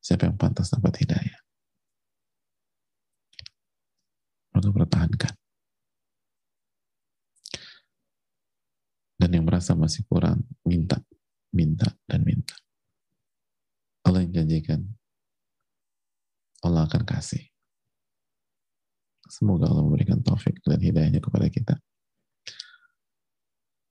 siapa 0.00 0.26
yang 0.26 0.36
pantas 0.40 0.72
dapat 0.72 1.04
hidayah. 1.04 1.40
Maka 4.56 4.68
pertahankan. 4.72 5.34
Dan 9.20 9.30
yang 9.36 9.44
merasa 9.44 9.76
masih 9.76 10.02
kurang, 10.08 10.42
minta, 10.64 10.96
minta, 11.52 11.92
dan 12.08 12.24
minta. 12.24 12.56
Allah 14.00 14.24
yang 14.24 14.32
janjikan, 14.42 14.80
Allah 16.64 16.88
akan 16.88 17.04
kasih. 17.04 17.44
Semoga 19.28 19.68
Allah 19.68 19.84
memberikan 19.84 20.18
taufik 20.24 20.58
dan 20.64 20.80
hidayahnya 20.80 21.20
kepada 21.20 21.46
kita. 21.52 21.76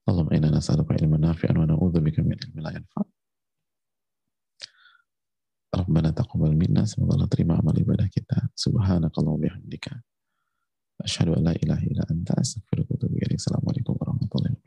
Allahumma 0.04 0.34
inna 0.34 0.50
nas'aluka 0.50 0.98
ilman 0.98 1.22
nafi'an 1.22 1.54
wa 1.54 1.64
na'udzubika 1.64 2.20
min 2.26 2.34
ilmin 2.34 2.60
la 2.60 2.74
yanfa'. 2.74 3.19
Rabbana 5.70 6.10
taqabbal 6.10 6.50
minna 6.58 6.82
semoga 6.82 7.14
Allah 7.14 7.30
terima 7.30 7.54
amal 7.54 7.78
ibadah 7.78 8.10
kita. 8.10 8.50
Subhanakallah 8.58 9.38
bihamdika. 9.38 9.94
Asyhadu 11.00 11.38
an 11.38 11.46
la 11.46 11.54
ilaha 11.54 11.82
illa 11.86 12.02
anta 12.10 12.34
astaghfiruka 12.34 12.90
wa 12.90 12.98
atubu 12.98 13.14
ilaik. 13.22 13.38
Assalamualaikum 13.38 13.94
warahmatullahi 13.94 14.52
wabarakatuh. 14.58 14.59